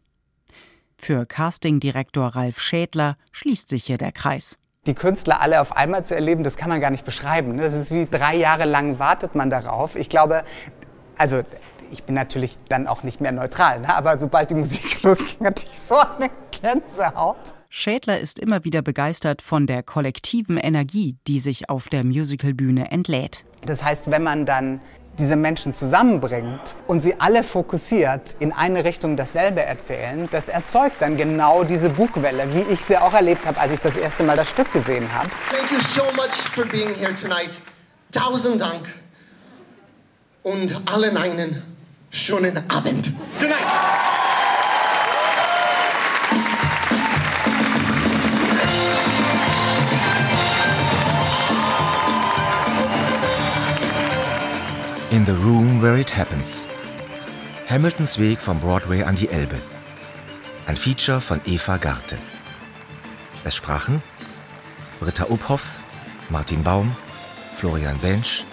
Für 0.97 1.27
Castingdirektor 1.27 2.29
Ralf 2.29 2.61
Schädler 2.61 3.19
schließt 3.33 3.69
sich 3.69 3.85
hier 3.85 3.99
der 3.99 4.13
Kreis 4.13 4.59
die 4.87 4.95
Künstler 4.95 5.41
alle 5.41 5.61
auf 5.61 5.77
einmal 5.77 6.05
zu 6.05 6.15
erleben, 6.15 6.45
das 6.45 6.57
kann 6.57 6.69
man 6.69 6.81
gar 6.81 6.91
nicht 6.91 7.05
beschreiben. 7.05 7.57
Ne? 7.57 7.63
Das 7.63 7.75
ist 7.75 7.91
wie 7.91 8.07
drei 8.07 8.37
Jahre 8.37 8.65
lang 8.65 8.99
wartet 8.99 9.35
man 9.35 9.51
darauf. 9.51 9.97
Ich 9.97 10.09
glaube, 10.09 10.45
also 11.17 11.43
ich 11.91 12.05
bin 12.05 12.15
natürlich 12.15 12.59
dann 12.69 12.87
auch 12.87 13.03
nicht 13.03 13.21
mehr 13.21 13.33
neutral, 13.33 13.81
ne? 13.81 13.95
aber 13.95 14.19
sobald 14.19 14.51
die 14.51 14.57
Musik 14.57 15.03
losging, 15.03 15.47
hatte 15.47 15.65
ich 15.71 15.79
so 15.79 15.97
eine 15.97 16.31
Gänsehaut. 16.61 17.55
Schädler 17.71 18.21
ist 18.21 18.39
immer 18.39 18.65
wieder 18.65 18.83
begeistert 18.83 19.43
von 19.43 19.67
der 19.67 19.83
kollektiven 19.83 20.59
Energie, 20.59 21.17
die 21.27 21.41
sich 21.41 21.71
auf 21.71 21.89
der 21.89 22.05
Musicalbühne 22.05 22.93
entlädt. 22.93 23.45
Das 23.67 23.83
heißt, 23.83 24.11
wenn 24.11 24.23
man 24.23 24.47
dann 24.47 24.81
diese 25.19 25.37
Menschen 25.37 25.75
zusammenbringt 25.75 26.75
und 26.87 27.01
sie 27.01 27.21
alle 27.21 27.45
fokussiert 27.45 28.37
in 28.39 28.53
eine 28.53 28.85
Richtung 28.85 29.17
dasselbe 29.17 29.63
erzählen, 29.63 30.29
das 30.31 30.49
erzeugt 30.49 30.97
dann 31.01 31.17
genau 31.17 31.65
diese 31.65 31.91
Bugwelle, 31.91 32.55
wie 32.55 32.73
ich 32.73 32.85
sie 32.85 32.97
auch 32.99 33.15
erlebt 33.15 33.47
habe, 33.47 33.61
als 33.61 33.73
ich 33.73 33.81
das 33.81 33.97
erste 33.97 34.23
Mal 34.23 34.37
das 34.37 34.51
Stück 34.51 34.73
gesehen 34.73 35.13
habe. 35.13 35.29
Thank 35.51 35.71
you 35.71 35.81
so 35.81 36.05
much 36.17 36.35
for 36.55 36.65
being 36.67 36.95
here 36.95 37.15
tonight. 37.15 37.61
Tausend 38.13 38.61
Dank 38.61 38.87
und 40.43 40.81
allen 40.93 41.17
einen 41.17 41.63
schönen 42.11 42.59
Abend. 42.71 43.13
Good 43.39 43.49
night. 43.49 44.14
The 55.27 55.33
Room 55.33 55.81
Where 55.81 55.99
It 55.99 56.15
Happens. 56.15 56.69
Hamiltons 57.67 58.19
Weg 58.19 58.43
vom 58.43 58.61
Broadway 58.61 59.03
an 59.03 59.17
die 59.17 59.31
Elbe. 59.31 59.59
Ein 60.67 60.77
Feature 60.77 61.19
von 61.19 61.41
Eva 61.47 61.79
Garte. 61.79 62.19
Es 63.43 63.57
sprachen 63.57 64.03
Britta 65.01 65.25
Uphoff, 65.31 65.79
Martin 66.29 66.63
Baum, 66.63 66.95
Florian 67.55 67.97
Bensch, 68.01 68.45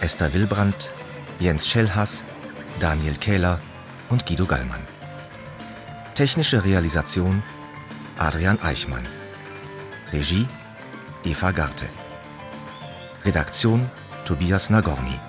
Esther 0.00 0.34
Wilbrandt, 0.34 0.90
Jens 1.38 1.68
Schellhass, 1.68 2.24
Daniel 2.80 3.14
Kähler 3.14 3.60
und 4.08 4.26
Guido 4.26 4.46
Gallmann. 4.46 4.82
Technische 6.14 6.64
Realisation 6.64 7.40
Adrian 8.18 8.60
Eichmann. 8.62 9.06
Regie 10.12 10.48
Eva 11.22 11.52
Garte. 11.52 11.86
Redaktion 13.24 13.88
Tobias 14.24 14.70
Nagorny. 14.70 15.20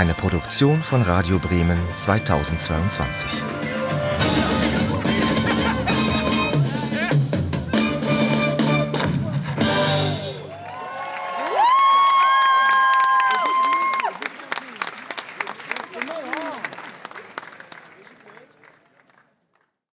Eine 0.00 0.14
Produktion 0.14 0.82
von 0.82 1.02
Radio 1.02 1.38
Bremen 1.38 1.76
2022. 1.94 3.28